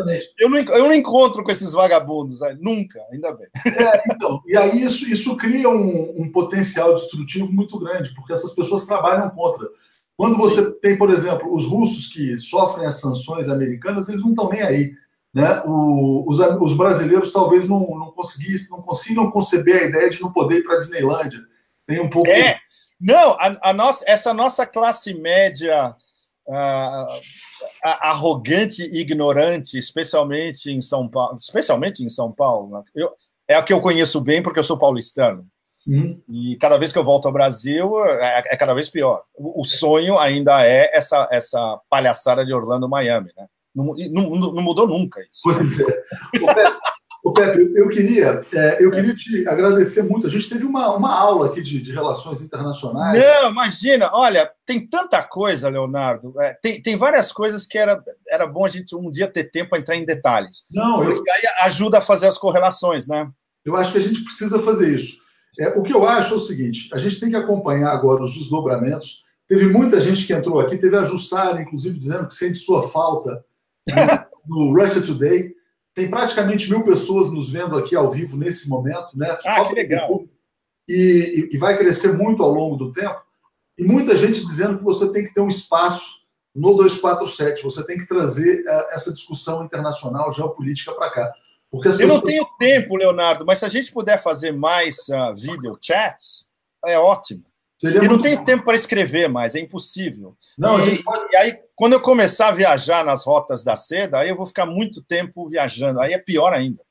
Exatamente. 0.07 0.33
Eu 0.37 0.49
não, 0.49 0.57
eu 0.59 0.83
não 0.85 0.93
encontro 0.93 1.43
com 1.43 1.51
esses 1.51 1.73
vagabundos, 1.73 2.39
né? 2.39 2.57
nunca, 2.59 2.99
ainda 3.11 3.33
bem. 3.33 3.47
É, 3.65 4.11
então, 4.11 4.41
e 4.45 4.57
aí 4.57 4.83
isso, 4.83 5.09
isso 5.09 5.35
cria 5.35 5.69
um, 5.69 6.21
um, 6.21 6.31
potencial 6.31 6.93
destrutivo 6.95 7.51
muito 7.51 7.77
grande, 7.79 8.13
porque 8.13 8.33
essas 8.33 8.53
pessoas 8.53 8.85
trabalham 8.85 9.29
contra. 9.29 9.67
Quando 10.15 10.37
você 10.37 10.71
tem, 10.79 10.97
por 10.97 11.11
exemplo, 11.11 11.53
os 11.53 11.65
russos 11.65 12.07
que 12.07 12.37
sofrem 12.37 12.87
as 12.87 12.99
sanções 12.99 13.49
americanas, 13.49 14.09
eles 14.09 14.21
não 14.21 14.31
estão 14.31 14.49
nem 14.49 14.61
aí. 14.61 14.93
Né? 15.33 15.61
O, 15.65 16.25
os, 16.27 16.39
os, 16.39 16.75
brasileiros 16.75 17.31
talvez 17.31 17.67
não, 17.67 17.79
não, 17.79 18.11
conseguissem, 18.11 18.71
não 18.71 18.81
consigam 18.81 19.29
conceber 19.29 19.83
a 19.83 19.85
ideia 19.85 20.09
de 20.09 20.21
não 20.21 20.31
poder 20.31 20.59
ir 20.59 20.63
para 20.63 20.77
a 20.77 20.79
Disneylândia. 20.79 21.39
Tem 21.85 21.99
um 21.99 22.09
pouco. 22.09 22.29
É, 22.29 22.57
não, 22.99 23.33
a, 23.33 23.69
a 23.69 23.73
nossa, 23.73 24.03
essa 24.07 24.33
nossa 24.33 24.65
classe 24.65 25.13
média 25.13 25.95
arrogante 27.83 28.83
e 28.83 29.01
ignorante, 29.01 29.77
especialmente 29.77 30.71
em 30.71 30.81
São 30.81 31.07
Paulo, 31.07 31.35
especialmente 31.35 32.03
em 32.03 32.09
São 32.09 32.31
Paulo, 32.31 32.77
né? 32.77 32.83
eu, 32.95 33.09
é 33.47 33.55
a 33.55 33.63
que 33.63 33.73
eu 33.73 33.81
conheço 33.81 34.21
bem 34.21 34.41
porque 34.41 34.59
eu 34.59 34.63
sou 34.63 34.77
paulistano. 34.77 35.45
Uhum. 35.87 36.21
E 36.27 36.57
cada 36.57 36.77
vez 36.77 36.91
que 36.91 36.99
eu 36.99 37.03
volto 37.03 37.27
ao 37.27 37.31
Brasil 37.31 37.89
é, 38.05 38.43
é 38.47 38.57
cada 38.57 38.73
vez 38.73 38.89
pior. 38.89 39.23
O, 39.33 39.61
o, 39.61 39.63
sonho 39.63 40.19
ainda 40.19 40.65
é 40.65 40.89
essa, 40.93 41.29
essa 41.31 41.79
palhaçada 41.89 42.43
de 42.43 42.53
Orlando, 42.53 42.89
Miami, 42.89 43.31
né? 43.37 43.47
Não, 43.73 43.93
não, 44.11 44.53
não 44.53 44.63
mudou 44.63 44.85
nunca 44.85 45.21
isso. 45.21 45.41
Pois 45.43 45.79
é. 45.79 46.03
Ô, 47.27 47.33
Pepe, 47.33 47.69
eu 47.75 47.89
queria, 47.89 48.39
é, 48.53 48.77
eu 48.81 48.89
queria 48.89 49.13
te 49.13 49.45
agradecer 49.45 50.01
muito. 50.03 50.27
A 50.27 50.29
gente 50.29 50.47
teve 50.47 50.63
uma, 50.63 50.95
uma 50.95 51.13
aula 51.13 51.47
aqui 51.47 51.61
de, 51.61 51.81
de 51.81 51.91
relações 51.91 52.41
internacionais. 52.41 53.21
Não, 53.21 53.51
imagina, 53.51 54.09
olha, 54.13 54.49
tem 54.65 54.87
tanta 54.87 55.21
coisa, 55.21 55.67
Leonardo. 55.67 56.33
É, 56.41 56.53
tem, 56.53 56.81
tem 56.81 56.95
várias 56.95 57.33
coisas 57.33 57.67
que 57.67 57.77
era, 57.77 58.01
era 58.29 58.47
bom 58.47 58.63
a 58.63 58.69
gente 58.69 58.95
um 58.95 59.11
dia 59.11 59.27
ter 59.27 59.51
tempo 59.51 59.71
para 59.71 59.79
entrar 59.79 59.97
em 59.97 60.05
detalhes. 60.05 60.63
Não, 60.71 61.03
eu, 61.03 61.17
aí 61.17 61.65
ajuda 61.65 61.97
a 61.97 62.01
fazer 62.01 62.27
as 62.27 62.37
correlações, 62.37 63.07
né? 63.07 63.29
Eu 63.65 63.75
acho 63.75 63.91
que 63.91 63.97
a 63.97 64.01
gente 64.01 64.23
precisa 64.23 64.57
fazer 64.61 64.95
isso. 64.95 65.17
É, 65.59 65.77
o 65.77 65.83
que 65.83 65.93
eu 65.93 66.07
acho 66.07 66.33
é 66.33 66.37
o 66.37 66.39
seguinte: 66.39 66.87
a 66.93 66.97
gente 66.97 67.19
tem 67.19 67.29
que 67.29 67.35
acompanhar 67.35 67.91
agora 67.91 68.23
os 68.23 68.35
desdobramentos. 68.35 69.23
Teve 69.49 69.67
muita 69.67 69.99
gente 69.99 70.25
que 70.25 70.31
entrou 70.31 70.61
aqui, 70.61 70.77
teve 70.77 70.95
a 70.95 71.03
Jussara, 71.03 71.61
inclusive, 71.61 71.97
dizendo 71.97 72.25
que 72.25 72.33
sente 72.33 72.57
sua 72.57 72.87
falta 72.87 73.43
no, 74.47 74.69
no 74.71 74.81
Russia 74.81 75.01
Today. 75.01 75.56
Tem 75.97 76.07
praticamente 76.07 76.69
mil 76.69 76.83
pessoas 76.83 77.31
nos 77.31 77.51
vendo 77.51 77.75
aqui 77.75 77.95
ao 77.95 78.11
vivo 78.11 78.37
nesse 78.37 78.69
momento, 78.69 79.17
né? 79.17 79.35
Ah, 79.43 79.65
que 79.65 79.73
legal. 79.73 80.23
E, 80.87 81.49
e, 81.51 81.57
vai 81.57 81.75
crescer 81.75 82.13
muito 82.13 82.43
ao 82.43 82.51
longo 82.51 82.75
do 82.75 82.93
tempo. 82.93 83.19
E 83.75 83.83
muita 83.83 84.15
gente 84.15 84.45
dizendo 84.45 84.77
que 84.77 84.83
você 84.83 85.11
tem 85.11 85.23
que 85.23 85.33
ter 85.33 85.41
um 85.41 85.47
espaço 85.47 86.05
no 86.53 86.75
247. 86.75 87.63
Você 87.63 87.83
tem 87.83 87.97
que 87.97 88.05
trazer 88.05 88.61
uh, 88.61 88.85
essa 88.91 89.11
discussão 89.11 89.65
internacional, 89.65 90.31
geopolítica 90.31 90.93
para 90.93 91.09
cá. 91.09 91.33
Porque 91.71 91.87
Eu 91.87 92.07
não 92.07 92.21
tenho 92.21 92.45
tempo, 92.59 92.95
Leonardo, 92.95 93.43
mas 93.43 93.57
se 93.57 93.65
a 93.65 93.69
gente 93.69 93.91
puder 93.91 94.21
fazer 94.21 94.51
mais 94.51 94.97
uh, 95.09 95.33
video 95.35 95.75
chats, 95.81 96.45
é 96.85 96.99
ótimo. 96.99 97.43
Seria 97.77 97.99
eu 97.99 98.09
não 98.09 98.21
tenho 98.21 98.37
bom. 98.37 98.43
tempo 98.43 98.65
para 98.65 98.75
escrever 98.75 99.29
mais, 99.29 99.53
é 99.53 99.59
impossível. 99.59 100.35
Não, 100.57 100.79
e, 100.85 101.01
pode... 101.03 101.31
e, 101.31 101.35
aí, 101.35 101.59
quando 101.75 101.93
eu 101.93 101.99
começar 101.99 102.47
a 102.47 102.51
viajar 102.51 103.05
nas 103.05 103.23
rotas 103.23 103.63
da 103.63 103.75
seda, 103.75 104.19
aí 104.19 104.29
eu 104.29 104.35
vou 104.35 104.47
ficar 104.47 104.65
muito 104.65 105.01
tempo 105.03 105.47
viajando. 105.47 106.01
Aí 106.01 106.13
é 106.13 106.17
pior 106.17 106.53
ainda. 106.53 106.81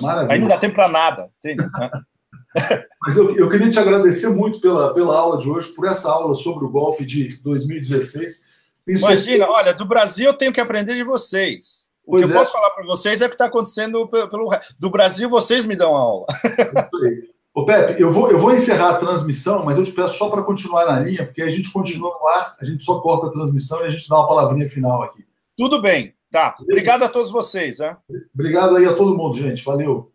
Maravilha. 0.00 0.32
Aí 0.32 0.40
não 0.40 0.48
dá 0.48 0.58
tempo 0.58 0.74
para 0.74 0.88
nada, 0.88 1.30
entende? 1.38 1.62
Mas 3.02 3.16
eu, 3.16 3.34
eu 3.36 3.48
queria 3.48 3.70
te 3.70 3.78
agradecer 3.78 4.28
muito 4.28 4.60
pela, 4.60 4.92
pela 4.94 5.16
aula 5.16 5.38
de 5.38 5.48
hoje, 5.48 5.68
por 5.68 5.86
essa 5.86 6.10
aula 6.10 6.34
sobre 6.34 6.64
o 6.64 6.70
golpe 6.70 7.04
de 7.04 7.40
2016. 7.42 8.42
Imagina, 8.86 9.48
olha, 9.48 9.72
do 9.72 9.84
Brasil 9.84 10.26
eu 10.26 10.34
tenho 10.34 10.52
que 10.52 10.60
aprender 10.60 10.94
de 10.94 11.04
vocês. 11.04 11.88
O 12.04 12.12
pois 12.12 12.26
que 12.26 12.32
eu 12.32 12.36
é. 12.36 12.38
posso 12.38 12.52
falar 12.52 12.70
para 12.70 12.84
vocês 12.84 13.22
é 13.22 13.26
o 13.26 13.28
que 13.28 13.34
está 13.34 13.46
acontecendo 13.46 14.06
pelo, 14.08 14.28
pelo. 14.28 14.50
Do 14.78 14.90
Brasil, 14.90 15.28
vocês 15.28 15.64
me 15.64 15.76
dão 15.76 15.94
aula. 15.94 16.26
Ô, 17.54 17.66
Pepe, 17.66 18.00
eu 18.00 18.10
vou, 18.10 18.30
eu 18.30 18.38
vou 18.38 18.52
encerrar 18.52 18.90
a 18.90 18.98
transmissão, 18.98 19.64
mas 19.64 19.76
eu 19.76 19.84
te 19.84 19.92
peço 19.92 20.16
só 20.16 20.30
para 20.30 20.42
continuar 20.42 20.86
na 20.86 21.00
linha, 21.00 21.26
porque 21.26 21.42
a 21.42 21.50
gente 21.50 21.70
continua 21.70 22.16
no 22.18 22.28
ar, 22.28 22.56
a 22.58 22.64
gente 22.64 22.82
só 22.82 23.00
corta 23.00 23.26
a 23.26 23.30
transmissão 23.30 23.82
e 23.82 23.84
a 23.84 23.90
gente 23.90 24.08
dá 24.08 24.16
uma 24.16 24.28
palavrinha 24.28 24.66
final 24.66 25.02
aqui. 25.02 25.24
Tudo 25.56 25.80
bem, 25.80 26.14
tá. 26.30 26.56
Obrigado 26.60 27.02
a 27.02 27.08
todos 27.08 27.30
vocês. 27.30 27.78
Né? 27.78 27.94
Obrigado 28.34 28.76
aí 28.76 28.86
a 28.86 28.94
todo 28.94 29.16
mundo, 29.16 29.36
gente. 29.36 29.62
Valeu. 29.64 30.11